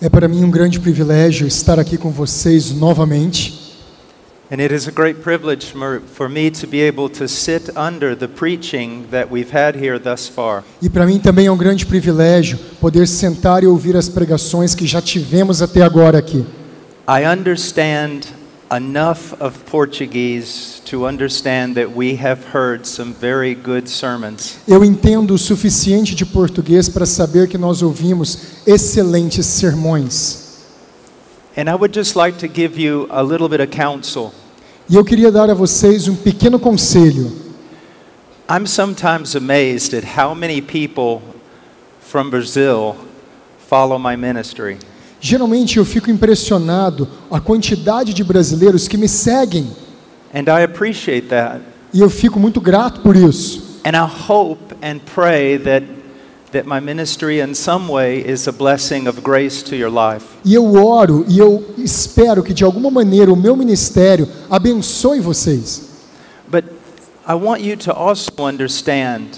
É 0.00 0.08
para 0.08 0.26
mim 0.26 0.42
um 0.42 0.50
grande 0.50 0.80
privilégio 0.80 1.46
estar 1.46 1.78
aqui 1.78 1.98
com 1.98 2.10
vocês 2.10 2.72
novamente. 2.72 3.64
and 4.50 4.60
it 4.60 4.72
is 4.72 4.86
a 4.86 4.92
great 4.92 5.22
privilege 5.22 5.66
for 5.72 6.00
for 6.00 6.28
me 6.28 6.50
to 6.50 6.66
be 6.66 6.80
able 6.80 7.08
to 7.08 7.26
sit 7.26 7.68
under 7.76 8.14
the 8.14 8.28
preaching 8.28 9.06
that 9.10 9.30
we've 9.30 9.50
had 9.50 9.74
here 9.74 9.98
thus 9.98 10.28
far. 10.28 10.64
E 10.80 10.88
para 10.88 11.04
mim 11.06 11.18
também 11.18 11.46
é 11.46 11.52
um 11.52 11.56
grande 11.56 11.84
privilégio 11.84 12.58
poder 12.80 13.06
sentar 13.08 13.62
e 13.62 13.66
ouvir 13.66 13.96
as 13.96 14.08
pregações 14.08 14.74
que 14.74 14.86
já 14.86 15.02
tivemos 15.02 15.60
até 15.60 15.82
agora 15.82 16.18
aqui. 16.18 16.44
I 17.08 17.26
understand 17.26 18.28
enough 18.74 19.32
of 19.40 19.64
Portuguese 19.66 20.80
to 20.86 21.06
understand 21.06 21.76
that 21.76 21.94
we 21.94 22.16
have 22.16 22.44
heard 22.52 22.86
some 22.86 23.12
very 23.12 23.54
good 23.54 23.88
sermons. 23.88 24.58
Eu 24.66 24.84
entendo 24.84 25.34
o 25.34 25.38
suficiente 25.38 26.14
de 26.14 26.26
português 26.26 26.88
para 26.88 27.06
saber 27.06 27.48
que 27.48 27.56
nós 27.56 27.82
ouvimos 27.82 28.66
excelentes 28.66 29.46
sermões. 29.46 30.42
And 31.56 31.70
I 31.70 31.74
would 31.74 31.94
just 31.94 32.16
like 32.16 32.38
to 32.38 32.48
give 32.48 32.78
you 32.80 33.06
a 33.10 33.22
little 33.22 33.48
bit 33.48 33.60
of 33.60 33.70
counsel. 33.70 34.32
E 34.88 34.96
eu 34.96 35.04
queria 35.04 35.30
dar 35.30 35.48
a 35.48 35.54
vocês 35.54 36.08
um 36.08 36.16
pequeno 36.16 36.58
conselho. 36.58 37.32
I'm 38.48 38.66
sometimes 38.66 39.34
amazed 39.34 39.94
at 39.94 40.04
how 40.04 40.34
many 40.34 40.60
people 40.60 41.22
from 42.00 42.28
Brazil 42.28 42.96
follow 43.58 43.98
my 43.98 44.16
ministry. 44.16 44.78
Geralmente 45.26 45.78
eu 45.78 45.86
fico 45.86 46.10
impressionado 46.10 47.08
a 47.30 47.40
quantidade 47.40 48.12
de 48.12 48.22
brasileiros 48.22 48.86
que 48.86 48.98
me 48.98 49.08
seguem 49.08 49.68
And 50.34 50.42
I 50.48 50.64
appreciate 50.64 51.28
that. 51.28 51.62
e 51.94 52.00
eu 52.00 52.10
fico 52.10 52.38
muito 52.38 52.60
grato 52.60 53.00
por 53.00 53.16
isso. 53.16 53.80
And 53.86 53.92
I 53.92 54.06
hope 54.28 54.74
and 54.82 54.98
pray 55.14 55.58
that, 55.60 55.86
that 56.52 56.68
my 56.68 56.78
ministry 56.78 57.40
in 57.40 57.54
some 57.54 57.90
way 57.90 58.22
is 58.30 58.46
a 58.46 58.52
blessing 58.52 59.08
of 59.08 59.22
grace 59.22 59.64
to 59.64 59.74
your 59.74 59.90
life. 59.90 60.26
E 60.44 60.52
eu 60.52 60.74
oro 60.74 61.24
e 61.26 61.38
eu 61.38 61.64
espero 61.78 62.42
que 62.42 62.52
de 62.52 62.62
alguma 62.62 62.90
maneira 62.90 63.32
o 63.32 63.36
meu 63.36 63.56
ministério 63.56 64.28
abençoe 64.50 65.20
vocês. 65.20 65.84
But 66.52 66.64
I 67.26 67.32
want 67.32 67.62
you 67.62 67.78
to 67.78 67.92
also 67.92 68.30
understand, 68.38 69.28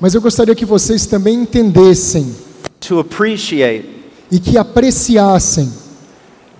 Mas 0.00 0.12
eu 0.12 0.20
gostaria 0.20 0.56
que 0.56 0.64
vocês 0.64 1.06
também 1.06 1.42
entendessem 1.42 2.34
to 2.80 2.98
appreciate, 2.98 3.86
e 4.30 4.38
que 4.38 4.58
apreciassem 4.58 5.72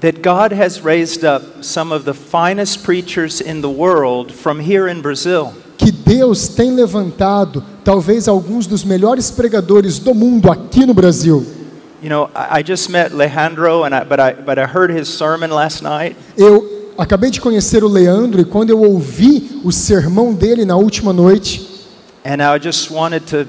that 0.00 0.20
God 0.20 0.52
has 0.52 0.84
raised 0.84 1.24
up 1.24 1.64
some 1.64 1.92
of 1.92 2.04
the 2.04 2.12
finest 2.12 2.84
preachers 2.84 3.40
in 3.40 3.60
the 3.60 3.68
world 3.68 4.32
from 4.32 4.60
here 4.60 4.90
in 4.90 5.00
Brazil. 5.00 5.54
que 5.78 5.90
Deus 5.90 6.48
tem 6.48 6.70
levantado 6.72 7.62
talvez 7.84 8.28
alguns 8.28 8.66
dos 8.66 8.82
melhores 8.84 9.30
pregadores 9.30 9.98
do 9.98 10.14
mundo 10.14 10.50
aqui 10.50 10.86
no 10.86 10.94
Brasil. 10.94 11.44
You 12.02 12.08
know, 12.08 12.30
I 12.34 12.60
I 12.60 12.62
just 12.62 12.90
met 12.90 13.12
Alejandro, 13.12 13.84
and 13.84 13.94
I, 13.94 14.04
but, 14.04 14.20
I, 14.20 14.32
but 14.34 14.58
I 14.58 14.66
heard 14.66 14.90
his 14.90 15.08
sermon 15.08 15.50
last 15.50 15.82
night, 15.82 16.16
Eu 16.36 16.92
acabei 16.98 17.30
de 17.30 17.40
conhecer 17.40 17.82
o 17.82 17.88
Leandro 17.88 18.40
e 18.40 18.44
quando 18.44 18.70
eu 18.70 18.80
ouvi 18.80 19.60
o 19.64 19.72
sermão 19.72 20.34
dele 20.34 20.64
na 20.64 20.76
última 20.76 21.12
noite, 21.12 21.66
and 22.24 22.42
I 22.42 22.58
just 22.62 22.90
wanted 22.90 23.26
to 23.26 23.46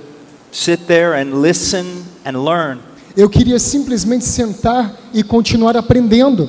sit 0.52 0.88
there 0.88 1.14
and 1.14 1.42
listen 1.42 2.04
and 2.26 2.44
learn. 2.44 2.80
Eu 3.18 3.28
queria 3.28 3.58
simplesmente 3.58 4.24
sentar 4.24 4.96
e 5.14 5.24
continuar 5.24 5.76
aprendendo. 5.76 6.48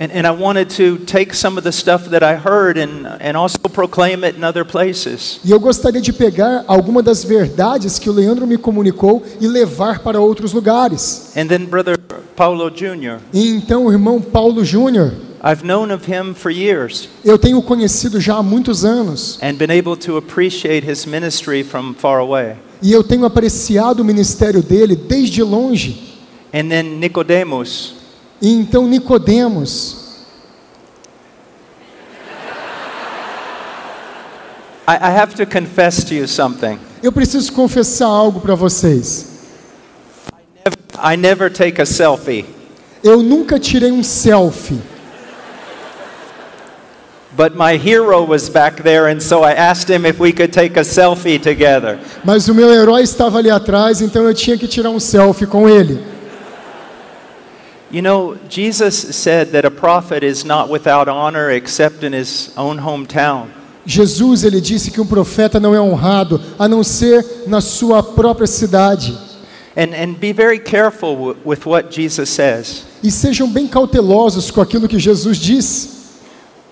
And, 0.00 0.10
and 0.14 0.26
I 0.26 0.30
wanted 0.30 0.68
to 0.76 1.04
take 1.06 1.34
some 1.34 1.58
of 1.58 1.64
the 1.64 1.72
stuff 1.72 2.08
that 2.10 2.22
I 2.24 2.34
heard 2.36 2.76
and, 2.78 3.06
and 3.20 3.36
also 3.36 3.58
proclaim 3.72 4.24
it 4.24 4.36
in 4.36 4.44
other 4.44 4.64
places. 4.64 5.40
E 5.44 5.50
eu 5.50 5.58
gostaria 5.58 6.00
de 6.00 6.12
pegar 6.12 6.64
alguma 6.68 7.02
das 7.02 7.24
verdades 7.24 7.98
que 7.98 8.08
o 8.08 8.12
Leandro 8.12 8.46
me 8.46 8.56
comunicou 8.56 9.24
e 9.40 9.46
levar 9.48 10.00
para 10.00 10.20
outros 10.20 10.52
lugares. 10.52 11.32
And 11.36 11.46
then 11.48 11.64
Brother 11.64 11.98
Paulo 12.36 12.70
Jr., 12.70 13.18
E 13.32 13.48
então 13.50 13.86
o 13.86 13.92
irmão 13.92 14.20
Paulo 14.20 14.64
Júnior, 14.64 15.12
I've 15.42 15.64
known 15.64 15.92
of 15.92 16.04
him 16.10 16.34
for 16.34 16.50
years 16.50 17.08
eu 17.24 17.38
tenho 17.38 17.62
conhecido 17.62 18.20
já 18.20 18.36
há 18.36 18.42
muitos 18.42 18.84
anos 18.84 19.38
and 19.40 19.54
been 19.54 19.70
able 19.70 19.96
to 19.96 20.16
appreciate 20.16 20.84
his 20.88 21.06
ministry 21.06 21.62
from 21.64 21.94
far 21.94 22.18
away. 22.20 22.54
e 22.80 22.92
eu 22.92 23.02
tenho 23.04 23.24
apreciado 23.24 24.00
o 24.02 24.04
ministério 24.04 24.62
dele 24.62 24.94
desde 24.94 25.42
longe. 25.42 26.07
And 26.58 26.68
then 26.68 26.98
Nicodemus, 26.98 27.94
E 28.42 28.50
então 28.52 28.86
Nicodemos, 28.88 30.24
I, 34.86 34.96
I 34.96 35.10
have 35.10 35.34
to 35.36 35.44
confess 35.46 36.02
to 36.04 36.14
you 36.14 36.26
something. 36.26 36.78
eu 37.02 37.12
preciso 37.12 37.52
confessar 37.52 38.06
algo 38.08 38.40
para 38.40 38.54
vocês. 38.54 39.26
I 41.00 41.16
never 41.16 41.48
take 41.50 41.80
a 41.80 41.86
selfie, 41.86 42.44
Eu 43.04 43.22
nunca 43.22 43.58
tirei 43.60 43.92
um 43.92 44.02
selfie, 44.02 44.80
but 47.36 47.54
my 47.54 47.76
hero 47.76 48.24
was 48.26 48.48
back 48.48 48.82
there, 48.82 49.06
and 49.06 49.20
so 49.20 49.44
I 49.44 49.52
asked 49.52 49.88
him 49.88 50.04
if 50.06 50.18
we 50.18 50.32
could 50.32 50.52
take 50.52 50.76
a 50.78 50.82
selfie 50.84 51.38
together. 51.38 51.98
mas 52.24 52.48
o 52.48 52.54
meu 52.54 52.72
herói 52.72 53.02
estava 53.02 53.38
ali 53.38 53.50
atrás, 53.50 54.00
então 54.00 54.24
eu 54.24 54.34
tinha 54.34 54.58
que 54.58 54.66
tirar 54.66 54.90
um 54.90 54.98
selfie 54.98 55.46
com 55.46 55.68
ele. 55.68 56.17
You 57.90 58.02
know, 58.02 58.36
Jesus 58.48 59.16
said 59.16 59.52
that 59.52 59.64
a 59.64 59.70
prophet 59.70 60.22
is 60.22 60.44
not 60.44 60.68
without 60.68 61.08
honor 61.08 61.50
except 61.50 62.02
in 62.02 62.12
his 62.12 62.52
own 62.56 62.78
hometown. 62.78 63.50
Jesus 63.86 64.44
ele 64.44 64.60
disse 64.60 64.90
que 64.90 65.00
um 65.00 65.06
profeta 65.06 65.58
não 65.58 65.74
é 65.74 65.80
honrado 65.80 66.38
a 66.58 66.68
não 66.68 66.84
ser 66.84 67.24
na 67.46 67.62
sua 67.62 68.02
própria 68.02 68.46
cidade. 68.46 69.16
And, 69.74 69.94
and 69.94 70.18
be 70.18 70.32
very 70.32 70.58
careful 70.58 71.36
with 71.44 71.64
what 71.64 71.90
Jesus 71.90 72.28
says. 72.28 72.84
E 73.02 73.10
sejam 73.10 73.48
bem 73.48 73.66
cautelosos 73.66 74.50
com 74.50 74.60
aquilo 74.60 74.88
que 74.88 74.98
Jesus 74.98 75.38
diz. 75.38 75.96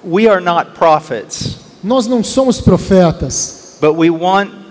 We 0.05 0.29
are 0.29 0.41
not 0.41 0.73
prophets, 0.73 1.57
Nós 1.83 2.07
não 2.07 2.23
somos 2.23 2.61
profetas, 2.61 3.79
but 3.81 3.97
we 3.97 4.11
want 4.11 4.66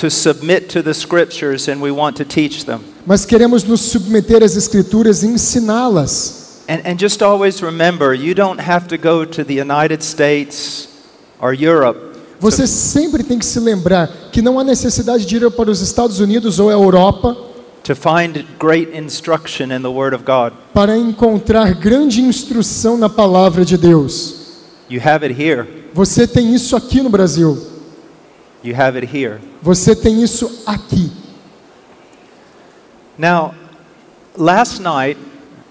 to 0.00 0.10
submit 0.10 0.68
to 0.68 0.82
the 0.82 0.94
scriptures 0.94 1.68
and 1.68 1.80
we 1.80 1.90
want 1.90 2.16
to 2.16 2.24
teach 2.24 2.64
them. 2.64 2.80
mas 3.06 3.24
queremos 3.24 3.64
nos 3.64 3.80
submeter 3.80 4.42
às 4.42 4.56
escrituras 4.56 5.22
e 5.22 5.26
ensiná-las. 5.26 6.62
And, 6.68 6.82
and 6.84 6.98
just 6.98 7.22
always 7.22 7.62
remember, 7.62 8.12
you 8.12 8.34
don't 8.34 8.60
have 8.60 8.88
to 8.88 8.98
go 8.98 9.24
to 9.24 9.42
the 9.44 9.54
United 9.54 10.02
States 10.02 10.88
or 11.40 11.54
Europe 11.54 12.08
Você 12.40 12.66
sempre 12.68 13.24
tem 13.24 13.38
que 13.38 13.46
se 13.46 13.58
lembrar 13.58 14.08
que 14.30 14.40
não 14.40 14.60
há 14.60 14.64
necessidade 14.64 15.26
de 15.26 15.36
ir 15.36 15.50
para 15.50 15.70
os 15.70 15.80
Estados 15.80 16.20
Unidos 16.20 16.60
ou 16.60 16.68
a 16.68 16.72
Europa 16.72 17.36
to 17.82 17.96
find 17.96 18.44
great 18.60 18.96
instruction 18.96 19.72
in 19.72 19.82
the 19.82 19.88
Word 19.88 20.14
of 20.14 20.24
God. 20.24 20.52
para 20.72 20.96
encontrar 20.96 21.74
grande 21.74 22.20
instrução 22.20 22.96
na 22.96 23.08
palavra 23.08 23.64
de 23.64 23.76
Deus. 23.76 24.36
You 24.88 25.00
have 25.04 25.24
it 25.26 25.34
here. 25.40 25.66
Você 25.92 26.26
tem 26.26 26.54
isso 26.54 26.76
aqui 26.76 27.02
no 27.02 27.10
Brasil. 27.10 27.58
You 28.62 28.74
have 28.74 28.98
it 28.98 29.06
here. 29.06 29.40
Você 29.62 29.94
tem 29.94 30.22
isso 30.22 30.62
aqui. 30.66 31.10
Now, 33.16 33.54
last 34.36 34.80
night 34.80 35.18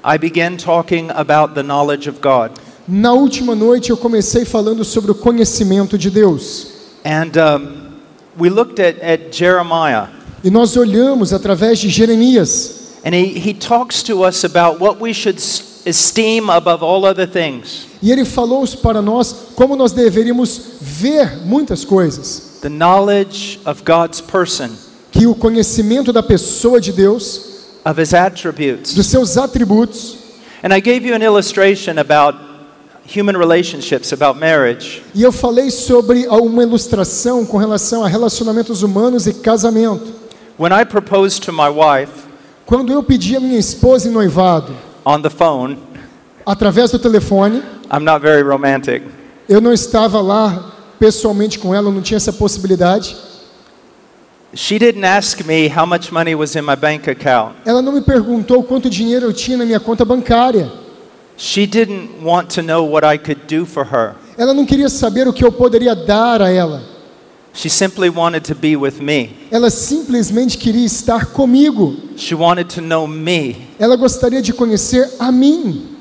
I 0.03 0.17
began 0.17 0.57
talking 0.57 1.09
about 1.11 1.53
the 1.53 1.63
knowledge 1.63 2.09
of 2.09 2.19
God. 2.21 2.51
Na 2.87 3.13
última 3.13 3.53
noite 3.55 3.89
eu 3.89 3.97
comecei 3.97 4.45
falando 4.45 4.83
sobre 4.85 5.11
o 5.11 5.15
conhecimento 5.15 5.97
de 5.97 6.09
Deus. 6.09 6.67
And 7.03 7.31
um, 7.37 7.97
we 8.39 8.49
looked 8.49 8.81
at, 8.81 8.95
at 9.03 9.35
Jeremiah. 9.35 10.07
E 10.43 10.49
nós 10.49 10.77
olhamos 10.77 11.33
através 11.33 11.79
de 11.79 11.89
Jeremias. 11.89 12.97
And 13.05 13.13
he, 13.13 13.39
he 13.39 13.53
talks 13.53 14.01
to 14.03 14.25
us 14.25 14.43
about 14.43 14.81
what 14.81 15.01
we 15.01 15.13
should 15.13 15.39
esteem 15.85 16.49
above 16.49 16.83
all 16.83 17.05
other 17.05 17.25
things 17.25 17.87
E 18.01 18.11
ele 18.11 18.25
falou 18.25 18.65
para 18.81 19.01
nós 19.01 19.33
como 19.55 19.75
nós 19.75 19.91
deveríamos 19.91 20.61
ver 20.79 21.37
muitas 21.45 21.83
coisas. 21.83 22.46
The 22.61 22.69
knowledge 22.69 23.59
of 23.65 23.83
God's 23.83 24.21
person, 24.21 24.69
Que 25.11 25.25
o 25.27 25.33
conhecimento 25.35 26.11
da 26.13 26.21
pessoa 26.21 26.79
de 26.79 26.91
Deus, 26.91 27.41
of 27.85 27.99
his 28.01 28.13
attributes. 28.13 28.93
dos 28.93 29.07
seus 29.07 29.37
atributos. 29.37 30.17
And 30.63 30.73
I 30.73 30.79
gave 30.79 31.05
you 31.07 31.13
an 31.15 31.21
illustration 31.23 31.97
about 31.99 32.37
human 33.05 33.37
relationships, 33.37 34.11
about 34.11 34.37
marriage. 34.39 35.01
E 35.15 35.21
eu 35.23 35.31
falei 35.31 35.71
sobre 35.71 36.27
uma 36.27 36.63
ilustração 36.63 37.45
com 37.45 37.57
relação 37.57 38.03
a 38.03 38.07
relacionamentos 38.07 38.83
humanos 38.83 39.27
e 39.27 39.33
casamento. 39.33 40.13
When 40.59 40.71
I 40.73 40.83
proposed 40.85 41.43
to 41.45 41.53
my 41.53 41.69
wife 41.69 42.11
Quando 42.65 42.91
eu 42.91 43.01
pedi 43.01 43.35
a 43.37 43.39
minha 43.39 43.57
esposa 43.57 44.09
em 44.09 44.11
noivado, 44.11 44.75
on 45.05 45.21
the 45.21 45.29
phone, 45.29 45.77
através 46.45 46.91
do 46.91 46.99
telefone, 46.99 47.63
I'm 47.89 48.03
not 48.03 48.19
very 48.21 48.41
romantic. 48.43 49.03
eu 49.47 49.61
não 49.61 49.71
estava 49.71 50.19
lá 50.19 50.73
pessoalmente 50.99 51.59
com 51.59 51.73
ela, 51.73 51.89
eu 51.89 51.93
não 51.93 52.01
tinha 52.01 52.17
essa 52.17 52.33
possibilidade. 52.33 53.15
She 54.53 54.79
didn't 54.79 55.05
ask 55.05 55.45
me 55.45 55.67
how 55.67 55.85
much 55.85 56.11
money 56.11 56.33
was 56.33 56.55
in 56.55 56.61
my 56.61 56.75
bank 56.75 57.09
account. 57.09 57.55
Ela 57.65 57.81
não 57.81 57.91
me 57.91 58.01
perguntou 58.01 58.63
quanto 58.63 58.89
dinheiro 58.89 59.25
eu 59.25 59.33
tinha 59.33 59.57
na 59.57 59.65
minha 59.65 59.79
conta 59.79 60.05
bancária. 60.05 60.71
She 61.37 61.67
didn't 61.67 62.23
want 62.23 62.49
to 62.55 62.63
know 62.63 62.83
what 62.83 63.05
I 63.05 63.17
could 63.17 63.41
do 63.47 63.65
for 63.65 63.85
her. 63.85 64.15
Ela 64.37 64.53
não 64.53 64.65
queria 64.65 64.89
saber 64.89 65.27
o 65.27 65.33
que 65.33 65.43
eu 65.43 65.51
poderia 65.51 65.95
dar 65.95 66.41
a 66.41 66.49
ela. 66.49 66.81
She 67.53 67.69
simply 67.69 68.09
wanted 68.09 68.43
to 68.45 68.55
be 68.55 68.75
with 68.75 69.01
me. 69.01 69.35
Ela 69.51 69.69
simplesmente 69.69 70.57
queria 70.57 70.85
estar 70.85 71.25
comigo. 71.27 71.95
She 72.15 72.35
wanted 72.35 72.69
to 72.75 72.81
know 72.81 73.07
me. 73.07 73.67
Ela 73.79 73.95
gostaria 73.95 74.41
de 74.41 74.53
conhecer 74.53 75.09
a 75.19 75.31
mim. 75.31 75.96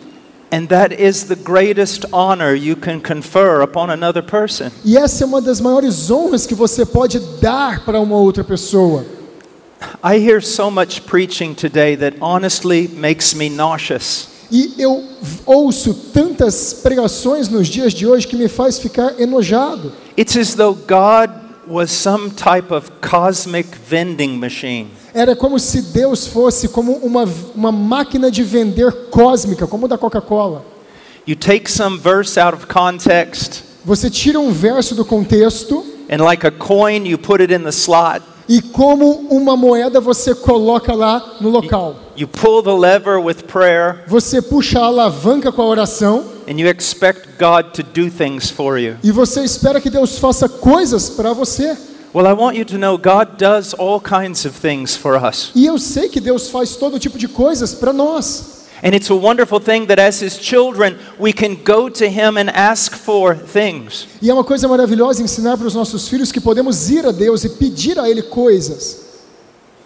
And 0.50 0.68
that 0.68 0.92
is 0.92 1.24
the 1.24 1.34
greatest 1.34 2.04
honor 2.12 2.54
you 2.54 2.76
can 2.76 3.00
confer 3.00 3.62
upon 3.62 3.90
another 3.90 4.22
person. 4.22 4.70
E 4.84 4.96
essa 4.96 5.24
é 5.24 5.26
uma 5.26 5.40
das 5.40 5.60
maiores 5.60 6.10
honras 6.10 6.46
que 6.46 6.54
você 6.54 6.86
pode 6.86 7.18
dar 7.40 7.84
para 7.84 8.00
uma 8.00 8.16
outra 8.16 8.44
pessoa. 8.44 9.04
I 10.02 10.18
hear 10.18 10.40
so 10.40 10.70
much 10.70 11.02
preaching 11.02 11.54
today 11.54 11.96
that 11.96 12.16
honestly 12.20 12.88
makes 12.88 13.34
me 13.34 13.48
nauseous. 13.50 14.28
E 14.50 14.74
eu 14.78 15.02
ouço 15.44 15.92
tantas 16.12 16.72
pregações 16.72 17.48
nos 17.48 17.66
dias 17.66 17.92
de 17.92 18.06
hoje 18.06 18.28
que 18.28 18.36
me 18.36 18.48
faz 18.48 18.78
ficar 18.78 19.20
enojado. 19.20 19.92
It's 20.16 20.36
as 20.36 20.54
though 20.54 20.74
God 20.74 21.30
was 21.66 21.90
some 21.90 22.30
type 22.30 22.72
of 22.72 22.90
cosmic 23.00 23.68
vending 23.88 24.38
machine. 24.38 24.90
Era 25.18 25.34
como 25.34 25.58
se 25.58 25.80
Deus 25.80 26.26
fosse 26.26 26.68
como 26.68 26.92
uma, 26.98 27.24
uma 27.54 27.72
máquina 27.72 28.30
de 28.30 28.42
vender 28.42 28.92
cósmica, 29.10 29.66
como 29.66 29.88
da 29.88 29.96
Coca-Cola. 29.96 30.62
You 31.26 31.34
take 31.36 31.70
some 31.72 31.96
verse 31.98 32.38
out 32.38 32.54
of 32.54 32.66
context, 32.66 33.62
Você 33.82 34.10
tira 34.10 34.38
um 34.38 34.52
verso 34.52 34.94
do 34.94 35.06
contexto 35.06 35.82
and 36.10 36.22
like 36.22 36.46
a 36.46 36.50
coin, 36.50 37.06
you 37.06 37.16
put 37.16 37.40
it 37.40 37.50
in 37.50 37.62
the 37.62 37.70
slot. 37.72 38.20
e, 38.46 38.60
como 38.60 39.26
uma 39.30 39.56
moeda, 39.56 40.00
você 40.00 40.34
coloca 40.34 40.92
lá 40.94 41.36
no 41.40 41.48
local. 41.48 41.96
You 42.14 42.28
pull 42.28 42.62
the 42.62 42.72
lever 42.72 43.18
with 43.18 43.44
prayer, 43.50 44.04
Você 44.08 44.42
puxa 44.42 44.80
a 44.80 44.84
alavanca 44.84 45.50
com 45.50 45.62
a 45.62 45.66
oração 45.66 46.24
and 46.46 46.60
you 46.60 46.68
expect 46.68 47.26
God 47.38 47.72
to 47.72 47.82
do 47.82 48.10
things 48.10 48.50
for 48.50 48.78
you. 48.78 48.96
e 49.02 49.10
você 49.10 49.42
espera 49.42 49.80
que 49.80 49.88
Deus 49.88 50.18
faça 50.18 50.46
coisas 50.46 51.08
para 51.08 51.32
você. 51.32 51.74
Well, 52.12 52.26
I 52.26 52.32
want 52.32 52.56
you 52.56 52.64
to 52.66 52.78
know 52.78 52.96
God 52.96 53.36
does 53.36 53.74
all 53.74 54.00
kinds 54.00 54.46
of 54.46 54.54
things 54.58 54.96
for 54.96 55.16
us. 55.16 55.52
E 55.54 55.66
eu 55.66 55.78
sei 55.78 56.08
que 56.08 56.20
Deus 56.20 56.48
faz 56.48 56.76
todo 56.76 56.98
tipo 56.98 57.18
de 57.18 57.28
coisas 57.28 57.74
para 57.74 57.92
nós. 57.92 58.56
And 58.82 58.94
it's 58.94 59.10
a 59.10 59.14
wonderful 59.14 59.58
thing 59.58 59.86
that 59.86 59.98
as 59.98 60.20
His 60.20 60.38
children, 60.38 60.98
we 61.18 61.32
can 61.32 61.54
go 61.54 61.88
to 61.88 62.08
Him 62.08 62.36
and 62.36 62.50
ask 62.50 62.94
for 62.94 63.34
things. 63.34 64.06
E 64.20 64.28
é 64.28 64.34
uma 64.34 64.44
coisa 64.44 64.68
maravilhosa 64.68 65.22
ensinar 65.22 65.56
para 65.56 65.66
os 65.66 65.74
nossos 65.74 66.08
filhos 66.08 66.30
que 66.30 66.40
podemos 66.40 66.90
ir 66.90 67.06
a 67.06 67.12
Deus 67.12 67.44
e 67.44 67.48
pedir 67.48 67.98
a 67.98 68.08
Ele 68.08 68.22
coisas. 68.22 69.06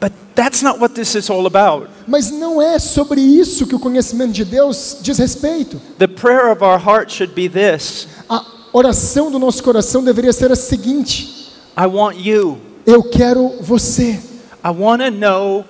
But 0.00 0.12
that's 0.34 0.62
not 0.62 0.80
what 0.80 0.94
this 0.94 1.14
is 1.14 1.30
all 1.30 1.46
about. 1.46 1.88
Mas 2.06 2.30
não 2.30 2.60
é 2.60 2.78
sobre 2.78 3.20
isso 3.20 3.66
que 3.66 3.74
o 3.74 3.78
conhecimento 3.78 4.32
de 4.32 4.44
Deus 4.44 4.96
diz 5.00 5.18
respeito. 5.18 5.80
The 5.98 6.08
prayer 6.08 6.50
of 6.50 6.64
our 6.64 6.78
heart 6.78 7.12
should 7.12 7.34
be 7.34 7.48
this 7.48 8.08
A 8.28 8.44
oração 8.72 9.30
do 9.30 9.38
nosso 9.38 9.62
coração 9.62 10.02
deveria 10.02 10.32
ser 10.32 10.50
a 10.50 10.56
seguinte: 10.56 11.39
I 11.80 11.86
want 11.86 12.18
you. 12.18 12.58
Eu 12.84 13.02
quero 13.02 13.56
você. 13.62 14.20
I 14.62 14.70
want 14.70 15.00
to 15.00 15.10
know 15.10 15.64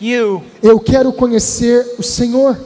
you. 0.00 0.42
Eu 0.62 0.80
quero 0.80 1.12
conhecer 1.12 1.96
o 1.98 2.02
Senhor. 2.02 2.58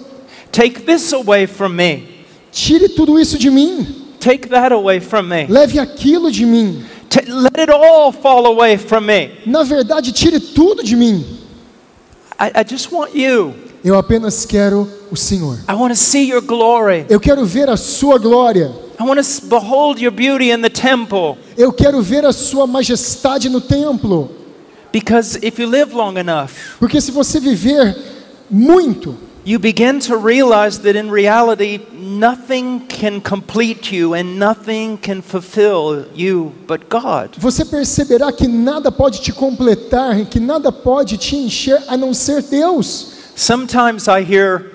Take 0.52 0.82
this 0.82 1.12
away 1.12 1.48
from 1.48 1.70
me. 1.70 2.24
Tire 2.52 2.88
tudo 2.88 3.18
isso 3.18 3.36
de 3.36 3.50
mim. 3.50 3.84
Take 4.20 4.48
that 4.50 4.72
away 4.72 5.00
from 5.00 5.24
me. 5.24 5.44
Leve 5.48 5.80
aquilo 5.80 6.30
de 6.30 6.46
mim. 6.46 6.84
Let 7.26 7.58
it 7.58 7.72
all 7.72 8.12
fall 8.12 8.46
away 8.46 8.78
from 8.78 9.06
me. 9.06 9.40
Na 9.44 9.64
verdade, 9.64 10.12
tire 10.12 10.38
tudo 10.38 10.84
de 10.84 10.94
mim. 10.94 11.24
I, 12.38 12.60
I 12.60 12.62
just 12.64 12.92
want 12.92 13.12
you. 13.12 13.54
Eu 13.84 13.98
apenas 13.98 14.46
quero 14.46 14.88
o 15.10 15.16
Senhor. 15.16 15.58
I 15.68 15.74
want 15.74 15.92
to 15.92 15.98
see 15.98 16.30
your 16.30 16.40
glory. 16.40 17.04
Eu 17.10 17.20
quero 17.20 17.44
ver 17.44 17.68
a 17.68 17.76
sua 17.76 18.18
glória. 18.18 18.72
I 18.98 19.02
want 19.02 19.20
to 19.22 19.46
behold 19.46 20.00
your 20.00 20.10
beauty 20.10 20.50
in 20.50 20.62
the 20.62 20.70
temple. 20.70 21.36
Eu 21.56 21.70
quero 21.70 22.00
ver 22.00 22.24
a 22.24 22.32
sua 22.32 22.66
majestade 22.66 23.50
no 23.50 23.60
templo. 23.60 24.30
Because 24.90 25.38
if 25.42 25.58
you 25.58 25.68
live 25.68 25.92
long 25.92 26.16
enough, 26.16 26.78
Porque 26.78 26.98
se 27.00 27.10
você 27.10 27.38
viver 27.38 27.94
muito, 28.48 29.16
you 29.44 29.58
begin 29.58 29.98
to 29.98 30.16
realize 30.16 30.78
that 30.80 30.96
in 30.96 31.10
reality, 31.10 31.80
nothing 31.92 32.80
can 32.88 33.20
complete 33.20 33.94
you 33.94 34.14
and 34.14 34.38
nothing 34.38 34.96
can 34.96 35.20
fulfill 35.20 36.06
you 36.14 36.52
but 36.66 36.88
God. 36.88 37.36
você 37.38 37.64
perceberá 37.64 38.32
que 38.32 38.46
nada 38.48 38.90
pode 38.90 39.20
te 39.20 39.32
completar, 39.32 40.24
que 40.26 40.40
nada 40.40 40.72
pode 40.72 41.18
te 41.18 41.36
encher 41.36 41.82
a 41.88 41.96
não 41.96 42.14
ser 42.14 42.40
Deus. 42.42 43.13
Sometimes 43.36 44.06
I 44.08 44.22
hear 44.22 44.70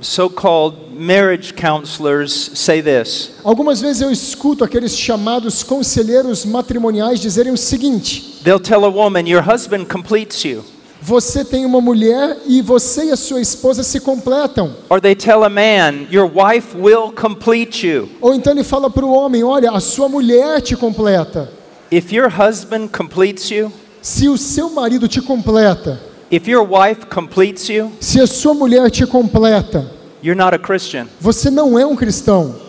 so 0.00 0.28
called 0.28 0.92
marriage 0.92 1.54
counselors 1.54 2.32
say 2.58 2.80
this 2.82 3.32
Algumas 3.44 3.80
vezes 3.80 4.02
eu 4.02 4.10
escuto 4.10 4.64
aqueles 4.64 4.96
chamados 4.96 5.62
conselheiros 5.62 6.44
matrimoniais 6.44 7.20
dizerem 7.20 7.52
o 7.52 7.56
seguinte: 7.56 8.40
they'll 8.42 8.58
tell 8.60 8.84
a 8.84 8.88
woman, 8.88 9.28
Your 9.28 9.42
husband 9.42 9.86
completes 9.86 10.44
you. 10.44 10.64
você 11.02 11.44
tem 11.44 11.66
uma 11.66 11.82
mulher 11.82 12.38
e 12.46 12.62
você 12.62 13.04
e 13.06 13.10
a 13.10 13.16
sua 13.16 13.40
esposa 13.42 13.82
se 13.82 14.00
completam. 14.00 14.74
Or 14.88 15.00
they 15.00 15.14
tell 15.14 15.44
a 15.44 15.50
man, 15.50 16.06
Your 16.10 16.26
wife 16.26 16.74
will 16.76 17.12
complete 17.12 17.86
you. 17.86 18.08
Ou 18.22 18.34
então 18.34 18.52
ele 18.54 18.64
fala 18.64 18.88
para 18.90 19.04
o 19.04 19.12
homem: 19.12 19.44
olha, 19.44 19.70
a 19.70 19.80
sua 19.80 20.08
mulher 20.08 20.60
te 20.62 20.74
completa. 20.76 21.50
If 21.92 22.10
your 22.10 22.30
husband 22.30 22.88
completes 22.88 23.50
you, 23.50 23.70
Se 24.00 24.28
o 24.28 24.36
seu 24.36 24.68
marido 24.70 25.06
te 25.08 25.20
completa, 25.22 25.98
if 26.30 26.48
your 26.48 26.64
wife 26.64 27.06
completes 27.08 27.68
you, 27.68 27.92
se 28.00 28.20
a 28.20 28.26
sua 28.26 28.54
mulher 28.54 28.90
te 28.90 29.06
completa, 29.06 29.84
you're 30.22 30.34
not 30.38 30.54
a 30.54 30.58
Christian. 30.58 31.06
você 31.20 31.50
não 31.50 31.78
é 31.78 31.84
um 31.86 31.94
cristão. 31.96 32.62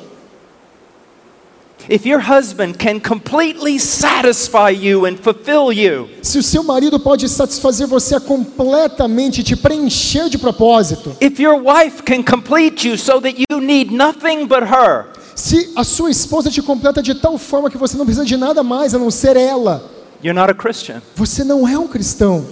If 1.88 2.04
your 2.08 2.20
husband 2.20 2.80
can 2.80 3.00
completely 3.00 3.78
satisfy 3.78 4.72
you 4.72 5.06
and 5.06 5.18
fulfill 5.18 5.72
you, 5.72 6.10
Se 6.24 6.40
o 6.40 6.44
seu 6.44 6.64
marido 6.64 7.00
pode 7.00 7.30
satisfazer 7.30 7.86
você 7.86 8.20
completamente, 8.20 9.44
te 9.44 9.56
preencher 9.56 10.28
de 10.28 10.40
propósito. 10.40 11.16
if 11.22 11.40
your 11.40 11.62
wife 11.62 12.02
can 12.04 12.24
complete 12.24 12.88
you 12.88 12.98
so 12.98 13.22
that 13.22 13.36
you 13.52 13.62
need 13.62 13.92
nothing 13.92 14.48
but 14.48 14.64
her, 14.64 15.06
Se 15.36 15.74
a 15.76 15.84
sua 15.84 16.10
esposa 16.10 16.50
te 16.50 16.60
completa 16.62 17.04
de 17.04 17.14
tal 17.14 17.38
forma 17.38 17.70
que 17.70 17.78
você 17.78 17.96
não 17.98 18.06
precisa 18.06 18.26
de 18.26 18.36
nada 18.36 18.64
mais 18.64 18.96
a 18.96 18.98
não 18.98 19.12
ser 19.12 19.38
ela, 19.38 19.84
you're 20.24 20.34
not 20.34 20.50
a 20.50 20.56
Christian. 20.56 21.04
você 21.16 21.44
não 21.44 21.68
é 21.68 21.78
um 21.78 21.88
cristão. 21.88 22.46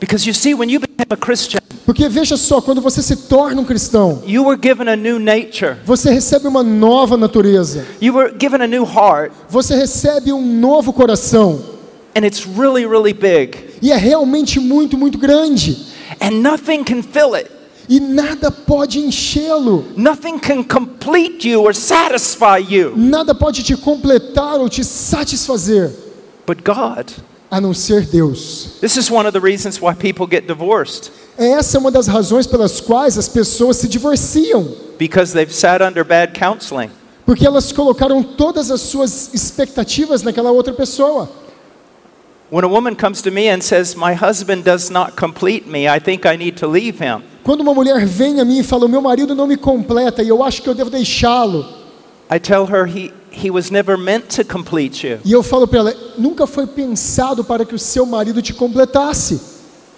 Because 0.00 0.26
you 0.26 0.34
see, 0.34 0.54
when 0.54 0.68
you 0.68 0.80
become 0.80 1.06
a 1.10 1.16
Christian, 1.16 1.60
Porque 1.86 2.08
veja 2.08 2.36
só, 2.36 2.60
quando 2.62 2.80
você 2.80 3.02
se 3.02 3.14
torna 3.28 3.60
um 3.60 3.64
cristão, 3.64 4.22
you 4.26 4.42
were 4.44 4.58
given 4.60 4.88
a 4.88 4.96
new 4.96 5.18
nature, 5.18 5.76
você 5.84 6.10
recebe 6.10 6.46
uma 6.48 6.62
nova 6.62 7.16
natureza, 7.16 7.84
you 8.00 8.14
were 8.14 8.32
given 8.40 8.62
a 8.62 8.66
new 8.66 8.84
heart, 8.84 9.30
você 9.50 9.74
recebe 9.76 10.32
um 10.32 10.40
novo 10.40 10.92
coração, 10.94 11.60
and 12.16 12.24
it's 12.24 12.46
really, 12.46 12.86
really 12.86 13.12
big. 13.12 13.58
e 13.82 13.92
é 13.92 13.96
realmente 13.96 14.58
muito, 14.58 14.96
muito 14.96 15.18
grande, 15.18 15.76
And 16.20 16.40
nothing 16.42 16.84
can 16.84 17.02
fill 17.02 17.34
it. 17.34 17.50
e 17.86 18.00
nada 18.00 18.50
pode 18.50 18.98
enchê-lo, 19.00 19.84
Nothing 19.94 20.38
can 20.38 20.62
complete 20.64 21.46
you 21.46 21.60
or 21.62 21.74
satisfy 21.74 22.58
you. 22.66 22.94
Nada 22.96 23.34
pode 23.34 23.62
te 23.62 23.76
completar 23.76 24.58
ou 24.58 24.70
te 24.70 24.82
satisfazer, 24.82 25.90
but 26.46 26.58
God. 26.64 27.10
A 27.54 27.60
não 27.60 27.72
ser 27.72 28.04
Deus. 28.04 28.78
This 28.80 28.96
is 28.96 29.08
one 29.08 29.28
of 29.28 29.32
the 29.32 29.40
reasons 29.40 29.80
why 29.80 29.94
people 29.94 30.26
get 30.28 30.44
divorced 30.48 31.12
Essa 31.38 31.76
é 31.76 31.80
uma 31.80 31.90
das 31.90 32.08
razões 32.08 32.48
pelas 32.48 32.80
quais 32.80 33.16
as 33.16 33.28
pessoas 33.28 33.76
se 33.76 33.86
divorciam, 33.86 34.74
because 34.98 35.32
they've 35.32 35.54
sat 35.54 35.80
under 35.80 36.04
bad 36.04 36.36
counseling. 36.36 36.90
porque 37.24 37.46
elas 37.46 37.70
colocaram 37.70 38.24
todas 38.24 38.72
as 38.72 38.80
suas 38.80 39.32
expectativas 39.32 40.22
naquela 40.24 40.50
outra 40.50 40.72
pessoa. 40.72 41.28
When 42.50 42.64
a 42.64 42.68
woman 42.68 42.94
comes 42.96 43.22
to 43.22 43.30
me 43.30 43.48
and 43.48 43.62
says, 43.62 43.94
My 43.94 44.14
husband 44.14 44.64
does 44.64 44.90
not 44.90 45.16
complete 45.16 45.66
me, 45.66 45.88
I 45.88 46.00
think 46.00 46.26
I 46.26 46.36
need 46.36 46.56
to 46.58 46.66
leave 46.66 46.98
him. 46.98 47.22
Quando 47.44 47.60
uma 47.60 47.72
mulher 47.72 48.04
vem 48.04 48.40
a 48.40 48.44
mim 48.44 48.58
e 48.58 48.62
fala: 48.64 48.86
"O 48.86 48.88
meu 48.88 49.00
marido 49.00 49.34
não 49.34 49.46
me 49.46 49.56
completa 49.56 50.22
e 50.24 50.28
eu 50.28 50.42
acho 50.42 50.60
que 50.60 50.68
eu 50.68 50.74
devo 50.74 50.90
deixá-lo", 50.90 51.64
I 52.30 52.38
tell 52.40 52.64
her 52.66 52.86
he, 52.86 53.12
he 53.34 53.50
was 53.50 53.70
never 53.70 53.98
meant 53.98 54.34
to 54.36 54.44
complete 54.44 55.06
you. 55.06 55.18
e 55.24 55.32
eu 55.32 55.42
falo 55.42 55.66
para 55.66 55.80
ela: 55.80 55.94
"Nunca 56.16 56.46
foi 56.46 56.66
pensado 56.66 57.44
para 57.44 57.64
que 57.64 57.74
o 57.74 57.78
seu 57.78 58.06
marido 58.06 58.40
te 58.40 58.52
completasse. 58.52 59.40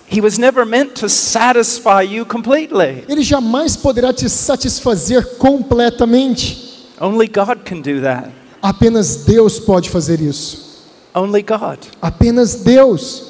He 0.09 0.21
was 0.21 0.38
never 0.38 0.64
meant 0.64 0.95
to 1.00 1.09
satisfy 1.09 2.02
you 2.02 2.25
completely. 2.25 3.05
Ele 3.09 3.23
jamais 3.23 3.76
poderá 3.76 4.12
te 4.12 4.28
satisfazer 4.28 5.37
completamente. 5.38 6.88
Only 7.00 7.26
God 7.26 7.64
can 7.64 7.81
do 7.81 8.00
that. 8.02 8.31
Apenas 8.62 9.25
Deus 9.25 9.59
pode 9.59 9.90
fazer 9.90 10.21
isso. 10.21 10.85
Only 11.14 11.43
God. 11.43 11.78
Apenas 12.00 12.57
Deus. 12.57 13.23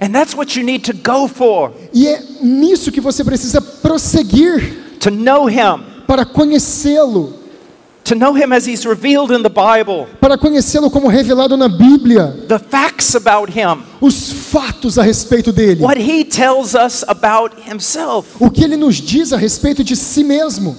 And 0.00 0.12
that's 0.12 0.34
what 0.34 0.56
you 0.58 0.64
need 0.64 0.84
to 0.90 0.94
go 0.94 1.28
for 1.28 1.72
E 1.92 2.06
é 2.06 2.22
nisso 2.40 2.90
que 2.90 3.00
você 3.00 3.22
precisa 3.22 3.60
prosseguir 3.60 4.96
to 5.00 5.10
know 5.10 5.50
Him, 5.50 5.82
para 6.06 6.24
conhecê-lo, 6.24 7.34
to 8.04 8.14
know 8.14 8.34
Him 8.34 8.52
as 8.52 8.66
He's 8.66 8.84
revealed 8.86 9.30
in 9.30 9.42
the 9.42 9.48
Bible, 9.48 10.06
para 10.20 10.36
conhecê-lo 10.36 10.90
como 10.90 11.08
revelado 11.08 11.56
na 11.56 11.68
Bíblia, 11.68 12.34
the 12.48 12.58
facts 12.58 13.14
about 13.14 13.50
Him, 13.50 13.82
os 14.00 14.32
fatos 14.32 14.98
a 14.98 15.02
respeito 15.02 15.52
dele, 15.52 15.82
what 15.82 15.98
He 16.00 16.24
tells 16.24 16.74
us 16.74 17.04
about 17.08 17.54
Himself, 17.68 18.36
o 18.40 18.50
que 18.50 18.64
ele 18.64 18.76
nos 18.76 18.96
diz 18.96 19.32
a 19.32 19.36
respeito 19.36 19.84
de 19.84 19.96
si 19.96 20.24
mesmo, 20.24 20.76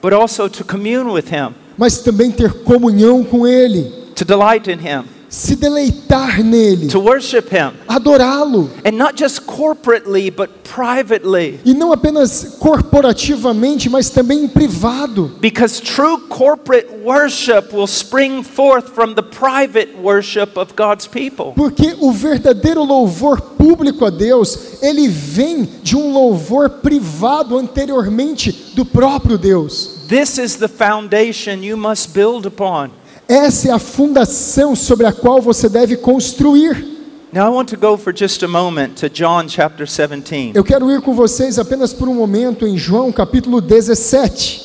but 0.00 0.12
also 0.12 0.48
to 0.48 0.64
commune 0.64 1.10
with 1.10 1.28
Him, 1.30 1.54
mas 1.76 1.98
também 1.98 2.30
ter 2.30 2.52
comunhão 2.64 3.24
com 3.24 3.46
ele, 3.46 3.92
to 4.14 4.24
delight 4.24 4.70
in 4.70 4.78
Him, 4.78 5.04
se 5.36 5.54
deleitar 5.54 6.42
nele, 6.42 6.88
to 6.88 6.98
worship 6.98 7.50
Him. 7.50 7.74
adorá-lo. 7.86 8.70
And 8.86 8.92
not 8.92 9.18
just 9.18 9.42
corporately, 9.46 10.34
but 10.34 10.48
privately. 10.64 11.60
E 11.62 11.74
não 11.74 11.92
apenas 11.92 12.56
corporativamente, 12.58 13.90
mas 13.90 14.08
também 14.08 14.44
em 14.44 14.48
privado. 14.48 15.36
Because 15.38 15.78
true 15.78 16.18
corporate 16.30 16.88
worship 17.04 17.74
will 17.74 17.86
spring 17.86 18.42
forth 18.42 18.94
from 18.94 19.12
the 19.14 19.22
private 19.22 19.98
worship 20.00 20.56
of 20.56 20.72
God's 20.74 21.06
people. 21.06 21.52
Porque 21.54 21.94
o 22.00 22.10
verdadeiro 22.12 22.82
louvor 22.82 23.38
público 23.42 24.06
a 24.06 24.10
Deus, 24.10 24.82
ele 24.82 25.06
vem 25.06 25.68
de 25.82 25.94
um 25.94 26.14
louvor 26.14 26.70
privado 26.80 27.58
anteriormente 27.58 28.72
do 28.74 28.86
próprio 28.86 29.36
Deus. 29.36 29.96
This 30.08 30.38
is 30.38 30.56
the 30.56 30.68
foundation 30.68 31.62
you 31.62 31.76
must 31.76 32.14
build 32.14 32.46
upon. 32.46 32.90
Essa 33.28 33.68
é 33.68 33.72
a 33.72 33.78
fundação 33.78 34.76
sobre 34.76 35.06
a 35.06 35.12
qual 35.12 35.42
você 35.42 35.68
deve 35.68 35.96
construir. 35.96 36.94
Now, 37.32 37.52
I 37.52 37.54
want 37.54 37.68
to 37.70 37.76
go 37.76 37.96
for 37.98 38.16
just 38.16 38.42
a 38.44 38.48
moment 38.48 39.00
to 39.00 39.08
John 39.08 39.48
chapter 39.48 39.84
17. 39.84 40.52
Eu 40.54 40.62
quero 40.62 40.90
ir 40.90 41.00
com 41.02 41.12
vocês 41.12 41.58
apenas 41.58 41.92
por 41.92 42.08
um 42.08 42.14
momento 42.14 42.66
em 42.66 42.78
João 42.78 43.10
capítulo 43.12 43.60
17, 43.60 44.64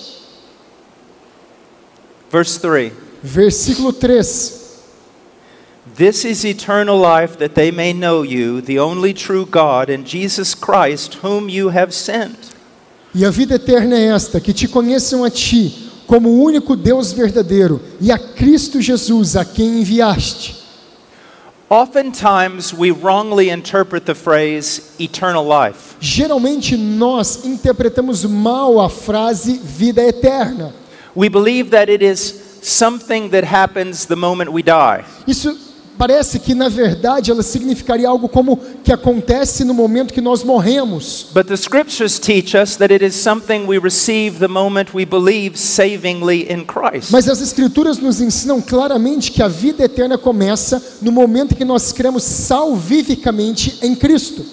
Verse 2.32 2.60
3. 2.60 2.94
versículo 3.24 3.91
3. 3.91 4.62
This 5.98 6.24
is 6.24 6.46
eternal 6.46 6.98
life, 6.98 7.38
that 7.39 7.56
they 7.56 7.72
may 7.72 7.91
know 7.94 8.24
you, 8.24 8.62
the 8.62 8.80
only 8.80 9.13
true 9.13 9.46
God, 9.46 9.89
and 9.89 10.06
Jesus 10.06 10.56
Christ, 10.56 11.15
whom 11.24 11.50
you 11.50 11.70
have 11.70 11.91
sent. 11.91 12.51
E 13.13 13.25
a 13.25 13.32
vida 13.32 13.56
eterna 13.56 13.98
é 13.98 14.15
esta: 14.15 14.39
que 14.39 14.53
te 14.53 14.68
conheçam 14.68 15.25
a 15.25 15.30
ti, 15.30 15.90
como 16.12 16.27
o 16.27 16.44
único 16.44 16.75
Deus 16.75 17.13
verdadeiro, 17.13 17.80
e 18.01 18.12
a 18.12 18.20
Cristo 18.20 18.82
Jesus, 18.82 19.38
a 19.38 19.46
quem 19.46 19.80
enviaste. 19.80 20.58
Oftentimes, 21.70 22.74
we 22.74 22.91
wrongly 22.91 23.50
interpret 23.50 24.06
the 24.06 24.13
phrase 24.13 24.91
eternal 25.00 25.48
life. 25.48 25.96
Geralmente 26.01 26.75
nós 26.75 27.46
interpretamos 27.46 28.25
mal 28.25 28.82
a 28.82 28.89
frase 28.89 29.58
vida 29.63 30.01
eterna. 30.01 30.74
We 31.15 31.30
believe 31.30 31.70
that 31.70 31.89
it 31.89 32.03
is 32.03 32.60
something 32.62 33.30
that 33.30 33.46
happens 33.46 34.06
the 34.06 34.18
moment 34.18 34.51
we 34.51 34.62
die. 34.63 35.06
Isso 35.25 35.58
parece 35.98 36.39
que 36.39 36.55
na 36.55 36.67
verdade 36.69 37.29
ela 37.31 37.43
significaria 37.43 38.07
algo 38.10 38.27
como 38.27 38.57
que 38.83 38.91
acontece 38.91 39.63
no 39.63 39.74
momento 39.74 40.13
que 40.13 40.21
nós 40.21 40.43
morremos. 40.43 41.27
But 41.33 41.48
the 41.48 41.55
scriptures 41.57 42.17
teach 42.19 42.55
us 42.55 42.75
that 42.77 42.91
it 42.93 43.03
is 43.05 43.15
something 43.15 43.65
we 43.67 43.77
receive 43.77 44.39
the 44.39 44.48
moment 44.48 44.93
we 44.93 45.05
believe 45.05 45.57
savingly 45.57 46.48
in 46.51 46.65
Christ. 46.65 47.12
Mas 47.12 47.27
as 47.27 47.39
escrituras 47.41 48.00
nos 48.00 48.19
ensinam 48.19 48.62
claramente 48.62 49.31
que 49.31 49.43
a 49.43 49.48
vida 49.48 49.83
eterna 49.86 50.17
começa 50.17 50.81
no 51.01 51.12
momento 51.12 51.55
que 51.55 51.65
nós 51.65 51.91
cremos 51.91 52.24
salvificamente 52.24 53.77
em 53.81 53.95
Cristo. 53.95 54.43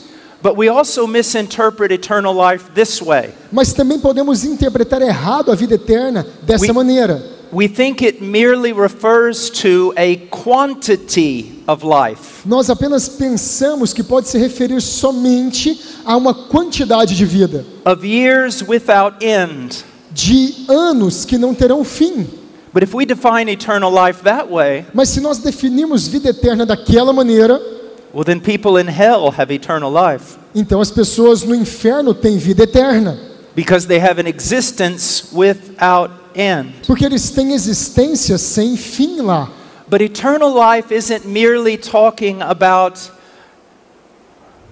But 0.40 0.56
we 0.56 0.68
also 0.68 1.06
misinterpret 1.06 1.90
eternal 1.92 2.32
life 2.32 2.66
this 2.74 3.00
way. 3.02 3.30
Mas 3.50 3.72
também 3.72 3.98
podemos 3.98 4.44
interpretar 4.44 5.02
errado 5.02 5.50
a 5.50 5.54
vida 5.56 5.74
eterna 5.74 6.24
dessa 6.42 6.66
We- 6.66 6.72
maneira. 6.72 7.37
We 7.52 7.68
think 7.68 8.02
it 8.02 8.22
merely 8.22 8.72
refers 8.72 9.50
to 9.62 9.92
a 9.96 10.16
quantity 10.30 11.62
of 11.66 11.84
life. 11.84 12.46
Nós 12.46 12.68
apenas 12.70 13.08
pensamos 13.08 13.92
que 13.92 14.02
pode 14.02 14.28
se 14.28 14.38
referir 14.38 14.80
somente 14.80 15.80
a 16.04 16.16
uma 16.16 16.34
quantidade 16.34 17.16
de 17.16 17.24
vida, 17.24 17.64
of 17.84 18.06
years 18.06 18.62
without 18.62 19.24
end. 19.24 19.84
de 20.10 20.66
anos 20.68 21.24
que 21.24 21.38
não 21.38 21.54
terão 21.54 21.84
fim. 21.84 22.26
But 22.72 22.82
if 22.82 22.94
we 22.94 23.06
define 23.06 23.48
eternal 23.48 23.90
life 23.90 24.22
that 24.24 24.48
way, 24.50 24.84
Mas 24.92 25.08
se 25.08 25.20
nós 25.20 25.38
definirmos 25.38 26.06
vida 26.06 26.30
eterna 26.30 26.66
daquela 26.66 27.12
maneira, 27.12 27.60
well, 28.12 28.24
then 28.24 28.40
people 28.40 28.78
in 28.78 28.88
hell 28.88 29.30
have 29.30 29.52
eternal 29.52 29.90
life 29.90 30.38
então 30.54 30.80
as 30.80 30.90
pessoas 30.90 31.42
no 31.42 31.54
inferno 31.54 32.14
têm 32.14 32.36
vida 32.36 32.64
eterna, 32.64 33.18
because 33.54 33.86
they 33.86 33.98
have 33.98 34.20
an 34.20 34.26
existence 34.26 35.28
without 35.32 36.10
end. 36.38 36.72
porque 36.86 37.04
eles 37.04 37.30
têm 37.30 37.52
existência 37.52 38.38
sem 38.38 38.76
fim 38.76 39.20
lá. 39.20 39.50
But 39.88 40.02
eternal 40.02 40.52
life 40.52 40.94
isn't 40.94 41.26
merely 41.26 41.78
talking 41.78 42.42
about 42.42 43.00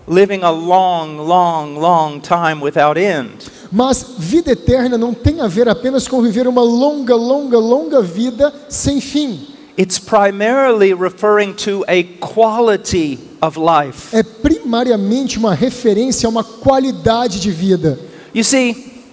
living 0.06 0.42
a 0.42 0.50
long, 0.50 1.16
long, 1.18 1.76
long 1.76 2.20
time 2.20 2.60
without 2.60 2.98
end. 2.98 3.50
Mas 3.72 4.04
vida 4.18 4.52
eterna 4.52 4.96
não 4.96 5.12
tem 5.12 5.40
a 5.40 5.48
ver 5.48 5.68
apenas 5.68 6.06
com 6.06 6.22
viver 6.22 6.46
uma 6.46 6.62
longa, 6.62 7.16
longa, 7.16 7.58
longa 7.58 8.02
vida 8.02 8.52
sem 8.68 9.00
fim. 9.00 9.46
It's 9.78 9.98
primarily 9.98 10.94
referring 10.94 11.54
to 11.64 11.84
a 11.86 12.02
quality 12.20 13.18
of 13.42 13.58
life. 13.58 14.14
É 14.14 14.22
primariamente 14.22 15.38
uma 15.38 15.54
referência 15.54 16.26
a 16.26 16.30
uma 16.30 16.44
qualidade 16.44 17.40
de 17.40 17.50
vida. 17.50 17.98
You 18.34 18.44
see, 18.44 19.04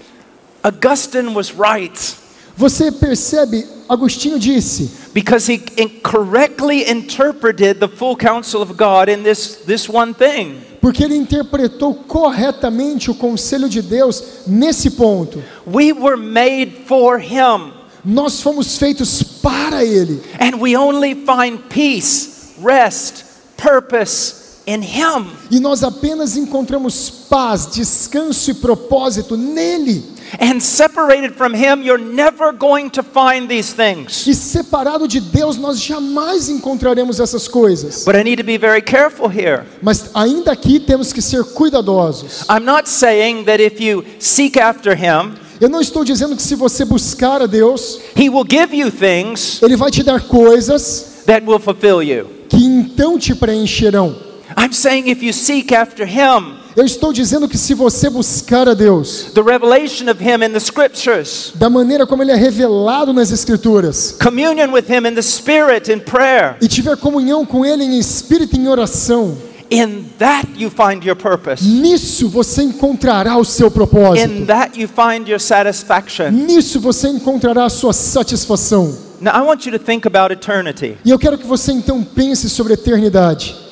Augustine 0.63 1.33
was 1.33 1.51
right. 1.51 2.15
Você 2.55 2.91
percebe, 2.91 3.65
Agostinho 3.89 4.37
disse, 4.39 4.89
because 5.13 5.51
he 5.51 5.61
incorrectly 5.77 6.89
interpreted 6.89 7.79
the 7.79 7.87
full 7.87 8.15
counsel 8.15 8.61
of 8.61 8.73
God 8.75 9.09
in 9.09 9.23
this, 9.23 9.57
this 9.65 9.89
one 9.89 10.13
thing. 10.13 10.61
porque 10.79 11.03
ele 11.03 11.15
interpretou 11.15 11.95
corretamente 11.95 13.09
o 13.09 13.15
conselho 13.15 13.69
de 13.69 13.81
Deus 13.81 14.21
nesse 14.45 14.91
ponto. 14.91 15.41
We 15.65 15.93
were 15.93 16.17
made 16.17 16.83
for 16.87 17.17
him, 17.19 17.71
Nós 18.05 18.41
fomos 18.41 18.77
feitos 18.77 19.23
para 19.41 19.83
ele 19.85 20.21
and 20.39 20.57
we 20.59 20.75
only 20.75 21.15
find 21.15 21.57
peace, 21.69 22.53
rest, 22.61 23.23
purpose 23.55 24.61
in 24.67 24.81
him. 24.81 25.25
e 25.49 25.59
nós 25.59 25.83
apenas 25.83 26.35
encontramos 26.35 27.09
paz, 27.29 27.67
descanso 27.71 28.51
e 28.51 28.53
propósito 28.55 29.37
nele. 29.37 30.03
And 30.39 30.59
separated 30.61 31.35
from 31.35 31.53
him, 31.53 31.83
you're 31.83 31.97
never 31.97 32.51
going 32.51 32.89
to 32.91 33.03
find 33.03 33.47
these 33.47 33.73
things. 33.73 34.25
E 34.25 34.33
separado 34.33 35.07
de 35.07 35.19
Deus 35.19 35.57
nós 35.57 35.79
jamais 35.79 36.49
encontraremos 36.49 37.19
essas 37.19 37.47
coisas. 37.47 38.03
But 38.03 38.15
I 38.15 38.23
need 38.23 38.37
to 38.37 38.43
be 38.43 38.57
very 38.57 38.81
careful 38.81 39.29
here. 39.29 39.63
Mas 39.81 40.09
ainda 40.13 40.51
aqui 40.51 40.79
temos 40.79 41.13
que 41.13 41.21
ser 41.21 41.43
cuidadosos. 41.43 42.45
I'm 42.49 42.65
not 42.65 42.89
saying 42.89 43.45
that 43.45 43.61
if 43.61 43.79
you 43.79 44.03
seek 44.19 44.59
after 44.59 44.95
him, 44.95 45.35
Eu 45.61 45.69
não 45.69 45.79
estou 45.79 46.03
dizendo 46.03 46.35
que 46.35 46.41
se 46.41 46.55
você 46.55 46.83
buscar 46.83 47.41
a 47.41 47.45
Deus, 47.45 47.99
he 48.17 48.27
will 48.27 48.43
give 48.43 48.75
you 48.75 48.91
things 48.91 49.61
ele 49.61 49.77
vai 49.77 49.89
te 49.91 50.03
dar 50.03 50.19
coisas 50.27 51.23
that 51.25 51.45
will 51.45 51.59
fulfill 51.59 52.01
you. 52.03 52.27
que 52.49 52.57
então 52.57 53.17
te 53.17 53.33
preencherão. 53.33 54.13
I'm 54.57 54.73
saying 54.73 55.07
if 55.09 55.23
you 55.23 55.31
seek 55.31 55.73
after 55.73 56.05
him, 56.05 56.57
Eu 56.75 56.85
estou 56.85 57.13
dizendo 57.13 57.47
que 57.47 57.57
se 57.57 57.73
você 57.75 58.09
buscar 58.09 58.67
a 58.67 58.73
Deus, 58.73 59.27
the 59.33 59.41
revelation 59.41 60.09
of 60.09 60.23
him 60.23 60.43
in 60.43 60.51
the 60.51 60.59
scriptures, 60.59 61.51
da 61.53 61.69
maneira 61.69 62.07
como 62.07 62.23
ele 62.23 62.31
é 62.31 62.35
revelado 62.35 63.13
nas 63.13 63.31
escrituras, 63.31 64.15
communion 64.21 64.71
with 64.71 64.85
him 64.89 65.07
in 65.07 65.13
the 65.13 65.21
spirit 65.21 65.91
in 65.91 65.99
prayer, 65.99 66.55
e 66.59 66.67
tiver 66.67 66.97
comunhão 66.97 67.45
com 67.45 67.63
ele 67.63 67.83
em 67.83 67.99
espírito 67.99 68.55
e 68.55 68.59
em 68.59 68.67
oração, 68.67 69.37
in 69.69 70.05
that 70.17 70.47
you 70.57 70.71
find 70.71 71.05
your 71.05 71.15
purpose. 71.15 71.63
nisso 71.63 72.27
você 72.27 72.63
encontrará 72.63 73.37
o 73.37 73.45
seu 73.45 73.69
propósito. 73.69 74.27
In 74.27 74.45
that 74.45 74.79
you 74.79 74.87
find 74.87 75.27
your 75.27 75.39
satisfaction. 75.39 76.31
Nisso 76.31 76.79
você 76.79 77.07
encontrará 77.07 77.65
a 77.65 77.69
sua 77.69 77.93
satisfação. 77.93 78.97
Now 79.21 79.33
I 79.35 79.41
want 79.45 79.65
you 79.65 79.71
to 79.71 79.79
think 79.79 80.07
about 80.07 80.33
eternity. 80.33 80.97
E 81.05 81.11
eu 81.11 81.19
quero 81.19 81.37
que 81.37 81.45
você 81.45 81.71
então 81.71 82.03
pense 82.03 82.49
sobre 82.49 82.73
a 82.73 82.75
eternidade. 82.75 83.62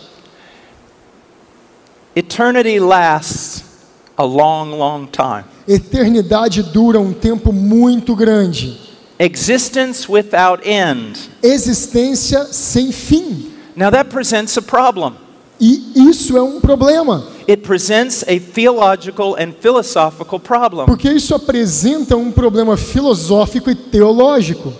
Eternity 2.15 2.79
lasts 2.79 3.63
a 4.17 4.23
long, 4.25 4.71
long 4.77 5.07
time. 5.07 5.45
Eternidade 5.67 6.61
dura 6.63 6.99
um 6.99 7.13
tempo 7.13 7.51
muito 7.53 8.15
grande. 8.15 8.77
Existence 9.19 10.11
without 10.11 10.67
end. 10.67 11.17
Existência 11.41 12.45
sem 12.51 12.91
fim. 12.91 13.51
Now 13.75 13.89
that 13.91 14.09
presents 14.09 14.57
a 14.57 14.61
problem. 14.61 15.13
E 15.59 16.09
isso 16.09 16.35
é 16.35 16.41
um 16.41 16.59
problema, 16.59 17.23
It 17.47 17.57
presents 17.61 18.23
a 18.23 18.39
theological 18.39 19.35
and 19.35 19.53
philosophical 19.61 20.39
problem. 20.39 20.87
porque 20.87 21.07
isso 21.07 21.35
apresenta 21.35 22.17
um 22.17 22.31
problema 22.31 22.75
filosófico 22.75 23.69
e 23.69 23.75
teológico. 23.75 24.73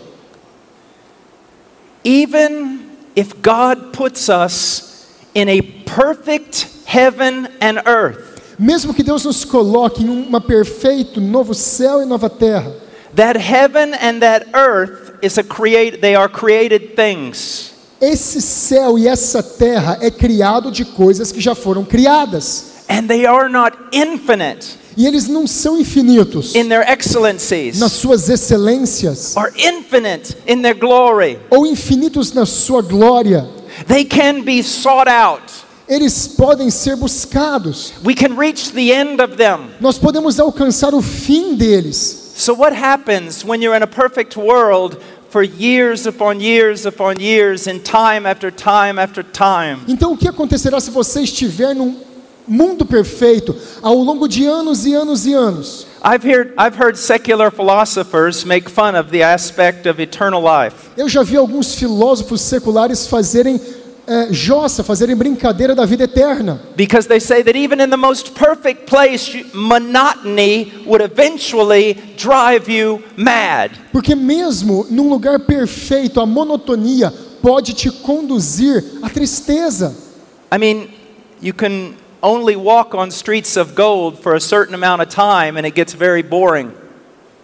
Even 2.04 2.80
if 3.16 3.36
God 3.44 3.92
puts 3.94 4.28
us 4.28 5.06
in 5.36 5.48
a 5.50 5.62
perfect 5.86 6.66
heaven 6.93 7.48
and 7.62 7.81
earth, 7.86 8.41
Mesmo 8.60 8.93
que 8.93 9.01
Deus 9.01 9.25
nos 9.25 9.43
coloque 9.43 10.03
em 10.03 10.10
um 10.10 10.39
perfeito 10.39 11.19
novo 11.19 11.53
céu 11.53 12.01
e 12.01 12.05
nova 12.05 12.29
terra, 12.29 12.71
that 13.15 13.38
heaven 13.39 13.93
and 13.95 14.19
that 14.19 14.45
earth 14.53 15.13
is 15.24 15.38
a 15.38 15.43
create 15.43 16.00
they 16.00 16.13
are 16.15 16.29
created 16.29 16.95
things. 16.95 17.71
esse 18.00 18.41
céu 18.41 18.98
e 19.00 19.07
essa 19.07 19.41
terra 19.41 19.98
é 20.01 20.12
criado 20.12 20.71
de 20.71 20.86
coisas 20.86 21.31
que 21.31 21.39
já 21.41 21.55
foram 21.55 21.83
criadas. 21.83 22.71
And 22.89 23.07
they 23.07 23.25
are 23.25 23.48
not 23.50 23.77
infinite 23.93 24.77
E 24.98 25.07
eles 25.07 25.27
não 25.27 25.48
são 25.48 25.79
infinitos 25.79 26.53
in 26.53 26.67
their 26.67 26.83
excellencies 26.88 27.79
nas 27.79 27.93
suas 27.93 28.27
excelências 28.29 29.36
or 29.38 29.51
infinite 29.55 30.36
in 30.45 30.62
their 30.62 30.75
glory. 30.77 31.39
ou 31.50 31.65
infinitos 31.65 32.33
na 32.33 32.45
sua 32.45 32.81
glória. 32.81 33.48
They 33.88 34.03
can 34.03 34.41
be 34.41 34.62
sought 34.62 35.10
out. 35.10 35.41
Eles 35.91 36.25
podem 36.25 36.69
ser 36.69 36.95
buscados. 36.95 37.91
We 38.01 38.15
can 38.15 38.38
reach 38.38 38.71
the 38.71 38.93
end 38.93 39.21
of 39.21 39.36
them. 39.36 39.71
Nós 39.81 39.98
podemos 39.98 40.39
alcançar 40.39 40.93
o 40.93 41.01
fim 41.01 41.53
deles. 41.53 42.31
So, 42.38 42.53
what 42.53 42.74
happens 42.74 43.43
when 43.43 43.62
you're 43.62 43.75
in 43.75 43.83
a 43.83 43.88
perfect 43.88 44.38
world 44.38 44.98
for 45.29 45.43
years 45.43 46.07
upon 46.07 46.39
years 46.39 46.86
upon 46.86 47.19
years, 47.19 47.67
in 47.67 47.79
time 47.79 48.25
after 48.25 48.50
time 48.50 48.98
after 48.98 49.21
time? 49.21 49.79
Então, 49.86 50.13
o 50.13 50.17
que 50.17 50.29
acontecerá 50.29 50.79
se 50.79 50.89
você 50.89 51.24
estiver 51.24 51.75
num 51.75 51.98
mundo 52.48 52.86
perfeito 52.86 53.53
ao 53.81 53.95
longo 53.95 54.29
de 54.29 54.45
anos 54.45 54.86
e 54.86 54.93
anos 54.93 55.25
e 55.25 55.33
anos? 55.33 55.88
Eu 60.98 61.10
já 61.10 61.24
vi 61.24 61.36
alguns 61.36 61.75
filósofos 61.75 62.41
seculares 62.41 63.07
fazerem 63.07 63.62
é, 64.08 64.31
jossa, 64.31 64.84
fazerem 64.84 65.15
brincadeira 65.15 65.75
da 65.75 65.86
vida 65.86 66.03
eterna. 66.03 66.60
Because 66.75 67.08
they 67.08 67.20
say 67.20 67.43
that 67.43 67.55
even 67.55 67.79
in 67.81 67.89
the 67.89 67.98
most 67.98 68.34
perfect 68.34 68.86
place, 68.86 69.43
monotony 69.53 70.72
would 70.86 71.01
eventually 71.01 71.93
drive 72.17 72.70
you 72.70 73.03
mad. 73.15 73.72
Porque 73.91 74.15
mesmo 74.15 74.86
num 74.89 75.10
lugar 75.10 75.39
perfeito, 75.39 76.20
a 76.20 76.25
monotonia 76.25 77.13
pode 77.41 77.74
te 77.74 77.91
conduzir 77.91 78.84
à 79.01 79.10
tristeza. 79.10 79.96
I 80.51 80.58
mean, 80.58 80.89
you 81.39 81.53
can 81.53 81.96
only 82.22 82.55
walk 82.55 82.93
on 82.93 83.10
streets 83.12 83.58
of 83.58 83.74
gold 83.75 84.20
for 84.20 84.36
a 84.36 84.39
certain 84.39 84.75
amount 84.75 85.01
of 85.01 85.10
time 85.10 85.58
and 85.58 85.65
it 85.65 85.75
gets 85.75 85.93
very 85.93 86.22
boring. 86.22 86.72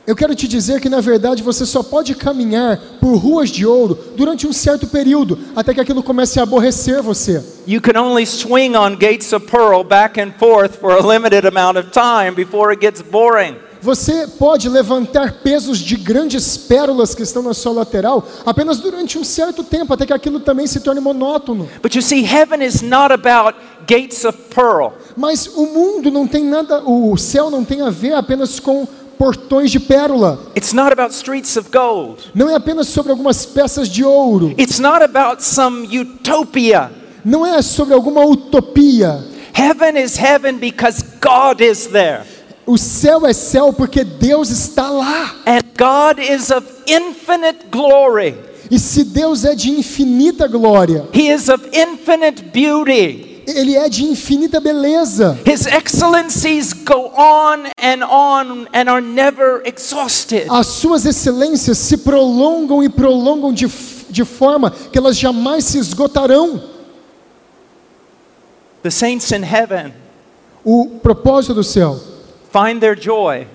Eu 0.07 0.15
quero 0.15 0.33
te 0.33 0.47
dizer 0.47 0.79
que 0.79 0.87
na 0.87 1.01
verdade 1.01 1.43
você 1.43 1.65
só 1.65 1.83
pode 1.83 2.15
caminhar 2.15 2.79
por 3.01 3.17
ruas 3.17 3.49
de 3.49 3.65
ouro 3.65 3.99
durante 4.15 4.47
um 4.47 4.53
certo 4.53 4.87
período, 4.87 5.37
até 5.53 5.73
que 5.73 5.81
aquilo 5.81 6.01
comece 6.01 6.39
a 6.39 6.43
aborrecer 6.43 7.03
você. 7.03 7.43
You 7.67 7.81
can 7.81 7.99
only 8.01 8.25
swing 8.25 8.77
on 8.77 8.95
gates 8.95 9.33
of 9.33 9.47
pearl 9.47 9.83
back 9.83 10.17
and 10.17 10.31
forth 10.39 10.77
for 10.79 10.91
a 10.91 11.05
limited 11.05 11.45
amount 11.45 11.77
of 11.77 11.89
time 11.91 12.31
before 12.33 12.71
it 12.71 12.79
gets 12.81 13.01
boring. 13.01 13.57
Você 13.81 14.25
pode 14.39 14.69
levantar 14.69 15.41
pesos 15.43 15.77
de 15.77 15.97
grandes 15.97 16.55
pérolas 16.55 17.13
que 17.13 17.23
estão 17.23 17.43
na 17.43 17.53
sua 17.53 17.73
lateral 17.73 18.25
apenas 18.45 18.79
durante 18.79 19.17
um 19.17 19.25
certo 19.25 19.61
tempo, 19.61 19.93
até 19.93 20.05
que 20.05 20.13
aquilo 20.13 20.39
também 20.39 20.67
se 20.67 20.79
torne 20.79 21.01
monótono. 21.01 21.67
But 21.83 21.93
you 21.95 22.01
see, 22.01 22.23
heaven 22.25 22.65
is 22.65 22.81
not 22.81 23.13
about 23.13 23.59
gates 23.85 24.23
of 24.23 24.37
pearl. 24.55 24.93
Mas 25.17 25.47
o 25.47 25.65
mundo 25.65 26.09
não 26.09 26.25
tem 26.25 26.45
nada, 26.45 26.81
o 26.85 27.17
céu 27.17 27.49
não 27.49 27.65
tem 27.65 27.81
a 27.81 27.89
ver 27.89 28.13
apenas 28.13 28.57
com 28.57 28.87
portões 29.17 29.71
de 29.71 29.79
pérola. 29.79 30.39
It's 30.55 30.73
not 30.73 30.91
about 30.91 31.13
streets 31.13 31.57
of 31.57 31.69
gold. 31.71 32.31
Não 32.33 32.49
é 32.49 32.55
apenas 32.55 32.87
sobre 32.87 33.11
algumas 33.11 33.45
peças 33.45 33.89
de 33.89 34.03
ouro. 34.03 34.53
It's 34.57 34.79
not 34.79 35.03
about 35.03 35.43
some 35.43 35.87
utopia. 35.97 36.91
Não 37.25 37.45
é 37.45 37.61
sobre 37.61 37.93
alguma 37.93 38.25
utopia. 38.25 39.23
Heaven 39.53 39.97
is 39.97 40.17
heaven 40.17 40.57
because 40.57 41.03
God 41.19 41.61
is 41.61 41.87
there. 41.87 42.23
O 42.65 42.77
céu 42.77 43.25
é 43.25 43.33
céu 43.33 43.73
porque 43.73 44.03
Deus 44.03 44.49
está 44.49 44.89
lá. 44.89 45.35
And 45.45 45.61
God 45.77 46.19
is 46.19 46.51
of 46.51 46.65
infinite 46.85 47.65
glory. 47.71 48.35
E 48.69 48.77
se 48.77 49.03
Deus 49.05 49.45
é 49.45 49.55
de 49.55 49.71
infinita 49.71 50.47
glória, 50.47 51.07
He 51.13 51.31
is 51.31 51.47
of 51.47 51.65
infinite 51.71 52.43
beauty. 52.43 53.26
Ele 53.47 53.75
é 53.75 53.87
de 53.87 54.03
infinita 54.03 54.59
beleza. 54.59 55.39
His 55.45 55.65
excellencies 55.65 56.73
go 56.73 57.13
on 57.15 57.67
and 57.81 58.03
on 58.03 58.67
and 58.73 58.89
are 58.89 59.01
never 59.01 59.61
exhausted. 59.65 60.47
As 60.49 60.67
suas 60.67 61.05
excelências 61.05 61.77
se 61.77 61.97
prolongam 61.97 62.83
e 62.83 62.89
prolongam 62.89 63.53
de, 63.53 63.65
de 64.09 64.25
forma 64.25 64.69
que 64.69 64.97
elas 64.97 65.17
jamais 65.17 65.63
se 65.63 65.77
esgotarão. 65.77 66.61
The 68.83 68.91
saints 68.91 69.31
in 69.31 69.43
heaven 69.43 69.93
O 70.69 70.99
propósito 71.01 71.53
do 71.53 71.63
céu, 71.63 71.97
find 72.51 72.81
their 72.81 72.99
joy, 72.99 73.47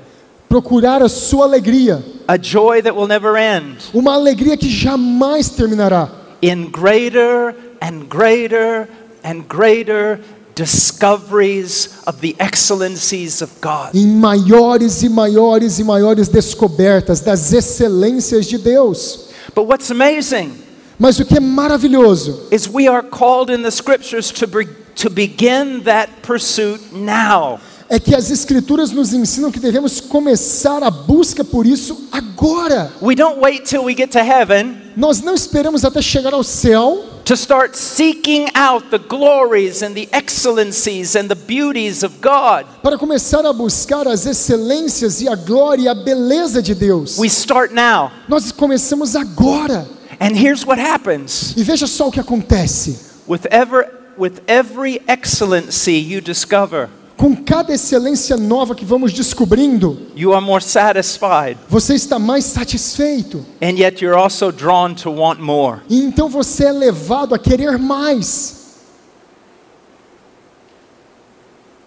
procurar 0.49 1.03
a 1.03 1.11
sua 1.11 1.45
alegria, 1.45 2.03
a 2.27 2.39
joy 2.39 2.81
that 2.81 2.97
will 2.97 3.07
never 3.07 3.37
end, 3.37 3.77
uma 3.93 4.15
alegria 4.15 4.57
que 4.57 4.71
jamais 4.71 5.51
terminará, 5.51 6.09
in 6.41 6.71
greater 6.71 7.55
and 7.83 8.09
greater 8.09 8.89
and 9.25 9.43
greater 9.49 10.21
discoveries 10.55 11.99
of 12.07 12.21
the 12.21 12.37
excellencies 12.39 13.43
of 13.43 13.53
God. 13.61 13.95
em 13.95 14.07
maiores 14.07 15.03
e 15.03 15.09
maiores 15.09 15.79
e 15.79 15.85
maiores 15.85 16.29
descobertas 16.29 17.21
das 17.21 17.53
excelências 17.53 18.47
de 18.47 18.59
Deus. 18.59 19.29
But 19.55 19.67
what's 19.67 19.91
amazing 19.91 20.53
Mas 20.99 21.19
o 21.19 21.25
que 21.25 21.37
é 21.37 21.41
maravilhoso 21.41 22.47
is 22.51 22.69
we 22.69 22.87
are 22.87 23.03
called 23.03 23.51
in 23.53 23.63
the 23.63 23.71
scriptures 23.71 24.31
to, 24.31 24.47
be, 24.47 24.67
to 24.95 25.11
begin 25.11 25.81
that 25.85 26.09
pursuit 26.23 26.81
now. 26.93 27.59
é 27.89 27.99
que 27.99 28.15
as 28.15 28.31
Escrituras 28.31 28.91
nos 28.91 29.13
ensinam 29.13 29.51
que 29.51 29.61
devemos 29.61 30.01
começar 30.01 30.83
a 30.83 30.91
busca 30.91 31.45
por 31.45 31.67
isso 31.67 32.09
agora. 32.13 32.91
We 33.03 33.15
don't 33.15 33.39
wait 33.41 33.65
till 33.65 33.85
we 33.85 33.95
get 33.95 34.11
to 34.13 34.21
heaven 34.21 34.77
Nós 34.97 35.21
não 35.21 35.35
esperamos 35.35 35.85
até 35.85 36.01
chegar 36.01 36.33
ao 36.33 36.45
céu 36.45 37.05
to 37.25 37.37
start 37.37 37.77
seeking 37.77 38.49
out 38.55 38.91
the 38.91 38.99
glories 38.99 39.83
and 39.83 39.95
the 39.95 40.09
excellencies 40.13 41.15
and 41.17 41.29
the 41.29 41.35
beauties 41.37 42.03
of 42.03 42.21
God. 42.21 42.67
para 42.83 42.99
começar 42.99 43.45
a 43.47 43.53
buscar 43.53 44.07
as 44.09 44.27
excelências 44.27 45.21
e 45.21 45.29
a 45.29 45.35
glória 45.37 45.83
e 45.85 45.89
a 45.89 45.95
beleza 45.95 46.61
de 46.63 46.75
Deus. 46.75 47.19
We 47.19 47.29
start 47.29 47.73
now. 47.73 48.11
Nós 48.29 48.51
começamos 48.53 49.15
agora. 49.15 49.87
And 50.21 50.37
here's 50.37 50.65
what 50.65 50.81
happens 50.81 51.55
E 51.57 51.63
veja 51.65 51.87
só 51.87 52.09
o 52.09 52.13
que 52.13 52.21
acontece. 52.21 52.99
with, 53.27 53.47
ever, 53.51 53.89
with 54.19 54.41
every 54.49 55.01
excellency 55.09 55.95
you 55.99 56.21
discover, 56.21 56.89
Com 57.23 57.37
cada 57.37 57.73
excelência 57.73 58.37
nova 58.37 58.75
que 58.75 58.85
vamos 58.85 59.13
descobrindo, 59.13 60.09
you 60.17 60.35
are 60.35 60.45
more 60.45 60.61
satisfied, 60.61 61.57
você 61.69 61.95
está 61.95 62.19
mais 62.19 62.45
satisfeito. 62.47 63.47
and 63.63 63.79
yet 63.79 64.05
you're 64.05 64.19
also 64.19 64.51
drawn 64.51 64.93
to 64.93 65.09
want 65.09 65.39
more. 65.39 65.83
E 65.89 66.03
então 66.03 66.29
você 66.29 66.65
é 66.65 66.73
levado 66.73 67.33
a 67.33 67.39
querer 67.39 67.79
mais. 67.79 68.81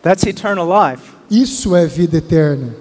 That's 0.01 0.23
eternal 0.25 0.69
life. 0.69 1.03
Isso 1.29 1.75
é 1.75 1.85
vida 1.85 2.15
eterna. 2.15 2.73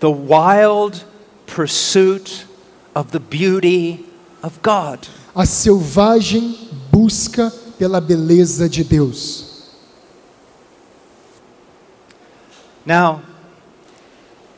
The 0.00 0.08
wild 0.08 1.06
pursuit 1.46 2.44
of 2.92 3.12
the 3.12 3.20
beauty 3.20 4.04
of 4.42 4.58
God. 4.64 5.06
A 5.32 5.46
selvagem 5.46 6.58
busca 6.90 7.52
pela 7.78 8.00
beleza 8.00 8.68
de 8.68 8.82
Deus. 8.82 9.47
Now, 12.88 13.20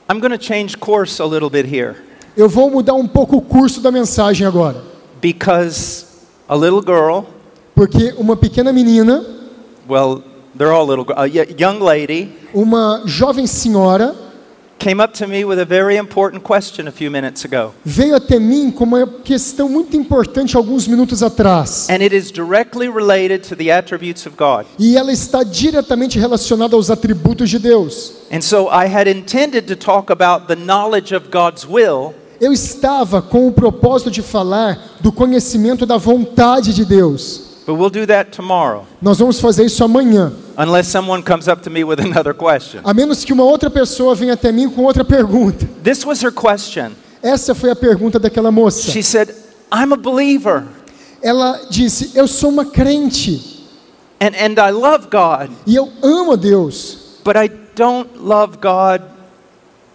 I'm 0.08 0.20
going 0.20 0.30
to 0.30 0.38
change 0.38 0.78
course 0.78 1.18
a 1.18 1.26
little 1.26 1.50
bit 1.50 1.66
here. 1.66 1.96
Eu 2.36 2.48
vou 2.48 2.70
mudar 2.70 2.94
um 2.94 3.08
pouco 3.08 3.36
o 3.36 3.42
curso 3.42 3.80
da 3.80 3.90
mensagem 3.90 4.46
agora, 4.46 4.80
because 5.20 6.06
a 6.48 6.54
little 6.54 6.80
girl, 6.80 7.24
porque 7.74 8.14
uma 8.16 8.36
pequena 8.36 8.72
menina, 8.72 9.24
well, 9.88 10.22
they're 10.54 10.70
all 10.70 10.86
little, 10.86 11.04
a 11.16 11.26
young 11.26 11.80
lady, 11.80 12.32
uma 12.54 13.02
jovem 13.04 13.48
senhora, 13.48 14.14
veio 17.84 18.16
até 18.16 18.38
mim 18.38 18.70
com 18.70 18.84
uma 18.84 19.06
questão 19.06 19.68
muito 19.68 19.96
importante 19.96 20.56
alguns 20.56 20.86
minutos 20.86 21.22
atrás. 21.22 21.88
And 21.90 22.02
it 22.02 22.14
is 22.16 22.30
directly 22.30 22.88
related 22.88 23.48
to 23.48 23.56
the 23.56 23.70
attributes 23.70 24.26
of 24.26 24.36
God. 24.36 24.66
E 24.78 24.96
ela 24.96 25.12
está 25.12 25.42
diretamente 25.42 26.18
relacionada 26.18 26.74
aos 26.76 26.90
atributos 26.90 27.50
de 27.50 27.58
Deus. 27.58 28.12
And 28.32 28.40
so 28.40 28.68
I 28.68 28.86
had 28.86 29.06
intended 29.08 29.66
to 29.66 29.76
talk 29.76 30.10
about 30.12 30.46
the 30.46 30.56
knowledge 30.56 31.14
of 31.14 31.28
God's 31.30 31.64
will, 31.64 32.14
Eu 32.40 32.52
estava 32.54 33.20
com 33.20 33.46
o 33.46 33.52
propósito 33.52 34.10
de 34.10 34.22
falar 34.22 34.96
do 35.00 35.12
conhecimento 35.12 35.84
da 35.84 35.98
vontade 35.98 36.72
de 36.72 36.86
Deus. 36.86 37.42
but 37.66 37.74
we'll 37.76 37.90
do 37.90 38.06
that 38.06 38.30
tomorrow, 38.30 38.86
Nós 39.02 39.18
vamos 39.18 39.38
fazer 39.38 39.66
isso 39.66 39.84
amanhã, 39.84 40.32
unless 40.62 40.88
someone 40.88 41.22
comes 41.22 41.48
up 41.48 41.62
to 41.62 41.70
me 41.70 41.82
with 41.82 42.00
another 42.04 42.34
question. 42.34 42.80
a 42.84 42.92
menos 42.92 43.24
que 43.24 43.32
uma 43.32 43.44
outra 43.44 43.70
pessoa 43.70 44.14
venha 44.14 44.34
até 44.34 44.52
mim 44.52 44.68
com 44.68 44.82
outra 44.82 45.04
pergunta. 45.04 45.66
This 45.82 46.04
was 46.04 46.22
her 46.22 46.32
question. 46.32 46.92
Essa 47.22 47.54
foi 47.54 47.70
a 47.70 47.76
pergunta 47.76 48.18
daquela 48.18 48.50
moça. 48.50 48.90
She 48.90 49.02
said, 49.02 49.34
I'm 49.72 49.92
a 49.92 49.96
believer 49.96 50.64
Ela 51.22 51.60
disse: 51.68 52.12
Eu 52.14 52.26
sou 52.26 52.50
uma 52.50 52.64
crente 52.64 53.66
and, 54.20 54.32
and 54.36 54.58
I 54.58 54.70
love 54.70 55.08
God, 55.10 55.50
e 55.66 55.74
eu 55.76 55.90
amo 56.02 56.32
a 56.32 56.36
Deus, 56.36 57.20
but 57.24 57.36
I 57.36 57.48
don't 57.74 58.18
love 58.18 58.58
God 58.58 59.02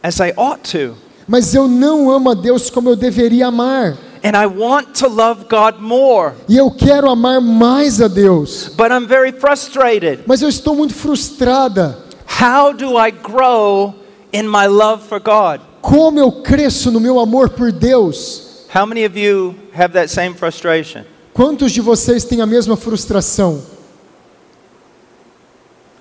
as 0.04 0.19
I 0.19 0.34
ought 0.38 0.62
to. 0.71 0.95
mas 1.28 1.56
eu 1.56 1.67
não 1.67 2.12
amo 2.12 2.30
a 2.30 2.34
Deus 2.36 2.69
como 2.69 2.89
eu 2.89 2.95
deveria 2.95 3.47
amar. 3.47 3.97
And 4.25 4.35
I 4.35 4.47
want 4.47 4.95
to 5.01 5.07
love 5.07 5.45
God 5.47 5.79
more, 5.79 6.33
E 6.49 6.57
eu 6.57 6.71
quero 6.71 7.07
amar 7.11 7.39
mais 7.39 8.01
a 8.01 8.07
Deus, 8.07 8.69
but 8.75 8.91
I'm 8.91 9.05
very 9.05 9.31
frustrated. 9.31 10.21
mas 10.25 10.41
eu 10.41 10.49
estou 10.49 10.75
muito 10.75 10.95
frustrada. 10.95 11.95
How 12.25 12.73
do 12.73 12.97
I 12.97 13.11
grow 13.11 13.93
in 14.33 14.47
my 14.47 14.65
love 14.65 15.03
for 15.07 15.19
God? 15.19 15.61
Como 15.79 16.17
eu 16.17 16.31
cresço 16.41 16.89
no 16.89 16.99
meu 16.99 17.19
amor 17.19 17.49
por 17.49 17.71
Deus? 17.71 18.65
How 18.73 18.88
many 18.88 19.05
of 19.05 19.15
you 19.15 19.53
have 19.73 19.93
that 19.93 20.09
same 20.09 20.33
frustration? 20.33 21.03
Quantos 21.31 21.71
de 21.71 21.79
vocês 21.79 22.25
têm 22.25 22.41
a 22.41 22.47
mesma 22.47 22.75
frustração? 22.75 23.61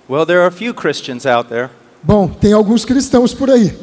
Well, 0.09 0.25
there 0.25 0.41
are 0.41 0.49
a 0.49 0.51
few 0.51 0.73
Christians 0.73 1.27
out 1.27 1.51
there. 1.51 1.69
Bom, 2.03 2.29
tem 2.29 2.55
alguns 2.55 2.87
cristãos 2.87 3.35
por 3.35 3.51
aí. 3.51 3.77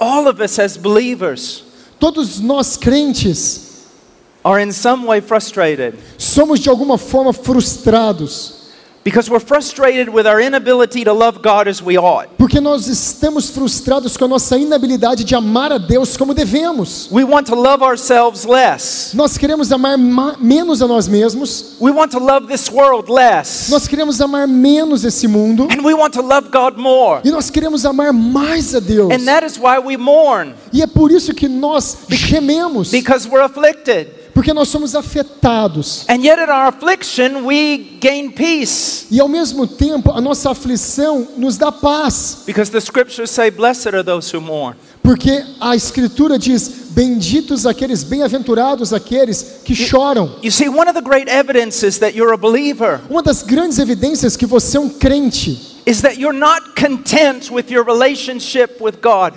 All 0.00 0.26
of 0.28 0.42
us 0.42 0.58
as 0.58 0.78
believers 0.78 1.65
Todos 1.98 2.40
nós 2.40 2.76
crentes 2.76 3.86
are 4.44 4.62
in 4.62 4.72
some 4.72 5.06
way 5.06 5.20
frustrated. 5.20 5.94
somos 6.18 6.60
de 6.60 6.68
alguma 6.68 6.98
forma 6.98 7.32
frustrados, 7.32 8.55
because 9.06 9.30
we're 9.30 9.38
frustrated 9.38 10.08
with 10.08 10.26
our 10.26 10.40
inability 10.40 11.04
to 11.04 11.12
love 11.12 11.40
God 11.40 11.68
as 11.68 11.80
we 11.80 11.96
ought. 11.96 12.26
porque 12.36 12.58
nós 12.60 12.88
estamos 12.88 13.50
frustrados 13.50 14.16
com 14.16 14.24
a 14.24 14.28
nossa 14.28 14.58
inabilidade 14.58 15.22
de 15.22 15.32
amar 15.36 15.70
a 15.70 15.78
Deus 15.78 16.16
como 16.16 16.34
devemos. 16.34 17.08
We 17.12 17.22
want 17.22 17.46
to 17.46 17.54
love 17.54 17.84
ourselves 17.84 18.44
less. 18.44 19.12
Nós 19.14 19.38
queremos 19.38 19.70
amar 19.70 19.96
ma- 19.96 20.34
menos 20.40 20.82
a 20.82 20.88
nós 20.88 21.06
mesmos, 21.06 21.76
We 21.80 21.92
want 21.92 22.10
to 22.10 22.18
love 22.18 22.48
this 22.48 22.68
world 22.68 23.08
less. 23.08 23.68
nós 23.70 23.86
queremos 23.86 24.20
amar 24.20 24.48
menos 24.48 25.04
esse 25.04 25.28
mundo 25.28 25.68
And 25.70 25.82
we 25.84 25.94
want 25.94 26.12
to 26.14 26.22
love 26.22 26.48
God 26.50 26.76
more. 26.76 27.20
e 27.24 27.30
nós 27.30 27.48
queremos 27.48 27.84
amar 27.86 28.12
mais 28.12 28.74
a 28.74 28.80
Deus. 28.80 29.12
And 29.12 29.24
that 29.26 29.46
is 29.46 29.56
why 29.56 29.78
we 29.78 29.96
mourn 29.96 30.52
E 30.72 30.82
é 30.82 30.86
por 30.88 31.12
isso 31.12 31.32
que 31.32 31.46
nós 31.48 31.98
gememos, 32.08 32.90
because 32.90 33.28
we're 33.28 33.44
afflicted. 33.44 34.08
Porque 34.36 34.52
nós 34.52 34.68
somos 34.68 34.94
afetados. 34.94 36.04
And 36.10 36.22
yet 36.22 36.38
in 36.38 36.50
our 36.50 36.68
affliction 36.68 37.46
we 37.46 37.96
gain 37.98 38.30
peace 38.30 39.06
E 39.10 39.18
ao 39.18 39.28
mesmo 39.28 39.66
tempo, 39.66 40.12
a 40.12 40.20
nossa 40.20 40.50
aflição 40.50 41.26
nos 41.38 41.56
dá 41.56 41.72
paz, 41.72 42.42
because 42.44 42.70
the 42.70 42.78
scriptures 42.78 43.30
say 43.30 43.50
blessed 43.50 43.88
are 43.94 44.04
those 44.04 44.36
who 44.36 44.42
mourn. 44.42 44.76
porque 45.02 45.42
a 45.58 45.74
Escritura 45.74 46.38
diz: 46.38 46.68
Benditos 46.90 47.64
aqueles, 47.64 48.02
bem-aventurados 48.02 48.92
aqueles 48.92 49.60
que 49.64 49.74
choram. 49.74 50.36
Uma 53.08 53.22
das 53.22 53.42
grandes 53.42 53.78
evidências 53.78 54.36
que 54.36 54.44
você 54.44 54.76
é 54.76 54.80
um 54.80 54.90
crente 54.90 55.76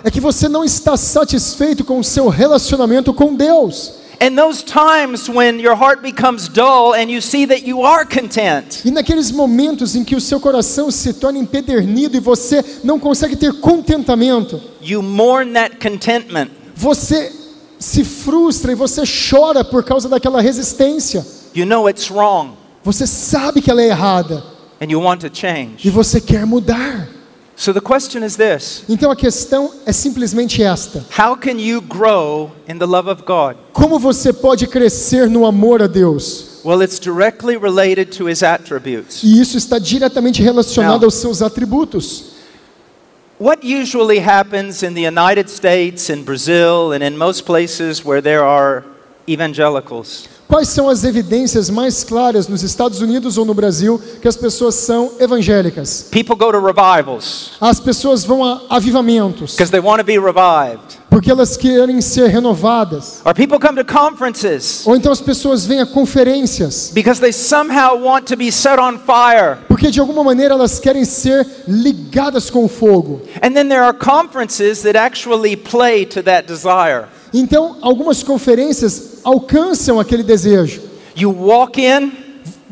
é 0.04 0.10
que 0.10 0.20
você 0.20 0.48
não 0.48 0.64
está 0.64 0.96
satisfeito 0.96 1.84
com 1.84 2.00
o 2.00 2.04
seu 2.04 2.28
relacionamento 2.28 3.14
com 3.14 3.34
Deus. 3.34 4.00
And 4.22 4.36
those 4.36 4.62
times 4.62 5.30
when 5.30 5.58
your 5.58 5.74
heart 5.74 6.02
becomes 6.02 6.46
dull 6.46 6.92
and 6.94 7.10
you 7.10 7.22
see 7.22 7.46
that 7.46 7.66
you 7.66 7.82
are 7.86 8.04
content, 8.04 8.82
E 8.84 8.90
naqueles 8.90 9.30
momentos 9.30 9.96
em 9.96 10.04
que 10.04 10.14
o 10.14 10.20
seu 10.20 10.38
coração 10.38 10.90
se 10.90 11.14
torna 11.14 11.38
empedernido 11.38 12.16
e 12.18 12.20
você 12.20 12.62
não 12.84 12.98
consegue 12.98 13.34
ter 13.34 13.52
contentamento, 13.60 14.60
you 14.82 15.00
mourn 15.02 15.54
that 15.54 15.76
contentment. 15.76 16.48
você 16.76 17.32
se 17.78 18.04
frustra 18.04 18.72
e 18.72 18.74
você 18.74 19.04
chora 19.30 19.64
por 19.64 19.82
causa 19.82 20.06
daquela 20.06 20.42
resistência. 20.42 21.24
You 21.54 21.64
know 21.64 21.88
it's 21.88 22.10
wrong 22.10 22.52
Você 22.84 23.06
sabe 23.06 23.62
que 23.62 23.70
ela 23.70 23.80
é 23.82 23.88
errada 23.88 24.44
and 24.82 24.90
you 24.90 25.00
want 25.00 25.20
to 25.22 25.30
change. 25.32 25.76
e 25.86 25.90
você 25.90 26.20
quer 26.20 26.44
mudar. 26.44 27.08
So 27.60 27.74
the 27.74 27.80
question 27.82 28.22
is 28.22 28.36
this 28.36 28.84
Então 28.88 29.10
a 29.10 29.16
questão 29.16 29.70
é 29.84 29.92
simplesmente 29.92 30.62
esta: 30.62 31.04
How 31.14 31.36
can 31.36 31.58
you 31.60 31.82
grow 31.82 32.52
in 32.66 32.78
the 32.78 32.86
love 32.86 33.06
of 33.10 33.22
God? 33.24 33.54
como 33.74 33.98
você 33.98 34.32
pode 34.32 34.66
crescer 34.66 35.28
no 35.28 35.44
amor 35.44 35.82
a 35.82 35.86
Deus? 35.86 36.62
Well, 36.64 36.82
it's 36.82 36.98
directly 36.98 37.58
related 37.58 38.16
to 38.16 38.30
his 38.30 38.42
attributes. 38.42 39.22
E 39.22 39.38
isso 39.38 39.58
está 39.58 39.78
diretamente 39.78 40.42
relacionado 40.42 41.02
Não. 41.02 41.08
aos 41.08 41.16
seus 41.16 41.42
atributos. 41.42 42.30
What 43.38 43.62
usually 43.62 44.20
happens 44.20 44.82
in 44.82 44.94
the 44.94 45.06
United 45.06 45.50
States, 45.50 46.08
in 46.08 46.22
Brazil, 46.24 46.92
and 46.94 47.04
in 47.04 47.18
most 47.18 47.44
places 47.44 48.02
where 48.02 48.22
there 48.22 48.42
are 48.42 48.84
evangelicals? 49.28 50.29
Quais 50.50 50.68
são 50.68 50.88
as 50.88 51.04
evidências 51.04 51.70
mais 51.70 52.02
claras 52.02 52.48
nos 52.48 52.64
Estados 52.64 53.00
Unidos 53.00 53.38
ou 53.38 53.44
no 53.44 53.54
Brasil 53.54 54.02
que 54.20 54.26
as 54.26 54.36
pessoas 54.36 54.74
são 54.74 55.12
evangélicas? 55.20 56.08
People 56.10 56.34
go 56.34 56.50
to 56.50 56.58
revivals 56.60 57.52
As 57.60 57.78
pessoas 57.78 58.24
vão 58.24 58.44
a 58.44 58.60
avivamentos 58.68 59.52
because 59.52 59.70
they 59.70 59.78
want 59.80 59.98
to 60.00 60.04
be 60.04 60.18
revived. 60.18 60.98
porque 61.08 61.30
elas 61.30 61.56
querem 61.56 62.00
ser 62.00 62.26
renovadas. 62.28 63.20
Or 63.24 63.32
people 63.32 63.60
come 63.60 63.80
to 63.80 63.84
conferences 63.84 64.84
Ou 64.88 64.96
então 64.96 65.12
as 65.12 65.20
pessoas 65.20 65.64
vêm 65.64 65.82
a 65.82 65.86
conferências 65.86 66.90
because 66.92 67.20
they 67.20 67.32
somehow 67.32 67.96
want 67.96 68.24
to 68.26 68.36
be 68.36 68.50
set 68.50 68.76
on 68.80 68.98
fire. 68.98 69.58
porque 69.68 69.88
de 69.88 70.00
alguma 70.00 70.24
maneira 70.24 70.54
elas 70.54 70.80
querem 70.80 71.04
ser 71.04 71.46
ligadas 71.68 72.50
com 72.50 72.64
o 72.64 72.68
fogo. 72.68 73.22
And 73.40 73.52
then 73.52 73.68
there 73.68 73.82
are 73.82 73.96
conferences 73.96 74.82
that 74.82 74.98
actually 74.98 75.56
play 75.56 76.04
to 76.06 76.24
that 76.24 76.48
desire. 76.48 77.04
Então, 77.32 77.76
algumas 77.80 78.24
conferências 78.24 79.09
alcançam 79.24 79.98
aquele 80.00 80.22
desejo. 80.22 80.80
You 81.16 81.30
walk 81.32 81.80
in, 81.80 82.12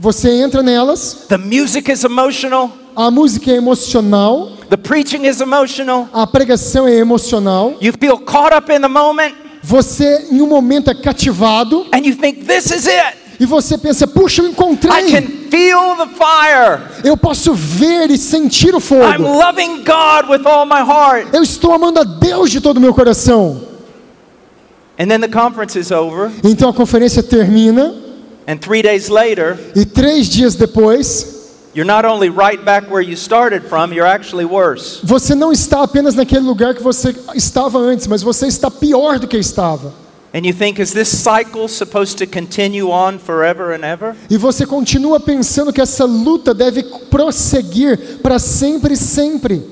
Você 0.01 0.31
entra 0.31 0.63
nelas, 0.63 1.27
the 1.29 1.37
music 1.37 1.91
is 1.91 2.05
emotional, 2.05 2.71
a 2.95 3.11
música 3.11 3.51
é 3.51 3.57
emocional, 3.57 4.51
the 4.71 4.77
preaching 4.77 5.27
is 5.27 5.41
emotional, 5.41 6.09
a 6.13 6.25
pregação 6.25 6.87
é 6.87 6.95
emocional, 6.95 7.75
you 7.81 7.93
feel 7.99 8.17
caught 8.19 8.55
up 8.57 8.71
in 8.73 8.81
the 8.81 8.87
moment, 8.89 9.35
você 9.61 10.29
em 10.31 10.41
um 10.41 10.47
momento 10.47 10.89
é 10.89 10.95
cativado 10.95 11.85
and 11.93 11.99
you 12.07 12.15
think, 12.17 12.45
this 12.45 12.67
is 12.71 12.87
it. 12.87 13.17
e 13.41 13.45
você 13.45 13.77
pensa: 13.77 14.07
puxa, 14.07 14.41
eu 14.43 14.47
I 14.47 14.51
encontrei, 14.53 15.11
can 15.11 15.27
feel 15.51 15.97
the 15.97 16.07
fire. 16.15 16.81
eu 17.03 17.17
posso 17.17 17.53
ver 17.53 18.09
e 18.13 18.17
sentir 18.17 18.73
o 18.77 18.79
I'm 18.79 18.81
fogo. 18.81 19.23
loving 19.23 19.79
God 19.85 20.31
with 20.31 20.47
all 20.47 20.65
my 20.65 20.79
heart. 20.81 21.27
Eu 21.35 21.43
estou 21.43 21.73
amando 21.73 21.99
a 21.99 22.05
Deus 22.05 22.53
de 22.53 22.61
todo 22.61 22.77
o 22.77 22.81
meu 22.81 22.95
coração. 22.95 23.61
And 23.61 23.67
then 23.67 23.67
the 23.67 23.67
conference 23.67 23.67
is 23.67 23.67
over, 24.37 24.88
Então 26.45 26.71
a 26.71 26.75
conferência 26.75 27.23
termina 27.23 27.95
and 28.49 28.57
three 28.57 28.83
days 28.83 29.09
later, 29.09 29.59
e 29.77 29.85
três 29.85 30.27
dias 30.27 30.55
depois 30.55 31.37
você 35.05 35.35
não 35.35 35.53
está 35.53 35.83
apenas 35.83 36.15
naquele 36.15 36.41
lugar 36.41 36.75
que 36.75 36.83
você 36.83 37.15
estava 37.35 37.79
antes, 37.79 38.07
mas 38.07 38.23
você 38.23 38.47
está 38.47 38.71
pior 38.71 39.19
do 39.19 39.29
que 39.29 39.37
estava. 39.37 39.93
And 40.35 40.45
you 40.45 40.53
think, 40.53 40.81
is 40.81 40.93
this 40.93 41.09
cycle 41.09 41.69
supposed 41.69 42.19
to 42.19 42.27
continue 42.27 42.91
on 42.91 43.19
forever 43.19 43.73
and 43.73 43.85
ever? 43.85 44.15
E 44.29 44.37
você 44.37 44.67
continua 44.67 45.19
pensando 45.19 45.73
que 45.73 45.81
essa 45.81 46.05
luta 46.05 46.53
deve 46.53 46.83
prosseguir 47.11 48.19
para 48.23 48.39
sempre 48.39 48.93
e 48.93 48.97
sempre. 48.97 49.63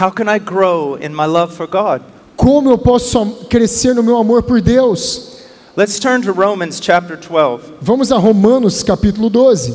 How 0.00 0.12
can 0.12 0.32
I 0.32 0.38
grow 0.38 0.96
in 1.00 1.08
my 1.08 1.26
love 1.26 1.52
for 1.54 1.66
God? 1.66 2.02
Como 2.38 2.70
eu 2.70 2.78
posso 2.78 3.26
crescer 3.50 3.96
no 3.96 4.02
meu 4.02 4.16
amor 4.16 4.44
por 4.44 4.60
Deus? 4.60 5.40
Let's 5.76 5.98
turn 5.98 6.22
to 6.22 6.32
Romans 6.32 6.78
chapter 6.80 7.16
12. 7.16 7.74
Vamos 7.82 8.12
a 8.12 8.16
Romanos 8.16 8.84
capítulo 8.84 9.28
12. 9.28 9.74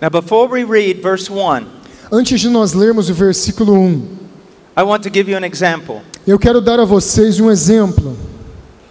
Now, 0.00 0.08
before 0.08 0.48
we 0.48 0.64
read 0.64 1.02
verse 1.02 1.28
1, 1.28 1.66
Antes 2.10 2.40
de 2.40 2.48
nós 2.48 2.72
lermos 2.72 3.10
o 3.10 3.14
versículo 3.14 3.74
1, 3.74 4.18
I 4.78 4.82
want 4.82 5.02
to 5.02 5.10
give 5.10 5.30
you 5.30 5.36
an 5.36 5.44
example. 5.44 6.00
eu 6.26 6.38
quero 6.38 6.62
dar 6.62 6.80
a 6.80 6.86
vocês 6.86 7.38
um 7.38 7.50
exemplo. 7.50 8.16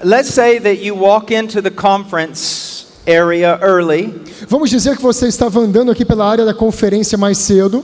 Let's 0.04 0.30
say 0.30 0.60
that 0.60 0.84
you 0.84 0.96
walk 0.96 1.34
into 1.34 1.62
the 1.62 1.72
conference 1.72 2.88
area 3.06 3.60
early 3.62 4.14
Vamos 4.48 4.70
dizer 4.70 4.96
que 4.96 5.04
você 5.04 5.28
estava 5.28 5.60
andando 5.60 5.92
aqui 5.92 6.06
pela 6.06 6.30
área 6.30 6.46
da 6.46 6.54
conferência 6.54 7.18
mais 7.18 7.38
cedo 7.38 7.84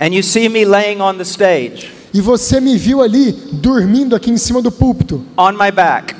and 0.00 0.08
you 0.08 0.22
see 0.22 0.48
me 0.48 0.64
laying 0.64 1.00
on 1.00 1.14
the 1.14 1.24
stage 1.24 1.92
e 2.12 2.20
você 2.20 2.60
me 2.60 2.76
viu 2.78 3.02
ali 3.02 3.32
dormindo 3.52 4.16
aqui 4.16 4.30
em 4.30 4.38
cima 4.38 4.62
do 4.62 4.72
púlpito, 4.72 5.22
on 5.36 5.52
my 5.52 5.70
back. 5.70 6.14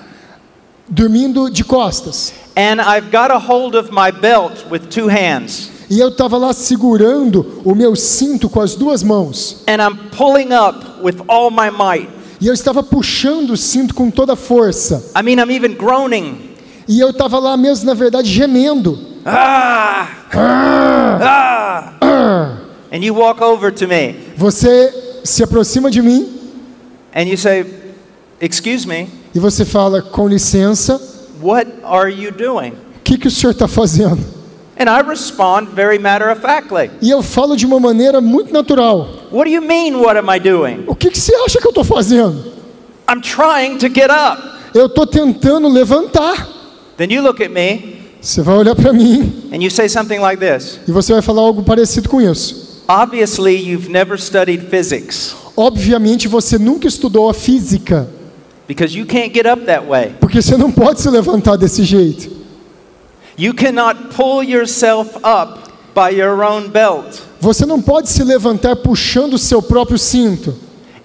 dormindo 0.89 1.51
de 1.51 1.65
costas. 1.65 2.33
And 2.57 2.81
I've 2.81 3.11
got 3.11 3.31
a 3.31 3.39
hold 3.39 3.75
of 3.75 3.91
my 3.91 4.11
belt 4.11 4.67
with 4.71 4.89
two 4.91 5.09
hands. 5.09 5.71
E 5.89 6.01
eu 6.01 6.09
estava 6.09 6.37
lá 6.37 6.53
segurando 6.53 7.63
o 7.65 7.75
meu 7.75 7.95
cinto 7.95 8.49
com 8.49 8.61
as 8.61 8.75
duas 8.75 9.03
mãos. 9.03 9.63
And 9.69 9.81
I'm 9.81 10.11
pulling 10.11 10.53
up 10.53 11.03
with 11.03 11.23
all 11.29 11.51
my 11.51 11.71
might. 11.71 12.11
E 12.41 12.47
eu 12.47 12.55
estava 12.55 12.83
puxando 12.83 13.51
o 13.51 13.57
cinto 13.57 13.95
com 13.95 14.11
toda 14.11 14.35
a 14.35 14.37
força. 14.37 15.13
I 15.19 15.23
mean, 15.23 15.39
I'm 15.39 15.51
even 15.51 15.75
groaning. 15.75 16.51
E 16.89 17.01
eu 17.01 17.11
estava 17.11 17.39
lá 17.39 17.57
mesmo, 17.57 17.87
na 17.87 17.95
verdade, 17.95 18.31
gemendo. 18.31 18.99
Ah! 19.25 20.09
Ah! 20.33 21.97
And 22.93 22.99
you 23.03 23.15
walk 23.15 23.43
over 23.43 23.73
to 23.73 23.89
me 23.89 24.15
Você 24.37 25.21
se 25.25 25.43
aproxima 25.43 25.91
de 25.91 26.01
mim 26.01 26.33
and 27.15 27.25
you 27.25 27.37
say, 27.37 27.67
Excuse 28.41 28.87
me, 28.87 29.09
e 29.35 29.39
você 29.39 29.65
fala: 29.65 30.03
Com 30.03 30.29
licença, 30.29 31.01
what 31.43 31.67
are 31.83 32.11
you 32.11 32.31
doing? 32.31 32.71
o 32.71 33.01
que, 33.03 33.19
que 33.19 33.29
o 33.29 33.31
senhor 33.31 33.53
está 33.53 33.67
fazendo? 33.67 34.36
And 34.79 34.91
I 34.91 35.01
respond 35.01 35.69
very 35.75 35.99
matter 35.99 36.31
of 36.31 36.41
factly. 36.41 36.91
E 37.01 37.11
eu 37.11 37.23
falo 37.23 37.57
de 37.57 37.65
uma 37.65 37.81
maneira 37.81 38.21
muito 38.21 38.53
natural: 38.53 39.09
What 39.33 39.49
do 39.49 39.55
you 39.55 39.63
mean, 39.63 39.97
what 39.97 40.19
am 40.19 40.29
I 40.29 40.39
doing? 40.39 40.85
O 40.87 40.95
que, 40.95 41.11
que 41.11 41.19
você 41.19 41.35
acha 41.37 41.59
que 41.59 41.67
eu 41.67 41.71
estou 41.71 41.85
fazendo? 41.85 42.53
I'm 43.09 43.21
trying 43.21 43.79
to 43.79 43.89
get 43.89 44.11
up. 44.11 44.43
Eu 44.75 44.87
estou 44.87 45.07
tentando 45.07 45.69
levantar. 45.69 46.47
Then 46.99 47.13
you 47.13 47.23
look 47.23 47.43
at 47.43 47.51
me 47.51 47.97
Você 48.21 48.43
vai 48.43 48.57
olhar 48.57 48.75
para 48.75 48.93
mim 48.93 49.49
and 49.53 49.63
you 49.63 49.71
say 49.71 49.89
something 49.89 50.19
like 50.19 50.39
this 50.39 50.81
e 50.89 50.93
você 50.93 51.13
vai 51.13 51.23
falar 51.23 51.43
algo 51.43 51.63
parecido 51.63 52.09
com 52.09 52.21
isso. 52.21 52.83
Obviously, 52.89 53.55
you've 53.57 53.91
never 53.91 54.19
studied 54.21 54.69
physics 54.69 55.35
Obviamente 55.57 56.29
você 56.29 56.59
nunca 56.59 56.87
estudou 56.87 57.31
a 57.31 57.35
física, 57.35 58.07
because 58.69 58.95
you 58.99 59.07
can't 59.07 59.33
get 59.33 59.47
up 59.47 59.65
that 59.65 59.87
way. 59.87 60.13
porque 60.21 60.43
você 60.43 60.57
não 60.57 60.71
pode 60.71 61.01
se 61.01 61.09
levantar 61.09 61.57
desse 61.57 61.83
jeito. 61.83 62.36
You 63.39 63.53
cannot 63.53 64.15
pull 64.17 64.43
yourself 64.43 65.17
up 65.17 65.71
by 65.95 66.11
your 66.11 66.43
own 66.43 66.69
belt. 66.69 67.21
Você 67.41 67.67
não 67.67 67.81
pode 67.83 68.09
se 68.09 68.25
levantar 68.25 68.77
puxando 68.77 69.35
o 69.35 69.39
seu 69.39 69.61
próprio 69.61 69.99
cinto. 69.99 70.55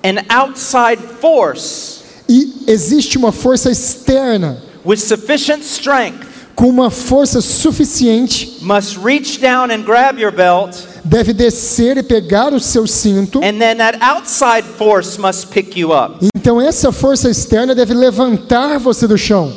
An 0.03 0.23
outside 0.29 1.01
force 1.19 2.01
E 2.29 2.63
existe 2.67 3.17
uma 3.17 3.31
força 3.31 3.69
externa 3.69 4.57
with 4.85 4.97
sufficient 4.97 5.63
strength 5.63 6.25
com 6.55 6.69
uma 6.69 6.89
força 6.89 7.41
suficiente 7.41 8.57
must 8.61 8.97
reach 8.97 9.39
down 9.39 9.69
and 9.71 9.83
grab 9.83 10.19
your 10.19 10.31
belt, 10.31 10.75
deve 11.03 11.33
descer 11.33 11.97
e 11.97 12.03
pegar 12.03 12.53
o 12.53 12.59
seu 12.59 12.87
cinto. 12.87 13.39
and 13.39 13.59
then 13.59 13.77
that 13.77 13.97
outside 14.01 14.63
force 14.77 15.19
must 15.19 15.47
pick 15.51 15.77
you 15.77 15.91
up. 15.91 16.25
Então 16.35 16.59
essa 16.61 16.91
força 16.91 17.29
externa 17.29 17.75
deve 17.75 17.93
levantar 17.93 18.79
você 18.79 19.07
do 19.07 19.17
chão. 19.17 19.51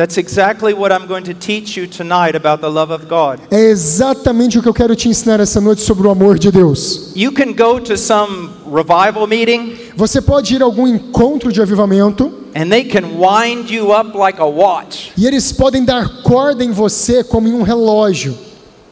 That's 0.00 0.16
exactly 0.16 0.72
what 0.72 0.90
I'm 0.92 1.06
going 1.06 1.24
to 1.24 1.34
teach 1.34 1.76
you 1.76 1.86
tonight 1.86 2.34
about 2.34 2.62
the 2.62 2.70
love 2.70 2.90
of 2.90 3.06
God. 3.06 3.38
É 3.50 3.68
exatamente 3.68 4.58
o 4.58 4.62
que 4.62 4.68
eu 4.70 4.72
quero 4.72 4.96
te 4.96 5.10
ensinar 5.10 5.40
essa 5.40 5.60
noite 5.60 5.82
sobre 5.82 6.08
o 6.08 6.10
amor 6.10 6.38
de 6.38 6.50
Deus. 6.50 7.12
You 7.14 7.30
can 7.32 7.52
go 7.52 7.78
to 7.78 7.98
some 7.98 8.48
revival 8.64 9.26
meeting 9.26 9.76
Você 9.94 10.22
pode 10.22 10.54
ir 10.54 10.62
a 10.62 10.64
algum 10.64 10.88
encontro 10.88 11.52
de 11.52 11.60
avivamento 11.60 12.32
and 12.54 12.70
they 12.70 12.82
can 12.82 13.18
wind 13.18 13.70
you 13.70 13.92
up 13.92 14.16
like 14.16 14.40
a 14.40 14.46
watch. 14.46 15.12
e 15.18 15.26
eles 15.26 15.52
podem 15.52 15.84
dar 15.84 16.22
corda 16.22 16.64
em 16.64 16.70
você 16.72 17.22
como 17.22 17.46
em 17.46 17.52
um 17.52 17.60
relógio. 17.60 18.34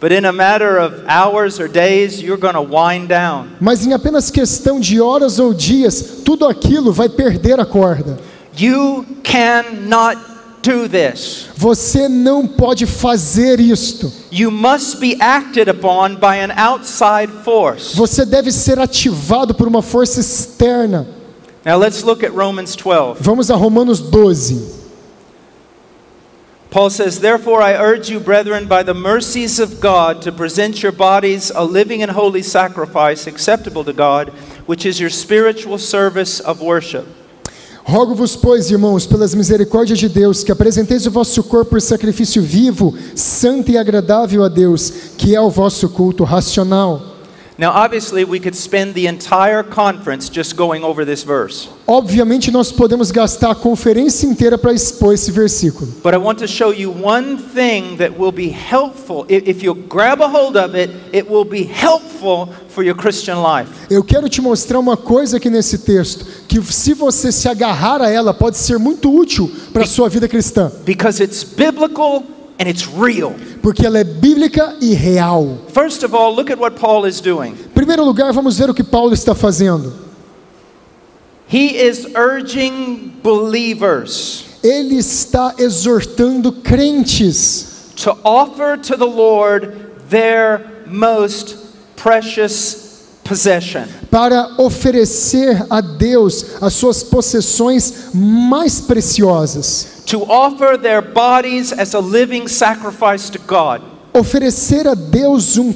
But 0.03 0.13
in 0.13 0.27
a 0.27 0.33
matter 0.33 0.79
of 0.79 1.05
hours 1.09 1.59
or 1.59 1.71
days, 1.71 2.21
you're 2.21 2.37
going 2.39 2.53
to 2.53 2.61
wind 2.61 3.09
down. 3.09 3.47
Mas 3.59 3.87
em 3.87 3.95
apenas 3.95 4.31
questão 4.31 4.79
de 4.79 5.01
horas 5.01 5.39
ou 5.39 5.55
dias, 5.55 6.21
tudo 6.23 6.47
aquilo 6.47 6.93
vai 6.93 7.09
perder 7.09 7.59
a 7.59 7.65
corda. 7.65 8.19
You 8.61 9.07
cannot 9.23 10.28
do 10.69 10.89
this. 10.89 11.49
Você 11.57 12.09
não 12.09 12.47
pode 12.47 12.87
fazer 12.87 13.59
isto. 13.59 14.13
You 14.31 14.51
must 14.51 15.01
be 15.01 15.17
acted 15.21 15.69
upon 15.69 16.17
by 16.17 16.37
an 16.37 16.53
outside 16.57 17.33
force. 17.43 17.97
Você 17.97 18.25
deve 18.25 18.53
ser 18.53 18.79
ativado 18.79 19.55
por 19.55 19.67
uma 19.67 19.83
força 19.83 20.21
externa. 20.21 21.07
Now 21.65 21.79
let's 21.79 22.03
look 22.03 22.25
at 22.25 22.33
Romans 22.33 22.77
12. 22.77 23.23
Vamos 23.23 23.51
a 23.51 23.57
Romanos 23.57 24.01
12. 24.01 24.79
Paul 26.71 26.91
says, 26.91 27.21
Therefore, 27.21 27.63
I 27.63 27.73
urge 27.73 28.11
you, 28.11 28.21
brethren, 28.21 28.67
by 28.67 28.83
the 28.83 28.93
mercies 28.93 29.59
of 29.59 29.81
God, 29.81 30.21
to 30.23 30.31
present 30.31 30.83
your 30.83 30.93
bodies 30.93 31.51
a 31.55 31.65
living 31.65 32.03
and 32.03 32.13
holy 32.13 32.43
sacrifice 32.43 33.27
acceptable 33.27 33.85
to 33.85 33.95
God, 33.95 34.29
which 34.67 34.85
is 34.85 35.01
your 35.01 35.09
spiritual 35.09 35.79
service 35.79 36.41
of 36.41 36.61
worship. 36.61 37.07
Rogo-vos, 37.89 38.37
pois, 38.37 38.71
irmãos, 38.71 39.07
pelas 39.07 39.35
misericórdias 39.35 39.99
de 39.99 40.11
Deus, 40.11 40.45
que 40.45 40.53
apresenteis 40.53 41.07
o 41.07 41.11
vosso 41.11 41.43
corpo 41.43 41.71
por 41.71 41.81
sacrifício 41.81 42.43
vivo, 42.43 42.95
santo 43.15 43.71
e 43.71 43.79
agradável 43.79 44.45
a 44.45 44.49
Deus, 44.49 44.93
que 45.17 45.35
é 45.35 45.41
o 45.41 45.49
vosso 45.49 45.89
culto 45.89 46.23
racional. 46.23 47.18
Now, 47.59 47.73
obviously, 47.73 48.25
we 48.25 48.39
could 48.39 48.55
spend 48.55 48.95
the 48.95 49.09
entire 49.09 49.65
conference 49.65 50.29
just 50.29 50.57
going 50.57 50.85
over 50.85 51.05
this 51.05 51.25
verse. 51.25 51.69
Obviamente, 51.89 52.53
nós 52.53 52.71
podemos 52.71 53.11
gastar 53.11 53.51
a 53.51 53.55
conferência 53.57 54.29
inteira 54.29 54.57
para 54.57 54.73
expor 54.73 55.13
esse 55.13 55.33
versículo. 55.33 55.93
But 56.01 56.15
I 56.15 56.19
want 56.19 56.39
to 56.39 56.47
show 56.47 56.73
you 56.73 56.93
one 56.93 57.37
thing 57.37 57.97
that 57.97 58.17
will 58.17 58.31
be 58.31 58.49
helpful. 58.49 59.27
If 59.29 59.65
you 59.65 59.75
grab 59.75 60.23
a 60.23 60.29
hold 60.29 60.57
of 60.57 60.77
it, 60.77 60.93
it 61.13 61.29
will 61.29 61.45
be 61.45 61.65
helpful 61.65 62.55
for 62.69 62.85
your 62.85 62.95
Christian 62.95 63.43
life. 63.43 63.69
Eu 63.91 64.05
quero 64.05 64.29
te 64.29 64.41
mostrar 64.41 64.79
uma 64.79 64.97
coisa 64.97 65.39
aqui 65.39 65.51
nesse 65.51 65.79
texto, 65.79 66.27
que 66.47 66.63
se 66.63 66.95
você 66.95 67.33
se 67.33 67.49
agarrar 67.49 68.01
a 68.01 68.09
ela, 68.09 68.33
pode 68.33 68.57
ser 68.57 68.79
muito 68.79 69.13
útil 69.13 69.51
para 69.73 69.83
a 69.83 69.87
sua 69.87 70.09
vida 70.09 70.29
cristã, 70.29 70.71
Because 70.85 71.21
it's 71.21 71.43
biblical 71.43 72.23
and 72.59 72.69
it's 72.69 72.87
real. 72.87 73.35
porque 73.63 73.85
ela 73.87 73.99
é 73.99 74.05
bíblica 74.05 74.77
e 74.81 74.95
real. 74.95 75.59
First 75.73 76.03
of 76.05 76.15
all, 76.15 76.35
look 76.35 76.51
at 76.51 76.59
what 76.59 76.77
Paul 76.79 77.07
is 77.07 77.21
doing. 77.21 77.53
Em 77.53 77.69
primeiro 77.75 78.05
lugar, 78.05 78.33
vamos 78.33 78.59
ver 78.59 78.71
o 78.71 78.75
que 78.75 78.85
Paulo 78.85 79.13
está 79.15 79.35
fazendo. 79.35 79.93
He 81.51 81.77
is 81.77 82.07
urging 82.15 83.15
believers 83.23 84.45
Ele 84.63 84.97
está 84.99 85.55
exortando 85.59 86.53
crentes 86.53 87.93
to 87.97 88.17
offer 88.25 88.77
to 88.77 88.97
the 88.97 89.07
Lord 89.07 90.09
their 90.11 90.85
most 90.87 91.57
precious 91.97 92.88
possession. 93.29 93.85
para 94.11 94.55
oferecer 94.59 95.67
a 95.69 95.81
Deus 95.81 96.57
as 96.61 96.73
suas 96.75 97.03
possessões 97.03 98.11
mais 98.15 98.81
preciosas. 98.81 100.03
To 100.07 100.23
offer 100.23 100.79
their 100.79 101.03
bodies 101.03 101.73
as 101.73 101.95
a 101.95 102.01
living 102.01 102.49
sacrifice 102.49 103.31
to 103.31 103.39
God. 103.39 103.83
Oferecer 104.15 104.89
a 104.89 104.95
Deus 104.95 105.59
um 105.59 105.73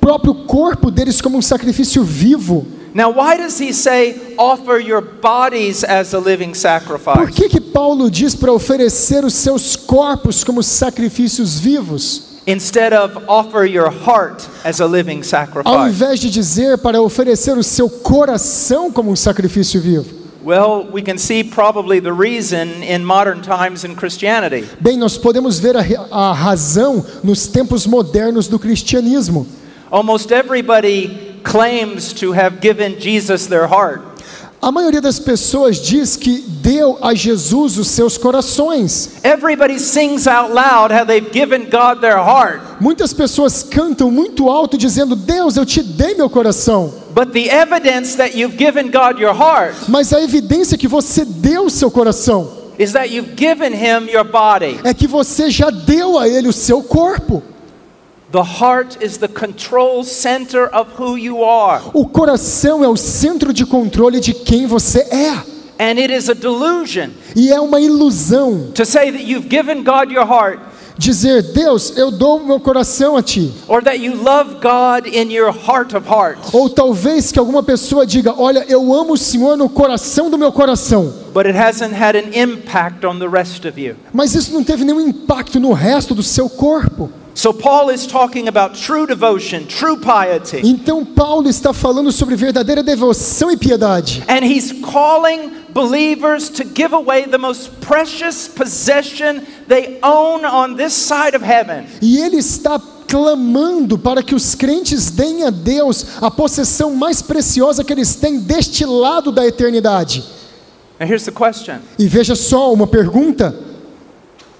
próprio 0.00 0.34
corpo 0.46 0.90
deles 0.90 1.20
como 1.20 1.38
um 1.38 1.42
sacrifício 1.42 2.02
vivo. 2.02 2.66
Now, 2.94 3.10
why 3.10 3.36
does 3.36 3.60
he 3.60 3.74
say 3.74 4.34
offer 4.38 4.78
your 4.78 5.02
bodies 5.02 5.84
as 5.84 6.14
a 6.14 6.18
living 6.18 6.52
Por 6.52 6.56
sacrifice? 6.56 7.32
que, 7.32 7.48
que 7.48 7.60
Paulo 7.60 8.10
diz 8.10 8.34
para 8.34 8.52
oferecer 8.52 9.22
os 9.22 9.34
seus 9.34 9.76
corpos 9.76 10.42
como 10.42 10.62
sacrifícios 10.62 11.58
vivos, 11.58 12.35
Instead 12.46 12.92
of 12.92 13.28
offer 13.28 13.64
your 13.64 13.90
heart 13.90 14.48
as 14.64 14.80
a 14.80 14.86
living 14.86 15.18
ao 15.18 15.24
sacrifice? 15.24 15.88
invés 15.88 16.20
de 16.20 16.30
dizer 16.30 16.78
para 16.78 17.00
oferecer 17.00 17.58
o 17.58 17.62
seu 17.62 17.90
coração 17.90 18.90
como 18.92 19.10
um 19.10 19.16
sacrifício 19.16 19.80
vivo? 19.80 20.26
Well, 20.44 20.86
we 20.92 21.02
can 21.02 21.18
see 21.18 21.42
probably 21.42 22.00
the 22.00 22.12
reason 22.12 22.84
in 22.84 23.04
modern 23.04 23.42
times 23.42 23.82
in 23.84 23.96
Christianity. 23.96 24.64
Bem, 24.80 24.96
nós 24.96 25.18
podemos 25.18 25.58
ver 25.58 25.76
a, 25.76 25.80
a 26.08 26.32
razão 26.32 27.04
nos 27.24 27.48
tempos 27.48 27.84
modernos 27.84 28.46
do 28.46 28.56
cristianismo. 28.56 29.44
Almost 29.90 30.30
everybody 30.30 31.40
claims 31.42 32.12
to 32.12 32.32
have 32.32 32.60
given 32.60 33.00
Jesus 33.00 33.48
their 33.48 33.66
heart. 33.66 34.02
A 34.66 34.72
maioria 34.72 35.00
das 35.00 35.20
pessoas 35.20 35.76
diz 35.76 36.16
que 36.16 36.40
deu 36.40 36.98
a 37.00 37.14
Jesus 37.14 37.78
os 37.78 37.86
seus 37.86 38.18
corações. 38.18 39.12
Everybody 39.22 39.78
sings 39.78 40.26
out 40.26 40.52
loud 40.52 40.92
how 40.92 41.06
they've 41.06 41.30
given 41.32 41.70
God 41.70 42.00
their 42.00 42.18
heart. 42.18 42.60
Muitas 42.80 43.12
pessoas 43.12 43.62
cantam 43.62 44.10
muito 44.10 44.50
alto 44.50 44.76
dizendo: 44.76 45.14
Deus, 45.14 45.56
eu 45.56 45.64
te 45.64 45.84
dei 45.84 46.16
meu 46.16 46.28
coração. 46.28 46.92
But 47.14 47.30
the 47.30 47.48
evidence 47.48 48.16
that 48.16 48.36
you've 48.36 48.56
given 48.58 48.90
God 48.90 49.20
your 49.20 49.32
heart 49.32 49.76
Mas 49.86 50.12
a 50.12 50.20
evidência 50.20 50.76
que 50.76 50.88
você 50.88 51.24
deu 51.24 51.66
o 51.66 51.70
seu 51.70 51.88
coração 51.88 52.50
is 52.76 52.90
that 52.90 53.14
you've 53.14 53.36
given 53.36 53.72
him 53.72 54.10
your 54.10 54.24
body. 54.24 54.80
é 54.82 54.92
que 54.92 55.06
você 55.06 55.48
já 55.48 55.70
deu 55.70 56.18
a 56.18 56.28
ele 56.28 56.48
o 56.48 56.52
seu 56.52 56.82
corpo. 56.82 57.40
The 58.32 58.42
heart 58.42 58.98
is 59.00 59.18
the 59.18 59.28
control 59.28 60.02
center 60.02 60.68
of 60.74 60.90
who 60.98 61.16
you 61.16 61.44
are. 61.44 61.82
O 61.94 62.06
coração 62.06 62.82
é 62.82 62.88
o 62.88 62.96
centro 62.96 63.52
de 63.52 63.64
controle 63.64 64.18
de 64.20 64.34
quem 64.34 64.66
você 64.66 65.00
é. 65.00 65.32
And 65.78 65.98
it 66.00 66.12
is 66.12 66.28
a 66.28 66.34
delusion 66.34 67.10
E 67.36 67.52
é 67.52 67.60
uma 67.60 67.80
ilusão 67.80 68.72
to 68.74 68.84
say 68.84 69.12
that 69.12 69.22
you've 69.22 69.48
given 69.48 69.84
God 69.84 70.10
your 70.10 70.26
heart 70.26 70.58
dizer: 70.98 71.42
Deus, 71.52 71.96
eu 71.96 72.10
dou 72.10 72.40
meu 72.40 72.58
coração 72.58 73.16
a 73.16 73.22
ti. 73.22 73.52
or 73.68 73.82
that 73.82 73.98
you 73.98 74.14
love 74.14 74.54
God 74.54 75.06
in 75.06 75.30
your 75.30 75.52
heart 75.52 75.94
of 75.94 76.08
hearts. 76.08 76.52
Ou 76.52 76.68
talvez 76.68 77.30
que 77.30 77.38
alguma 77.38 77.62
pessoa 77.62 78.06
diga: 78.06 78.34
Olha, 78.36 78.64
eu 78.68 78.92
amo 78.92 79.12
o 79.12 79.18
Senhor 79.18 79.56
no 79.56 79.68
coração 79.68 80.30
do 80.30 80.38
meu 80.38 80.50
coração. 80.52 81.12
But 81.32 81.46
it 81.46 81.56
hasn't 81.56 81.94
had 81.94 82.16
an 82.16 82.32
impact 82.34 83.06
on 83.06 83.18
the 83.18 83.28
rest 83.28 83.64
of 83.66 83.80
you. 83.80 83.96
Mas 84.12 84.34
isso 84.34 84.52
não 84.52 84.64
teve 84.64 84.84
nenhum 84.84 85.00
impacto 85.00 85.60
no 85.60 85.72
resto 85.72 86.14
do 86.14 86.22
seu 86.22 86.48
corpo. 86.48 87.10
So 87.36 87.52
Paul 87.52 87.90
is 87.90 88.06
talking 88.06 88.48
about 88.48 88.74
true 88.74 89.06
devotion, 89.06 89.66
true 89.66 89.98
piety. 89.98 90.62
Então 90.64 91.04
Paulo 91.04 91.46
está 91.50 91.74
falando 91.74 92.10
sobre 92.10 92.34
verdadeira 92.34 92.82
devoção 92.82 93.52
e 93.52 93.58
piedade. 93.58 94.24
And 94.26 94.42
he's 94.42 94.72
calling 94.72 95.50
believers 95.68 96.48
to 96.48 96.64
give 96.64 96.94
away 96.94 97.26
the 97.26 97.36
most 97.36 97.72
precious 97.82 98.48
possession 98.48 99.42
they 99.68 99.98
own 100.02 100.46
on 100.46 100.76
this 100.76 100.94
side 100.94 101.36
of 101.36 101.44
heaven. 101.44 101.84
E 102.00 102.16
ele 102.16 102.38
está 102.38 102.80
clamando 103.06 103.98
para 103.98 104.22
que 104.22 104.34
os 104.34 104.54
crentes 104.54 105.10
deem 105.10 105.44
a 105.44 105.50
Deus 105.50 106.22
a 106.22 106.30
possessão 106.30 106.94
mais 106.94 107.20
preciosa 107.20 107.84
que 107.84 107.92
eles 107.92 108.14
têm 108.14 108.40
deste 108.40 108.86
lado 108.86 109.30
da 109.30 109.46
eternidade. 109.46 110.24
Now 110.98 111.06
here's 111.06 111.26
the 111.26 111.32
question. 111.32 111.80
E 111.98 112.08
veja 112.08 112.34
só 112.34 112.72
uma 112.72 112.86
pergunta: 112.86 113.54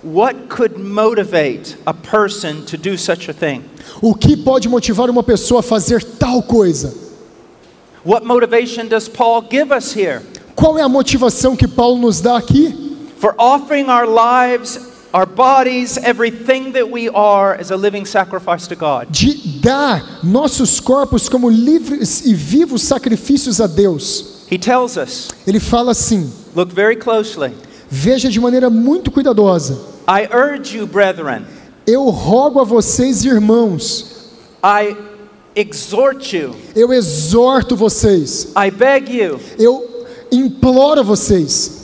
What 0.06 0.48
could 0.48 0.78
motivate 0.78 1.76
a 1.84 1.92
person 1.92 2.64
to 2.66 2.76
do 2.76 2.96
such 2.96 3.28
a 3.28 3.32
thing? 3.32 3.64
o 4.00 4.14
que 4.14 4.36
pode 4.36 4.68
motivar 4.68 5.10
uma 5.10 5.22
pessoa 5.22 5.60
a 5.60 5.62
fazer 5.62 6.02
tal 6.02 6.42
coisa? 6.42 6.94
What 8.04 8.24
motivation 8.24 8.86
does 8.86 9.08
Paul 9.08 9.42
give 9.42 9.72
us 9.74 9.92
here? 9.92 10.22
Qual 10.54 10.78
é 10.78 10.82
a 10.82 10.88
motivação 10.88 11.56
que 11.56 11.66
Paulo 11.66 11.98
nos 11.98 12.20
dá 12.20 12.36
aqui? 12.36 12.96
For 13.18 13.34
offering 13.36 13.88
our 13.90 14.06
lives 14.06 14.78
our 15.12 15.26
bodies, 15.26 15.96
everything 15.98 16.72
that 16.72 16.90
we 16.90 17.08
are, 17.08 17.54
as 17.54 17.70
a 17.70 17.76
living 17.76 18.04
sacrifice 18.04 18.66
to 18.68 18.76
God. 18.76 19.10
de 19.10 19.60
dar 19.60 20.22
nossos 20.22 20.78
corpos 20.78 21.28
como 21.28 21.48
livres 21.48 22.24
e 22.26 22.34
vivos 22.34 22.82
sacrifícios 22.82 23.60
a 23.60 23.66
Deus. 23.66 24.46
He 24.50 24.58
tells 24.58 24.96
us, 24.96 25.30
Ele 25.46 25.58
fala 25.58 25.92
assim: 25.92 26.30
look 26.54 26.70
very 26.70 26.94
closely. 26.94 27.52
Veja 27.88 28.28
de 28.28 28.40
maneira 28.40 28.68
muito 28.70 29.10
cuidadosa. 29.10 29.78
I 30.08 30.28
urge 30.34 30.76
you, 30.78 30.86
brethren, 30.86 31.44
Eu 31.86 32.04
rogo 32.10 32.60
a 32.60 32.64
vocês, 32.64 33.24
irmãos, 33.24 34.30
I 34.64 34.96
exhort 35.54 36.36
you, 36.36 36.54
eu 36.74 36.92
exorto 36.92 37.76
vocês, 37.76 38.48
I 38.56 38.70
beg 38.70 39.16
you 39.16 39.40
eu 39.58 40.06
imploro 40.30 41.00
a 41.00 41.02
vocês 41.02 41.76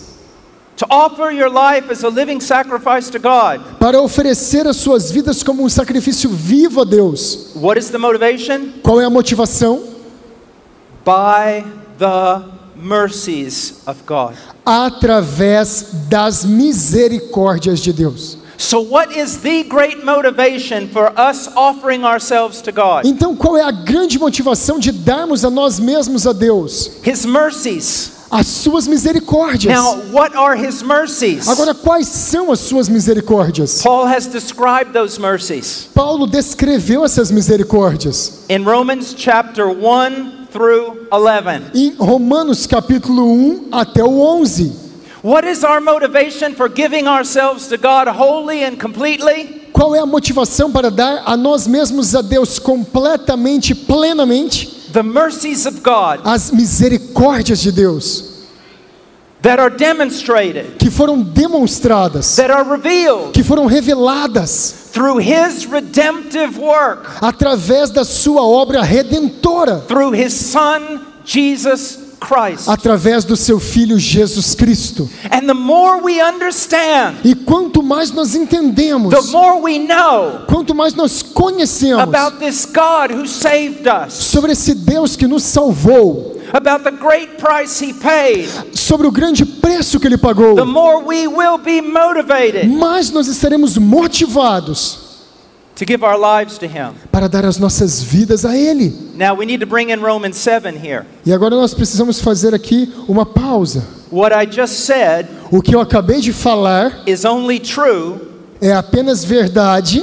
to 0.76 0.86
offer 0.90 1.30
your 1.30 1.48
life 1.48 1.90
as 1.90 2.02
a 2.02 2.08
living 2.08 2.40
sacrifice 2.40 3.10
to 3.10 3.18
God. 3.18 3.60
para 3.78 4.00
oferecer 4.02 4.66
as 4.66 4.76
suas 4.76 5.10
vidas 5.10 5.42
como 5.42 5.62
um 5.62 5.68
sacrifício 5.68 6.28
vivo 6.30 6.82
a 6.82 6.84
Deus. 6.84 7.52
What 7.54 7.78
is 7.78 7.90
the 7.90 7.98
motivation? 7.98 8.72
Qual 8.82 9.00
é 9.00 9.04
a 9.04 9.10
motivação? 9.10 9.84
By 11.04 11.64
the 11.98 12.42
mercies 12.82 13.82
of 13.86 14.02
God. 14.04 14.36
Através 14.64 15.86
das 16.08 16.44
misericórdias 16.44 17.80
de 17.80 17.92
Deus. 17.92 18.38
So, 18.58 18.80
what 18.80 19.16
is 19.16 19.38
the 19.38 19.64
great 19.64 20.04
motivation 20.04 20.86
for 20.88 21.12
us 21.18 21.48
offering 21.56 22.04
ourselves 22.04 22.62
to 22.62 22.70
God? 22.70 23.04
Então, 23.04 23.34
qual 23.34 23.56
é 23.56 23.62
a 23.62 23.72
grande 23.72 24.18
motivação 24.18 24.78
de 24.78 24.92
darmos 24.92 25.44
a 25.44 25.50
nós 25.50 25.80
mesmos 25.80 26.26
a 26.26 26.32
Deus? 26.32 26.92
His 27.02 27.24
mercies. 27.24 28.12
As 28.30 28.46
suas 28.46 28.86
misericórdias. 28.86 29.74
Now, 29.74 29.96
what 30.12 30.34
are 30.36 30.56
His 30.56 30.80
mercies? 30.80 31.48
Agora, 31.48 31.74
quais 31.74 32.06
são 32.06 32.52
as 32.52 32.60
suas 32.60 32.88
misericórdias? 32.88 33.82
Paul 33.82 34.06
has 34.06 34.26
described 34.26 34.92
those 34.92 35.20
mercies 35.20 35.88
Paulo 35.92 36.26
descreveu 36.26 37.04
essas 37.04 37.30
misericórdias 37.30 38.44
in 38.48 38.64
Romans 38.64 39.12
chapter 39.14 39.66
1 39.66 40.41
through 40.52 41.08
11. 41.10 41.70
em 41.74 41.94
Romanos 41.94 42.66
capítulo 42.66 43.32
1 43.32 43.68
até 43.72 44.04
o 44.04 44.20
11. 44.20 44.72
What 45.22 45.48
is 45.48 45.64
our 45.64 45.80
motivation 45.80 46.54
for 46.54 46.68
giving 46.68 47.06
ourselves 47.06 47.68
to 47.68 47.76
God 47.76 48.08
wholly 48.08 48.64
and 48.64 48.76
completely? 48.76 49.62
Qual 49.72 49.94
é 49.94 50.00
a 50.00 50.06
motivação 50.06 50.70
para 50.70 50.90
dar 50.90 51.22
a 51.24 51.36
nós 51.36 51.66
mesmos 51.66 52.14
a 52.14 52.20
Deus 52.20 52.58
completamente, 52.58 53.74
plenamente? 53.74 54.90
The 54.92 55.02
mercies 55.02 55.64
of 55.64 55.80
God 55.80 56.20
As 56.24 56.50
misericórdias 56.50 57.60
de 57.60 57.72
Deus 57.72 58.31
that 59.42 59.58
are 59.58 59.70
demonstrated, 59.70 60.78
que 60.78 60.90
foram 60.90 61.22
demonstradas, 61.24 62.36
that 62.36 62.50
are 62.50 62.64
revealed 62.64 63.34
que 63.34 63.42
foram 63.42 63.66
reveladas 63.66 64.90
through 64.92 65.18
His 65.18 65.66
redemptive 65.66 66.58
work, 66.58 67.06
através 67.20 67.90
da 67.90 68.04
sua 68.04 68.42
obra 68.42 68.82
redentora, 68.82 69.80
through 69.88 70.12
His 70.14 70.32
Son, 70.32 71.06
Jesus. 71.24 72.01
Através 72.66 73.24
do 73.24 73.36
seu 73.36 73.58
filho 73.58 73.98
Jesus 73.98 74.54
Cristo. 74.54 75.08
And 75.30 75.46
the 75.46 75.54
more 75.54 76.02
we 76.02 76.20
understand, 76.22 77.16
E 77.24 77.34
quanto 77.34 77.82
mais 77.82 78.10
nós 78.12 78.34
entendemos, 78.34 79.14
quanto 80.46 80.74
mais 80.74 80.94
nós 80.94 81.22
conhecemos 81.22 82.02
about 82.02 82.38
this 82.38 82.64
God 82.66 83.12
who 83.14 83.26
saved 83.26 83.86
us, 83.88 84.14
sobre 84.14 84.52
esse 84.52 84.74
Deus 84.74 85.16
que 85.16 85.26
nos 85.26 85.42
salvou, 85.42 86.40
about 86.52 86.84
the 86.84 86.90
great 86.90 87.36
price 87.38 87.82
He 87.82 87.92
paid, 87.94 88.48
sobre 88.74 89.06
o 89.06 89.10
grande 89.10 89.44
preço 89.44 89.98
que 89.98 90.06
ele 90.06 90.18
pagou, 90.18 90.54
the 90.54 90.64
more 90.64 91.02
we 91.04 91.26
will 91.26 91.58
be 91.58 91.80
motivated 91.80 92.66
mais 92.68 93.10
nós 93.10 93.26
estaremos 93.26 93.76
motivados 93.78 95.01
to 95.82 95.84
give 95.84 96.04
our 96.04 96.16
lives 96.18 96.58
to 96.58 96.66
Him. 96.66 96.94
para 97.10 97.28
dar 97.28 97.44
as 97.44 97.58
nossas 97.58 98.02
vidas 98.02 98.44
a 98.44 98.56
ele. 98.56 98.92
Now 99.14 99.34
we 99.34 99.44
need 99.46 99.60
to 99.60 99.66
bring 99.66 99.90
in 99.90 100.00
Romans 100.00 100.36
7 100.36 100.76
here. 100.76 101.04
E 101.26 101.32
agora 101.32 101.56
nós 101.56 101.74
precisamos 101.74 102.20
fazer 102.20 102.54
aqui 102.54 102.92
uma 103.08 103.26
pausa. 103.26 103.84
What 104.10 104.32
I 104.34 104.46
just 104.46 104.84
said 104.84 105.26
O 105.50 105.60
que 105.62 105.74
eu 105.74 105.80
acabei 105.80 106.20
de 106.20 106.32
falar 106.32 107.02
is 107.06 107.24
only 107.24 107.58
true 107.58 108.20
é 108.60 108.72
apenas 108.72 109.24
verdade 109.24 110.02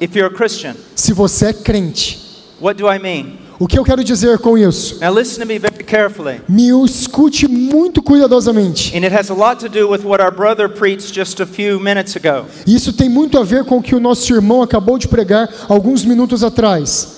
if 0.00 0.14
you're 0.14 0.32
a 0.32 0.36
Christian. 0.36 0.74
se 0.94 1.12
você 1.12 1.46
é 1.46 1.52
crente. 1.52 2.20
What 2.60 2.78
do 2.80 2.88
I 2.90 2.98
mean? 2.98 3.38
O 3.58 3.68
que 3.68 3.78
eu 3.78 3.84
quero 3.84 4.02
dizer 4.02 4.38
com 4.38 4.58
isso? 4.58 4.98
Now 5.00 5.14
listen 5.14 5.40
to 5.40 5.46
me 5.46 5.58
very 5.58 5.84
carefully. 5.84 6.40
Me 6.48 6.70
escute 6.84 7.46
muito 7.46 8.02
cuidadosamente. 8.02 8.96
And 8.96 9.04
it 9.04 9.14
has 9.14 9.30
a 9.30 9.34
lot 9.34 9.60
to 9.60 9.68
do 9.68 9.88
with 9.88 10.02
what 10.04 10.22
our 10.22 10.32
brother 10.32 10.68
preached 10.68 11.14
just 11.14 11.40
a 11.40 11.46
few 11.46 11.78
minutes 11.78 12.16
ago. 12.16 12.46
Isso 12.66 12.92
tem 12.92 13.08
muito 13.08 13.38
a 13.38 13.44
ver 13.44 13.64
com 13.64 13.78
o 13.78 13.82
que 13.82 13.94
o 13.94 14.00
nosso 14.00 14.32
irmão 14.34 14.62
acabou 14.62 14.98
de 14.98 15.06
pregar 15.06 15.48
alguns 15.68 16.04
minutos 16.04 16.42
atrás. 16.42 17.08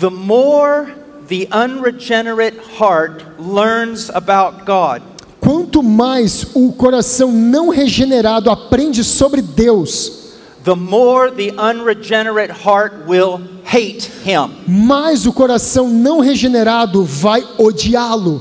The 0.00 0.08
more 0.10 0.94
the 1.28 1.48
unregenerate 1.52 2.58
heart 2.78 3.22
learns 3.38 4.10
about 4.10 4.64
God, 4.64 5.02
Quanto 5.42 5.82
mais 5.82 6.46
o 6.54 6.72
coração 6.72 7.32
não 7.32 7.68
regenerado 7.68 8.48
aprende 8.48 9.02
sobre 9.02 9.42
Deus, 9.42 10.21
the 10.64 10.76
more 10.76 11.30
the 11.30 11.50
unregenerate 11.58 12.50
heart 12.64 13.06
will 13.06 13.40
hate 13.64 14.08
Him. 14.24 14.50
mais 14.66 15.26
o 15.26 15.32
coração 15.32 15.88
não 15.88 16.20
regenerado 16.20 17.04
vai 17.04 17.42
odiá-lo. 17.58 18.40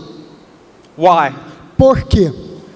Why? 0.98 1.34
Por 1.78 2.04
quê? 2.04 2.32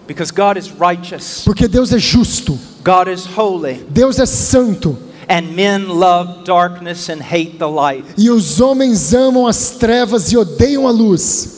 Because 0.08 0.32
God 0.32 0.58
is 0.58 0.70
righteous, 0.80 1.42
Porque 1.44 1.68
Deus 1.68 1.92
é 1.92 2.00
justo, 2.00 2.58
God 2.84 3.08
is 3.08 3.26
holy, 3.26 3.84
Deus 3.90 4.20
é 4.20 4.26
santo, 4.26 4.96
and 5.28 5.54
men 5.56 5.88
love 5.88 6.44
darkness 6.46 7.10
and 7.10 7.20
hate 7.22 7.58
the 7.58 7.66
light. 7.68 8.06
e 8.18 8.30
os 8.30 8.60
homens 8.62 9.14
amam 9.14 9.48
as 9.48 9.72
trevas 9.72 10.32
e 10.32 10.38
odeiam 10.38 10.88
a 10.88 10.92
luz. 10.92 11.55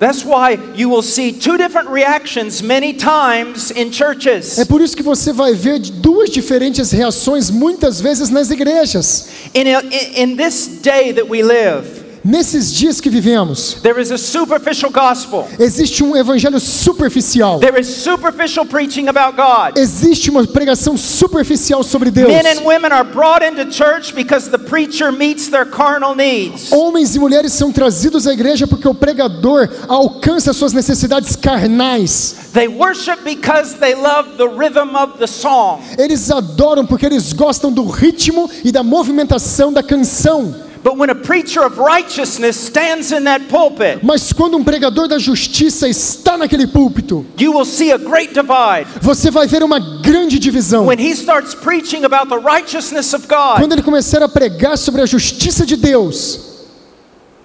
That's 0.00 0.24
why 0.24 0.58
you 0.74 0.88
will 0.88 1.02
see 1.02 1.30
two 1.30 1.58
different 1.58 1.90
reactions 1.90 2.62
many 2.62 2.94
times 2.94 3.70
in 3.70 3.92
churches. 3.92 4.58
É 4.58 4.64
por 4.64 4.80
isso 4.80 4.96
que 4.96 5.02
você 5.02 5.30
vai 5.30 5.52
ver 5.52 5.78
duas 5.78 6.30
diferentes 6.30 6.90
reações 6.90 7.50
muitas 7.50 8.00
vezes 8.00 8.30
nas 8.30 8.50
igrejas. 8.50 9.28
In, 9.54 9.66
in, 9.66 10.30
in 10.30 10.36
this 10.36 10.80
day 10.80 11.12
that 11.12 11.28
we 11.28 11.42
live, 11.42 11.99
Nesses 12.22 12.70
dias 12.72 13.00
que 13.00 13.08
vivemos, 13.08 13.78
there 13.82 13.98
is 13.98 14.10
a 14.10 14.18
superficial 14.18 14.90
gospel. 14.90 15.48
existe 15.58 16.04
um 16.04 16.14
evangelho 16.14 16.60
superficial. 16.60 17.58
There 17.60 17.80
is 17.80 17.88
superficial 17.88 18.66
preaching 18.66 19.08
about 19.08 19.36
God. 19.36 19.78
Existe 19.78 20.28
uma 20.28 20.46
pregação 20.46 20.98
superficial 20.98 21.82
sobre 21.82 22.10
Deus. 22.10 22.28
Men 22.28 22.46
and 22.46 22.64
women 22.64 22.92
are 22.92 23.04
brought 23.04 23.42
into 23.42 23.64
church 23.72 24.14
because 24.14 24.50
the 24.50 24.58
preacher 24.58 25.10
meets 25.10 25.48
their 25.48 25.64
carnal 25.64 26.14
needs. 26.14 26.70
Homens 26.70 27.16
e 27.16 27.18
mulheres 27.18 27.54
são 27.54 27.72
trazidos 27.72 28.26
à 28.26 28.34
igreja 28.34 28.66
porque 28.66 28.86
o 28.86 28.94
pregador 28.94 29.70
alcança 29.88 30.52
suas 30.52 30.74
necessidades 30.74 31.36
carnais. 31.36 32.36
They 32.52 32.68
worship 32.68 33.24
because 33.24 33.76
they 33.78 33.94
love 33.94 34.36
the 34.36 34.46
rhythm 34.48 34.94
of 34.94 35.18
the 35.18 35.26
song. 35.26 35.80
Eles 35.96 36.30
adoram 36.30 36.84
porque 36.84 37.06
eles 37.06 37.32
gostam 37.32 37.72
do 37.72 37.86
ritmo 37.86 38.50
e 38.62 38.70
da 38.70 38.82
movimentação 38.82 39.72
da 39.72 39.82
canção. 39.82 40.68
But 40.82 40.96
when 40.96 41.10
a 41.10 41.14
preacher 41.14 41.60
of 41.62 41.78
righteousness 41.78 42.56
stands 42.56 43.12
in 43.12 43.24
that 43.24 43.46
pulpit, 43.50 44.00
Mas 44.02 44.32
quando 44.32 44.56
um 44.56 44.64
pregador 44.64 45.06
da 45.08 45.18
justiça 45.18 45.86
está 45.86 46.38
naquele 46.38 46.66
púlpito, 46.66 47.26
you 47.38 47.52
will 47.52 47.66
see 47.66 47.92
a 47.92 47.98
great 47.98 48.32
divide. 48.32 48.86
você 49.02 49.30
vai 49.30 49.46
ver 49.46 49.62
uma 49.62 49.78
grande 49.78 50.38
divisão. 50.38 50.86
When 50.86 50.98
he 50.98 51.10
starts 51.14 51.54
preaching 51.54 52.04
about 52.04 52.28
the 52.30 52.38
righteousness 52.38 53.12
of 53.12 53.26
God, 53.28 53.58
Quando 53.58 53.72
ele 53.72 53.82
começar 53.82 54.22
a 54.22 54.28
pregar 54.28 54.78
sobre 54.78 55.02
a 55.02 55.06
justiça 55.06 55.66
de 55.66 55.76
Deus, 55.76 56.40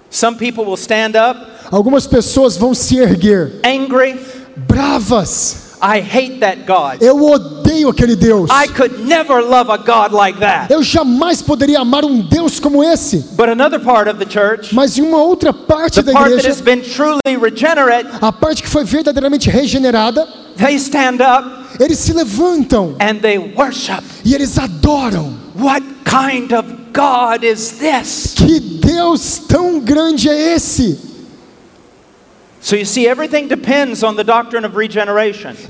some 0.08 0.38
people 0.38 0.64
will 0.64 0.76
stand 0.78 1.12
up 1.14 1.38
algumas 1.70 2.06
pessoas 2.06 2.56
vão 2.56 2.72
se 2.72 2.96
erguer 2.96 3.60
angry. 3.64 4.18
bravas. 4.56 5.64
I 5.82 6.00
hate 6.00 6.38
that 6.40 6.64
God. 6.66 7.02
Eu 7.02 7.22
odeio 7.22 7.55
aquele 7.84 8.16
Deus. 8.16 8.48
I 8.50 8.68
could 8.68 9.00
never 9.06 9.42
love 9.42 9.70
a 9.70 9.76
God 9.78 10.12
like 10.12 10.38
that. 10.40 10.72
Eu 10.72 10.82
jamais 10.82 11.42
poderia 11.42 11.80
amar 11.80 12.04
um 12.04 12.20
Deus 12.20 12.58
como 12.60 12.82
esse. 12.82 13.18
But 13.36 13.48
another 13.48 13.78
part 13.80 14.08
of 14.08 14.18
the 14.18 14.26
church, 14.30 14.74
Mas 14.74 14.96
em 14.96 15.02
uma 15.02 15.18
outra 15.18 15.52
parte 15.52 16.00
da 16.02 16.12
part 16.12 16.30
that 16.30 16.48
has 16.48 16.60
igreja, 16.60 16.64
been 16.64 16.82
truly 16.82 17.36
regenerate, 17.40 18.08
a 18.20 18.32
parte 18.32 18.62
que 18.62 18.68
foi 18.68 18.84
verdadeiramente 18.84 19.50
regenerada, 19.50 20.26
they 20.56 20.76
stand 20.76 21.20
up 21.20 21.66
eles 21.78 21.98
se 21.98 22.12
levantam 22.12 22.96
and 23.00 23.20
they 23.20 23.36
worship. 23.38 24.02
e 24.24 24.34
eles 24.34 24.58
adoram. 24.58 25.34
What 25.54 25.82
kind 26.04 26.52
of 26.52 26.64
God 26.92 27.44
is 27.44 27.72
this? 27.72 28.32
Que 28.34 28.58
Deus 28.60 29.38
tão 29.46 29.80
grande 29.80 30.28
é 30.28 30.54
esse? 30.54 30.98
So 30.98 31.04
you 31.04 31.04
see, 31.04 31.04
everything 31.56 32.55
depends 32.55 32.55
on 32.55 32.55
the 32.55 32.55
doctrine 32.55 32.55
of 32.55 32.55
regeneration. 32.55 32.55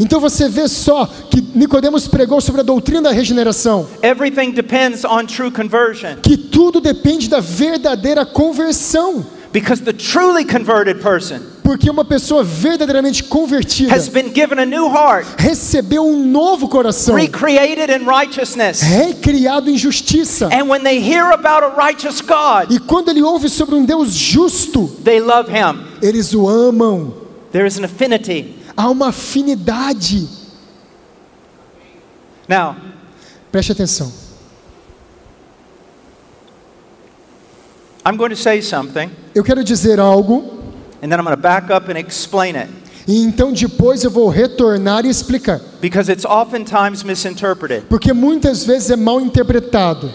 Então 0.00 0.20
você 0.20 0.48
vê 0.48 0.66
só 0.68 1.06
que 1.30 1.40
Nicodemos 1.54 2.08
pregou 2.08 2.40
sobre 2.40 2.62
a 2.62 2.64
doutrina 2.64 3.02
da 3.02 3.10
regeneração, 3.12 3.86
Everything 4.02 4.52
depends 4.52 5.04
on 5.04 5.26
true 5.26 5.50
conversion. 5.50 6.16
que 6.22 6.36
tudo 6.36 6.80
depende 6.80 7.28
da 7.28 7.40
verdadeira 7.40 8.24
conversão. 8.24 9.24
Because 9.52 9.82
the 9.82 9.92
truly 9.92 10.44
converted 10.44 11.00
person 11.00 11.40
Porque 11.62 11.88
uma 11.90 12.04
pessoa 12.04 12.44
verdadeiramente 12.44 13.24
convertida 13.24 13.92
has 13.92 14.08
been 14.08 14.32
given 14.32 14.60
a 14.60 14.66
new 14.66 14.86
heart, 14.88 15.26
recebeu 15.38 16.06
um 16.06 16.24
novo 16.24 16.68
coração, 16.68 17.14
recreated 17.14 17.90
in 17.90 18.04
righteousness. 18.04 18.82
recriado 18.82 19.70
em 19.70 19.76
justiça. 19.76 20.48
And 20.52 20.68
when 20.68 20.82
they 20.82 21.00
hear 21.00 21.32
about 21.32 21.64
a 21.64 21.68
righteous 21.68 22.20
God, 22.20 22.70
E 22.70 22.78
quando 22.78 23.08
ele 23.08 23.22
ouve 23.22 23.48
sobre 23.48 23.74
um 23.74 23.84
Deus 23.84 24.12
justo, 24.12 24.88
they 25.02 25.20
love 25.20 25.50
him. 25.50 25.85
Eles 26.02 26.34
o 26.34 26.48
amam. 26.48 27.12
There 27.52 27.66
is 27.66 27.78
an 27.78 27.84
affinity. 27.84 28.56
Há 28.76 28.90
uma 28.90 29.08
afinidade. 29.08 30.28
Now, 32.48 32.76
Preste 33.50 33.72
atenção. 33.72 34.12
I'm 38.04 38.16
going 38.16 38.30
to 38.30 38.36
say 38.36 38.60
something, 38.60 39.10
Eu 39.34 39.42
quero 39.42 39.64
dizer 39.64 39.98
algo 39.98 40.44
and 41.02 41.08
then 41.10 41.18
I'm 41.18 41.24
going 41.24 41.34
to 41.34 41.40
back 41.42 41.70
up 41.72 41.88
and 41.90 41.98
explain 41.98 42.54
it 42.56 42.68
e 43.08 43.20
então 43.22 43.52
depois 43.52 44.02
eu 44.04 44.10
vou 44.10 44.28
retornar 44.28 45.06
e 45.06 45.08
explicar, 45.08 45.60
because 45.80 46.10
it's 46.10 46.24
oftentimes 46.24 47.02
misinterpreted. 47.02 47.84
porque 47.88 48.12
muitas 48.12 48.64
vezes 48.64 48.90
é 48.90 48.96
mal 48.96 49.20
interpretado. 49.20 50.10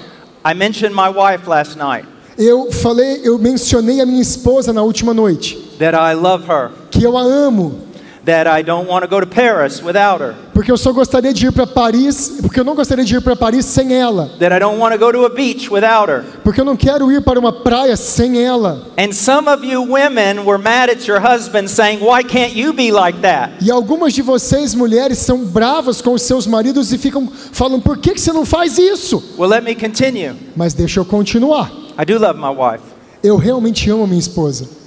I 0.45 0.53
mentioned 0.53 0.93
my 0.95 1.09
wife 1.09 1.49
last 1.49 1.77
night, 1.77 2.07
Eu 2.38 2.71
falei, 2.71 3.21
eu 3.23 3.38
mencionei 3.38 4.01
a 4.01 4.05
minha 4.05 4.21
esposa 4.21 4.71
na 4.71 4.84
última 4.84 5.13
noite, 5.13 5.57
that 5.82 5.95
I 5.95 6.13
love 6.15 6.45
her, 6.47 6.71
que 6.89 7.03
eu 7.03 7.17
a 7.17 7.21
amo, 7.21 7.75
that 8.23 8.47
I 8.47 8.61
don't 8.61 8.88
want 8.88 9.01
to 9.03 9.07
go 9.09 9.19
to 9.19 9.25
Paris 9.25 9.82
without 9.82 10.21
her, 10.21 10.36
porque 10.53 10.71
eu 10.71 10.77
só 10.77 10.91
gostaria 10.93 11.34
de 11.34 11.47
ir 11.47 11.51
para 11.51 11.65
Paris, 11.65 12.38
porque 12.39 12.59
eu 12.59 12.63
não 12.63 12.75
gostaria 12.75 13.03
de 13.03 13.15
ir 13.15 13.21
para 13.21 13.36
Paris 13.36 13.65
sem 13.65 13.95
ela, 13.95 14.29
that 14.38 14.55
I 14.55 14.59
don't 14.59 14.77
want 14.79 14.93
to 14.93 14.99
go 14.99 15.11
to 15.11 15.25
a 15.25 15.29
beach 15.29 15.71
without 15.71 16.07
her. 16.11 16.23
porque 16.43 16.61
eu 16.61 16.65
não 16.65 16.77
quero 16.77 17.11
ir 17.11 17.23
para 17.23 17.39
uma 17.39 17.51
praia 17.51 17.97
sem 17.97 18.43
ela. 18.43 18.84
And 18.95 19.11
some 19.11 19.49
of 19.49 19.65
you 19.65 19.82
women 19.82 20.45
were 20.45 20.59
mad 20.61 20.91
at 20.91 21.07
your 21.07 21.19
husband 21.19 21.67
saying, 21.67 21.99
Why 21.99 22.23
can't 22.23 22.55
you 22.55 22.73
be 22.73 22.91
like 22.91 23.19
that? 23.21 23.53
E 23.59 23.71
algumas 23.71 24.13
de 24.13 24.21
vocês 24.21 24.75
mulheres 24.75 25.17
são 25.17 25.39
bravas 25.43 25.99
com 25.99 26.13
os 26.13 26.21
seus 26.21 26.45
maridos 26.45 26.93
e 26.93 26.99
ficam 26.99 27.27
falando: 27.51 27.82
"Por 27.82 27.97
que 27.97 28.13
que 28.13 28.21
você 28.21 28.32
não 28.32 28.45
faz 28.45 28.77
isso?" 28.77 29.23
Well, 29.36 29.49
let 29.49 29.63
me 29.63 29.73
continue. 29.73 30.36
Mas 30.55 30.75
deixa 30.75 30.99
eu 30.99 31.05
continuar. 31.05 31.71
I 31.99 32.05
do 32.05 32.19
love 32.19 32.39
my 32.39 32.49
wife. 32.55 32.84
Eu 33.23 33.36
realmente 33.36 33.89
amo 33.89 34.05
minha 34.05 34.19
esposa. 34.19 34.79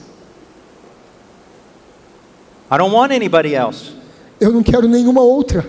I 2.71 2.79
don't 2.79 2.93
want 2.93 3.13
anybody 3.13 3.55
else. 3.55 3.93
Eu 4.41 4.53
não 4.53 4.63
quero 4.63 4.89
nenhuma 4.89 5.21
outra. 5.23 5.65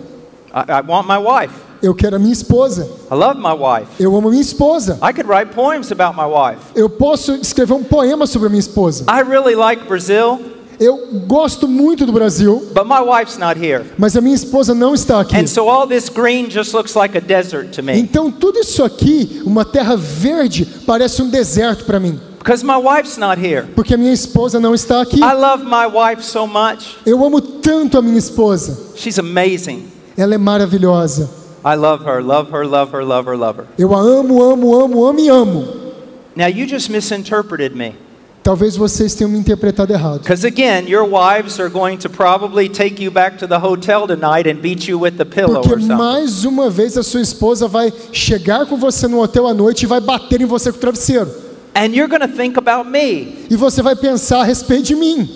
I, 0.53 0.71
I 0.71 0.81
want 0.87 1.07
my 1.07 1.17
wife. 1.17 1.53
Eu 1.81 1.93
quero 1.93 2.15
a 2.15 2.19
minha 2.19 2.33
esposa. 2.33 2.89
I 3.11 3.13
love 3.15 3.39
my 3.39 3.53
wife. 3.53 3.91
Eu 4.01 4.15
amo 4.15 4.29
a 4.29 4.31
minha 4.31 4.41
esposa. 4.41 4.97
I 5.03 5.13
could 5.13 5.27
write 5.27 5.53
poems 5.53 5.91
about 5.91 6.15
my 6.17 6.25
wife. 6.25 6.61
Eu 6.73 6.89
posso 6.89 7.33
escrever 7.35 7.73
um 7.73 7.83
poema 7.83 8.25
sobre 8.25 8.47
a 8.47 8.49
minha 8.49 8.59
esposa. 8.59 9.05
I 9.09 9.21
really 9.21 9.55
like 9.55 9.85
Brazil, 9.85 10.39
Eu 10.77 11.21
gosto 11.25 11.67
muito 11.69 12.05
do 12.05 12.11
Brasil, 12.11 12.67
but 12.73 12.85
my 12.85 12.99
wife's 12.99 13.37
not 13.37 13.57
here. 13.57 13.85
mas 13.97 14.17
a 14.17 14.21
minha 14.21 14.35
esposa 14.35 14.73
não 14.73 14.93
está 14.93 15.21
aqui. 15.21 15.37
And 15.37 15.47
so 15.47 15.69
all 15.69 15.87
this 15.87 16.09
green 16.09 16.49
just 16.49 16.73
looks 16.73 16.95
like 16.95 17.17
a 17.17 17.21
desert 17.21 17.71
to 17.75 17.81
me 17.81 17.97
Então 17.97 18.29
tudo 18.29 18.59
isso 18.59 18.83
aqui, 18.83 19.41
uma 19.45 19.63
terra 19.63 19.95
verde, 19.95 20.65
parece 20.85 21.21
um 21.21 21.29
deserto 21.29 21.85
para 21.85 21.97
mim, 21.97 22.19
because 22.45 22.63
my 22.63 22.77
wife's 22.77 23.17
not 23.17 23.39
here. 23.39 23.63
porque 23.75 23.95
a 23.95 23.97
minha 23.97 24.13
esposa 24.13 24.59
não 24.59 24.75
está 24.75 25.01
aqui. 25.01 25.19
I 25.19 25.33
love 25.33 25.63
my 25.63 25.87
wife 25.87 26.23
so 26.23 26.45
much. 26.45 26.95
Eu 27.03 27.25
amo 27.25 27.41
tanto 27.41 27.97
a 27.97 28.01
minha 28.03 28.19
esposa. 28.19 28.77
She's 28.95 29.17
amazing. 29.17 29.87
Ela 30.15 30.35
é 30.35 30.37
maravilhosa. 30.37 31.27
I 31.65 31.75
love 31.75 32.05
her, 32.05 32.21
love 32.21 32.51
her, 32.51 32.63
love 32.63 32.91
her, 32.91 33.03
love 33.03 33.27
her, 33.27 33.35
love 33.35 33.59
her. 33.59 33.65
Eu 33.79 33.95
a 33.95 33.99
amo, 33.99 34.43
amo, 34.43 34.79
amo, 34.79 35.05
amo 35.07 35.19
e 35.19 35.27
amo. 35.27 35.67
Now 36.35 36.45
you 36.45 36.67
just 36.67 36.91
misinterpreted 36.91 37.75
me. 37.75 37.95
Talvez 38.43 38.77
vocês 38.77 39.15
tenham 39.15 39.31
me 39.31 39.39
interpretado 39.39 39.91
errado. 39.91 40.19
Because 40.19 40.45
again, 40.45 40.87
your 40.87 41.03
wives 41.03 41.59
are 41.59 41.67
going 41.67 41.97
to 41.97 42.09
probably 42.11 42.69
take 42.69 43.01
you 43.01 43.09
back 43.09 43.39
to 43.39 43.47
the 43.47 43.57
hotel 43.57 44.05
tonight 44.05 44.47
and 44.47 44.61
beat 44.61 44.87
you 44.87 44.99
with 44.99 45.17
the 45.17 45.25
pillow 45.25 45.63
Porque 45.63 45.73
or 45.73 45.79
something. 45.79 45.97
mais 45.97 46.45
uma 46.45 46.69
vez 46.69 46.95
a 46.95 47.01
sua 47.01 47.21
esposa 47.21 47.67
vai 47.67 47.91
chegar 48.11 48.67
com 48.67 48.77
você 48.77 49.07
no 49.07 49.19
hotel 49.19 49.47
à 49.47 49.53
noite 49.55 49.83
e 49.83 49.85
vai 49.87 49.99
bater 49.99 50.41
em 50.41 50.45
você 50.45 50.71
com 50.71 50.77
o 50.77 50.79
travesseiro. 50.81 51.44
And 51.75 51.93
you're 51.93 52.07
going 52.07 52.21
to 52.21 52.27
think 52.27 52.57
about 52.57 52.87
me. 52.89 53.45
E 53.49 53.55
você 53.57 53.81
vai 53.81 53.95
pensar 53.95 54.41
a 54.41 54.43
respeito 54.45 54.83
de 54.87 54.95
mim. 54.95 55.27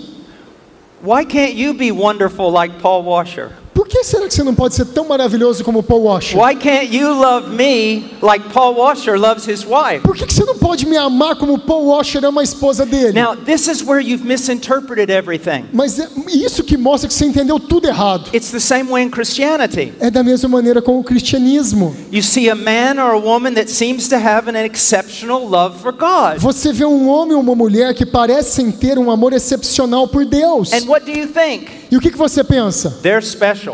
Why 1.02 1.24
can't 1.24 1.54
you 1.54 1.74
be 1.74 1.92
wonderful 1.92 2.50
like 2.50 2.80
Paul 2.80 3.04
Washer? 3.04 3.52
Por 3.74 3.88
que 3.88 4.04
será 4.04 4.26
que 4.26 4.34
você 4.34 4.42
não 4.42 4.54
pode 4.54 4.74
ser 4.74 4.84
tão 4.86 5.06
maravilhoso 5.06 5.64
como 5.64 5.82
Paul 5.82 6.02
Washer? 6.04 6.38
Why 6.38 6.54
can't 6.54 6.94
you 6.94 7.12
love 7.14 7.50
me 7.50 8.10
like 8.20 8.48
Paul 8.52 8.74
Washer 8.74 9.18
loves 9.18 9.46
his 9.48 9.64
wife? 9.64 10.00
Por 10.02 10.16
que 10.16 10.26
que 10.26 10.34
você 10.34 10.44
não 10.44 10.56
pode 10.58 10.86
me 10.86 10.96
amar 10.96 11.36
como 11.36 11.58
Paul 11.58 11.86
Washer 11.86 12.24
ama 12.24 12.40
a 12.40 12.44
esposa 12.44 12.84
dele? 12.84 13.12
Now, 13.12 13.36
this 13.36 13.68
is 13.68 13.82
where 13.82 14.00
you've 14.00 14.24
misinterpreted 14.24 15.10
everything. 15.10 15.64
Mas 15.72 15.98
é 15.98 16.08
isso 16.28 16.62
que 16.64 16.76
mostra 16.76 17.08
que 17.08 17.14
você 17.14 17.24
entendeu 17.24 17.58
tudo 17.58 17.86
errado. 17.86 18.28
It's 18.34 18.50
the 18.50 18.60
same 18.60 18.90
way 18.90 19.04
in 19.04 19.10
Christianity. 19.10 19.94
É 20.00 20.10
da 20.10 20.22
mesma 20.22 20.48
maneira 20.48 20.82
com 20.82 20.98
o 20.98 21.04
cristianismo. 21.04 21.94
You 22.12 22.22
see 22.22 22.50
a 22.50 22.54
man 22.54 23.02
or 23.02 23.14
a 23.14 23.18
woman 23.18 23.54
that 23.54 23.70
seems 23.70 24.08
to 24.08 24.16
have 24.16 24.48
an 24.48 24.56
exceptional 24.64 25.48
love 25.48 25.78
for 25.80 25.92
God. 25.92 26.38
Você 26.38 26.72
vê 26.72 26.84
um 26.84 27.08
homem 27.08 27.34
ou 27.34 27.40
uma 27.40 27.54
mulher 27.54 27.94
que 27.94 28.04
parecem 28.04 28.70
ter 28.70 28.98
um 28.98 29.10
amor 29.10 29.32
excepcional 29.32 30.08
por 30.08 30.24
Deus. 30.24 30.72
And 30.72 30.86
what 30.86 31.04
do 31.04 31.18
you 31.18 31.28
think? 31.28 31.70
E 31.90 31.96
o 31.96 32.00
que, 32.00 32.10
que 32.10 32.18
você 32.18 32.44
pensa? 32.44 32.98
They're 33.02 33.24
special. 33.24 33.69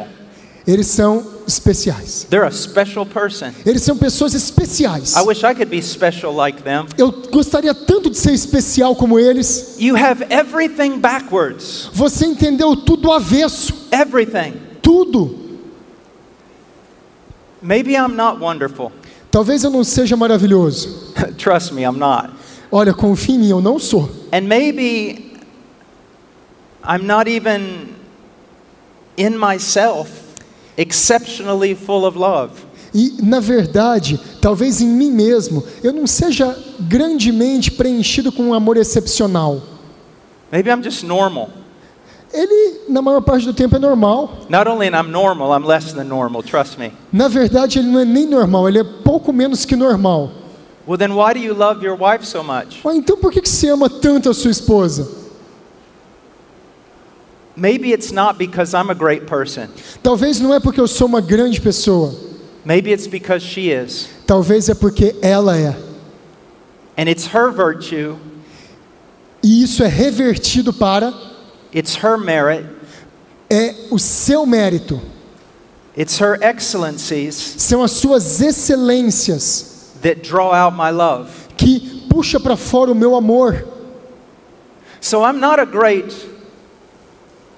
Eles 0.66 0.88
são 0.88 1.24
especiais. 1.46 2.26
They're 2.28 2.44
a 2.44 2.50
special 2.50 3.06
person. 3.06 3.52
Eles 3.64 3.82
são 3.82 3.96
pessoas 3.96 4.34
especiais. 4.34 5.14
I 5.14 5.22
wish 5.22 5.44
I 5.44 5.54
could 5.54 5.70
be 5.70 5.80
special 5.80 6.34
like 6.34 6.62
them. 6.62 6.86
Eu 6.98 7.12
gostaria 7.30 7.72
tanto 7.72 8.10
de 8.10 8.18
ser 8.18 8.32
especial 8.32 8.96
como 8.96 9.16
eles. 9.16 9.76
You 9.78 9.96
have 9.96 10.26
everything 10.28 10.98
backwards. 10.98 11.88
Você 11.92 12.26
entendeu 12.26 12.74
tudo 12.74 13.12
avesso. 13.12 13.72
Everything. 13.92 14.54
Tudo. 14.82 15.38
Maybe 17.62 17.94
I'm 17.94 18.16
not 18.16 18.40
wonderful. 18.40 18.90
Talvez 19.30 19.62
eu 19.62 19.70
não 19.70 19.84
seja 19.84 20.16
maravilhoso. 20.16 21.12
Trust 21.38 21.72
me, 21.74 21.82
I'm 21.82 21.98
not. 21.98 22.30
Olha, 22.72 22.92
confie 22.92 23.34
em 23.34 23.38
mim, 23.38 23.50
eu 23.50 23.60
não 23.60 23.78
sou. 23.78 24.10
And 24.32 24.42
maybe 24.48 25.32
I'm 26.82 27.06
not 27.06 27.28
even 27.30 27.94
in 29.16 29.38
myself 29.38 30.25
exceptionally 30.76 31.74
full 31.74 32.04
of 32.04 32.18
love. 32.18 32.52
E, 32.94 33.18
na 33.22 33.40
verdade, 33.40 34.18
talvez 34.40 34.80
em 34.80 34.88
mim 34.88 35.10
mesmo, 35.10 35.62
eu 35.82 35.92
não 35.92 36.06
seja 36.06 36.56
grandemente 36.80 37.70
preenchido 37.70 38.32
com 38.32 38.44
um 38.44 38.54
amor 38.54 38.76
excepcional. 38.76 39.60
Maybe 40.50 40.70
I'm 40.70 40.82
just 40.82 41.02
normal. 41.02 41.50
Ele, 42.32 42.80
na 42.88 43.00
maior 43.00 43.20
parte 43.20 43.44
do 43.46 43.54
tempo, 43.54 43.76
é 43.76 43.78
normal. 43.78 44.46
Not 44.48 44.68
only 44.68 44.88
am 44.88 45.06
I 45.06 45.10
normal, 45.10 45.58
I'm 45.58 45.66
less 45.66 45.92
than 45.92 46.04
normal, 46.04 46.42
trust 46.42 46.78
me. 46.78 46.92
Na 47.12 47.28
verdade, 47.28 47.78
ele 47.78 47.88
não 47.88 48.00
é 48.00 48.04
nem 48.04 48.26
normal, 48.26 48.68
ele 48.68 48.78
é 48.78 48.84
pouco 48.84 49.32
menos 49.32 49.64
que 49.64 49.76
normal. 49.76 50.30
Well, 50.86 50.96
then 50.96 51.12
why 51.12 51.34
do 51.34 51.40
you 51.40 51.52
love 51.52 51.84
your 51.84 51.98
wife 52.00 52.26
so 52.26 52.44
much? 52.44 52.80
Mas 52.84 52.96
então 52.96 53.16
por 53.16 53.32
que 53.32 53.40
que 53.40 53.48
você 53.48 53.68
ama 53.68 53.90
tanto 53.90 54.30
a 54.30 54.34
sua 54.34 54.50
esposa? 54.50 55.25
Maybe 57.56 57.92
it's 57.92 58.12
not 58.12 58.36
because 58.38 58.74
I'm 58.74 58.90
a 58.90 58.94
great 58.94 59.26
person. 59.26 59.68
Talvez 60.02 60.40
não 60.40 60.52
é 60.52 60.60
porque 60.60 60.78
eu 60.80 60.86
sou 60.86 61.06
uma 61.06 61.20
grande 61.22 61.60
pessoa. 61.60 62.14
Maybe 62.64 62.92
it's 62.92 63.06
because 63.06 63.44
she 63.44 63.70
is. 63.70 64.08
Talvez 64.26 64.68
é 64.68 64.74
porque 64.74 65.16
ela 65.22 65.56
é. 65.56 65.74
And 66.98 67.08
it's 67.08 67.26
her 67.26 67.50
virtue, 67.50 68.16
E 69.42 69.62
isso 69.62 69.82
é 69.84 69.86
revertido 69.88 70.72
para 70.72 71.12
it's 71.74 71.94
her 72.02 72.18
merit, 72.18 72.66
é 73.48 73.74
o 73.90 73.98
seu 73.98 74.44
mérito. 74.44 75.00
it's 75.96 76.18
her 76.20 76.38
excellencies 76.42 77.34
São 77.58 77.82
as 77.82 77.92
suas 77.92 78.40
excelências 78.40 79.92
that 80.02 80.20
draw 80.22 80.52
out 80.52 80.74
my 80.76 80.90
love. 80.90 81.30
que 81.56 82.04
puxa 82.10 82.40
para 82.40 82.56
fora 82.56 82.90
o 82.90 82.94
meu 82.94 83.14
amor. 83.14 83.64
So 85.00 85.22
I'm 85.24 85.38
not 85.38 85.60
a 85.60 85.64
great 85.64 86.12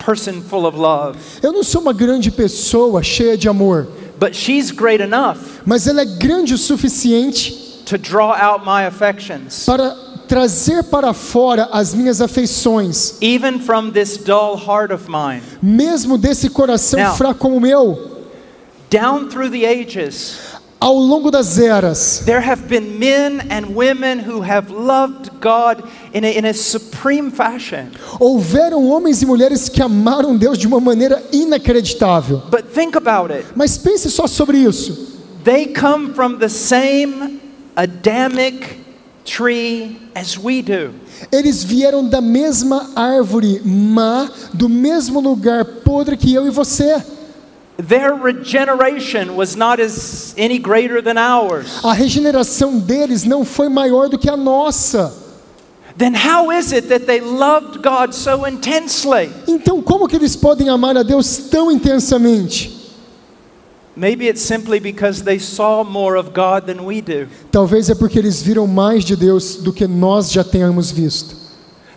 person 0.09 0.41
full 0.41 0.65
of 0.67 0.79
love, 0.79 1.19
Eu 1.43 1.53
não 1.53 1.63
sou 1.63 1.83
uma 1.83 1.93
grande 1.93 2.31
pessoa 2.31 3.03
cheia 3.03 3.37
de 3.37 3.47
amor, 3.47 3.87
but 4.19 4.35
she's 4.35 4.71
great 4.71 5.03
enough 5.03 5.37
mas 5.67 5.87
ela 5.87 6.01
é 6.01 6.05
grande 6.07 6.55
o 6.55 6.59
suficiente 6.59 7.83
to 7.85 7.99
draw 7.99 8.33
out 8.33 8.65
my 8.65 8.87
affections, 8.87 9.65
para 9.67 9.91
trazer 10.27 10.85
para 10.85 11.13
fora 11.13 11.69
as 11.73 11.93
minhas 11.93 12.23
afeições, 12.23 13.17
even 13.21 13.59
from 13.61 13.91
this 13.91 14.17
dull 14.17 14.57
heart 14.57 14.91
of 14.93 15.05
mine. 15.11 15.43
mesmo 15.63 16.17
desse 16.17 16.49
coração 16.49 17.01
Now- 17.01 17.15
fraco 17.15 17.41
como 17.41 17.57
o 17.57 17.61
meu. 17.61 18.17
Down 18.91 19.29
through 19.29 19.51
the 19.51 19.67
ages, 19.67 20.37
Ao 20.81 20.95
longo 20.95 21.29
das 21.29 21.59
eras, 21.59 22.23
there 22.25 22.41
have 22.41 22.69
been 22.69 22.99
men 23.01 23.41
and 23.51 23.75
women 23.75 24.21
who 24.21 24.41
have 24.41 24.71
loved 24.71 25.29
God 25.41 25.83
in 26.15 26.25
a, 26.25 26.39
in 26.39 26.45
a 26.45 26.55
supreme 26.55 27.33
fashion. 27.33 27.91
houveram 28.21 28.87
homens 28.87 29.21
e 29.21 29.27
mulheres 29.27 29.69
que 29.69 29.83
amaram 29.83 30.37
Deus 30.37 30.57
de 30.57 30.69
uma 30.69 30.79
maneira 30.79 31.21
inacreditável. 31.33 32.43
But 32.49 32.73
think 32.73 32.97
about 32.97 33.33
it. 33.33 33.45
Mas 33.57 33.77
pense 33.77 34.09
só 34.09 34.29
sobre 34.29 34.59
isso. 34.59 35.19
They 35.43 35.67
come 35.67 36.15
from 36.15 36.39
the 36.39 36.49
same 36.49 37.41
Adamic 37.75 38.79
tree 39.25 39.99
as 40.15 40.39
we 40.39 40.63
do. 40.63 40.93
Eles 41.33 41.63
vieram 41.65 42.09
da 42.09 42.21
mesma 42.21 42.91
árvore 42.95 43.61
má, 43.65 44.31
do 44.55 44.69
mesmo 44.69 45.21
lugar 45.21 45.65
podre 45.65 46.17
que 46.17 46.33
eu 46.33 46.47
e 46.47 46.51
você. 46.51 47.03
Their 47.79 48.13
regeneration 48.13 49.37
was 49.37 49.55
not 49.55 49.81
as 49.81 50.35
any 50.37 50.59
greater 50.59 51.01
than 51.01 51.17
ours. 51.17 51.81
A 51.85 51.93
regeneração 51.93 52.81
deles 52.81 53.23
não 53.23 53.45
foi 53.45 53.69
maior 53.69 54.09
do 54.09 54.19
que 54.19 54.29
a 54.29 54.37
nossa. 54.37 55.15
Then 55.97 56.15
how 56.15 56.51
is 56.51 56.73
it 56.73 56.89
that 56.89 57.07
they 57.07 57.21
loved 57.21 57.81
God 57.83 58.13
so 58.15 58.47
intensely? 58.47 59.31
Então, 59.47 59.81
como 59.81 60.09
que 60.09 60.17
eles 60.17 60.35
podem 60.35 60.69
amar 60.69 60.97
a 60.97 61.05
Deus 61.05 61.37
tão 61.51 61.71
intensamente? 61.71 62.77
Maybe 63.97 64.29
it's 64.29 64.43
simply 64.43 64.81
because 64.81 65.23
they 65.23 65.39
saw 65.39 65.85
more 65.85 66.17
of 66.17 66.31
God 66.33 66.67
than 66.67 66.85
we 66.85 67.01
do. 67.01 67.29
Talvez 67.51 67.89
é 67.91 67.95
porque 67.95 68.19
eles 68.19 68.43
viram 68.43 68.67
mais 68.67 69.05
de 69.05 69.15
Deus 69.15 69.57
do 69.57 69.73
que 69.73 69.87
nós 69.87 70.31
já 70.33 70.43
tenhamos 70.43 70.91
visto. 70.91 71.38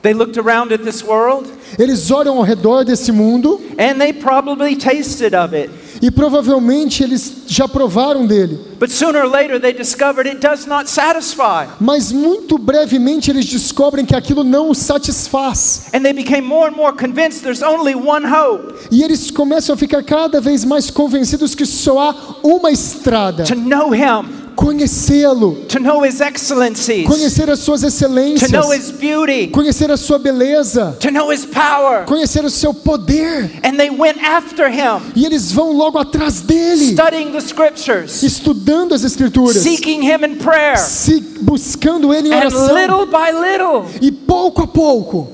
They 0.01 0.13
looked 0.13 0.37
around 0.37 0.71
at 0.73 0.81
this 0.83 1.03
world 1.03 1.47
Eles 1.77 2.09
olham 2.11 2.37
ao 2.37 2.43
redor 2.43 2.83
desse 2.83 3.11
mundo 3.11 3.61
and 3.77 3.99
they 3.99 4.11
probably 4.11 4.75
tasted 4.75 5.35
of 5.35 5.55
it. 5.55 5.69
e 6.01 6.09
provavelmente 6.09 7.03
eles 7.03 7.43
já 7.47 7.67
provaram 7.67 8.25
dele. 8.25 8.59
But 8.79 8.89
sooner 8.89 9.23
or 9.23 9.29
later 9.29 9.59
they 9.59 9.71
discovered 9.71 10.27
it 10.27 10.39
does 10.39 10.65
not 10.65 10.89
satisfy. 10.89 11.67
Mas 11.79 12.11
muito 12.11 12.57
brevemente 12.57 13.29
eles 13.29 13.45
descobrem 13.45 14.03
que 14.03 14.15
aquilo 14.15 14.43
não 14.43 14.71
os 14.71 14.79
satisfaz. 14.79 15.87
And 15.93 16.01
they 16.01 16.13
became 16.13 16.41
more 16.41 16.69
and 16.71 16.75
more 16.75 16.91
convinced 16.95 17.43
there's 17.43 17.61
only 17.61 17.93
one 17.93 18.25
hope 18.25 18.73
E 18.91 19.03
eles 19.03 19.29
começam 19.29 19.75
a 19.75 19.77
ficar 19.77 20.03
cada 20.03 20.41
vez 20.41 20.65
mais 20.65 20.89
convencidos 20.89 21.53
que 21.53 21.65
só 21.65 21.99
há 21.99 22.15
uma 22.43 22.71
estrada: 22.71 23.43
to 23.43 23.55
know 23.55 23.93
Him, 23.93 24.40
conhecê-lo, 24.61 25.65
to 25.67 25.79
know 25.79 26.01
His 26.05 26.21
excellencies, 26.21 27.05
conhecer 27.07 27.49
as 27.49 27.59
suas 27.59 27.81
to 27.81 27.87
excelências, 27.87 28.51
know 28.51 28.71
His 28.71 28.91
beauty, 28.91 29.47
conhecer 29.47 29.89
a 29.91 29.97
sua 29.97 30.19
beleza, 30.19 30.95
to 30.99 31.09
know 31.11 31.31
His 31.31 31.45
power. 31.45 32.05
conhecer 32.05 32.45
o 32.45 32.49
seu 32.49 32.73
poder. 32.73 33.49
And 33.63 33.77
they 33.77 33.89
went 33.89 34.19
after 34.23 34.69
Him, 34.69 35.11
E 35.15 35.25
eles 35.25 35.51
vão 35.51 35.71
logo 35.73 35.97
atrás 35.97 36.41
dele, 36.41 36.93
studying 36.93 37.31
the 37.31 37.41
scriptures, 37.41 38.21
estudando 38.23 38.93
as 38.93 39.03
escrituras, 39.03 39.57
seeking 39.57 40.03
Him 40.03 40.23
in 40.25 40.35
prayer. 40.37 40.77
se 40.77 41.19
buscando 41.41 42.13
ele 42.13 42.29
em 42.29 42.33
And 42.33 42.37
oração. 42.47 42.75
little 42.75 43.05
by 43.07 43.31
little, 43.31 43.85
E 44.01 44.11
pouco 44.11 44.61
a 44.63 44.67
pouco, 44.67 45.27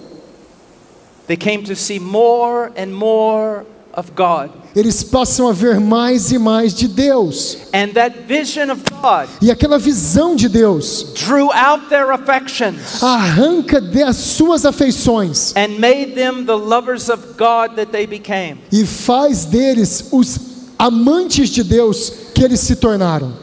they 1.27 1.37
came 1.37 1.63
to 1.63 1.75
see 1.75 1.99
more 1.99 2.71
and 2.77 2.87
more 2.93 3.65
of 3.97 4.11
God. 4.15 4.51
eles 4.75 5.03
passam 5.03 5.47
a 5.49 5.51
ver 5.53 5.79
mais 5.79 6.31
e 6.31 6.37
mais 6.37 6.71
de 6.73 6.87
Deus. 6.87 7.57
And 7.73 7.87
that 7.95 8.15
vision 8.27 8.69
of 8.71 8.83
God 9.01 9.27
E 9.41 9.49
aquela 9.49 9.79
visão 9.79 10.35
de 10.35 10.47
Deus 10.47 11.07
drew 11.15 11.51
out 11.51 11.89
their 11.89 12.11
affections 12.11 13.01
arranca 13.01 13.81
das 13.81 14.15
suas 14.17 14.65
afeições 14.65 15.53
and 15.55 15.79
made 15.79 16.13
them 16.13 16.45
the 16.45 16.53
lovers 16.55 17.09
of 17.09 17.23
God 17.37 17.75
that 17.75 17.87
they 17.91 18.05
became. 18.05 18.59
e 18.71 18.85
faz 18.85 19.45
deles 19.45 20.05
os 20.11 20.39
amantes 20.77 21.49
de 21.49 21.63
Deus 21.63 22.11
que 22.35 22.43
eles 22.43 22.59
se 22.59 22.75
tornaram. 22.75 23.33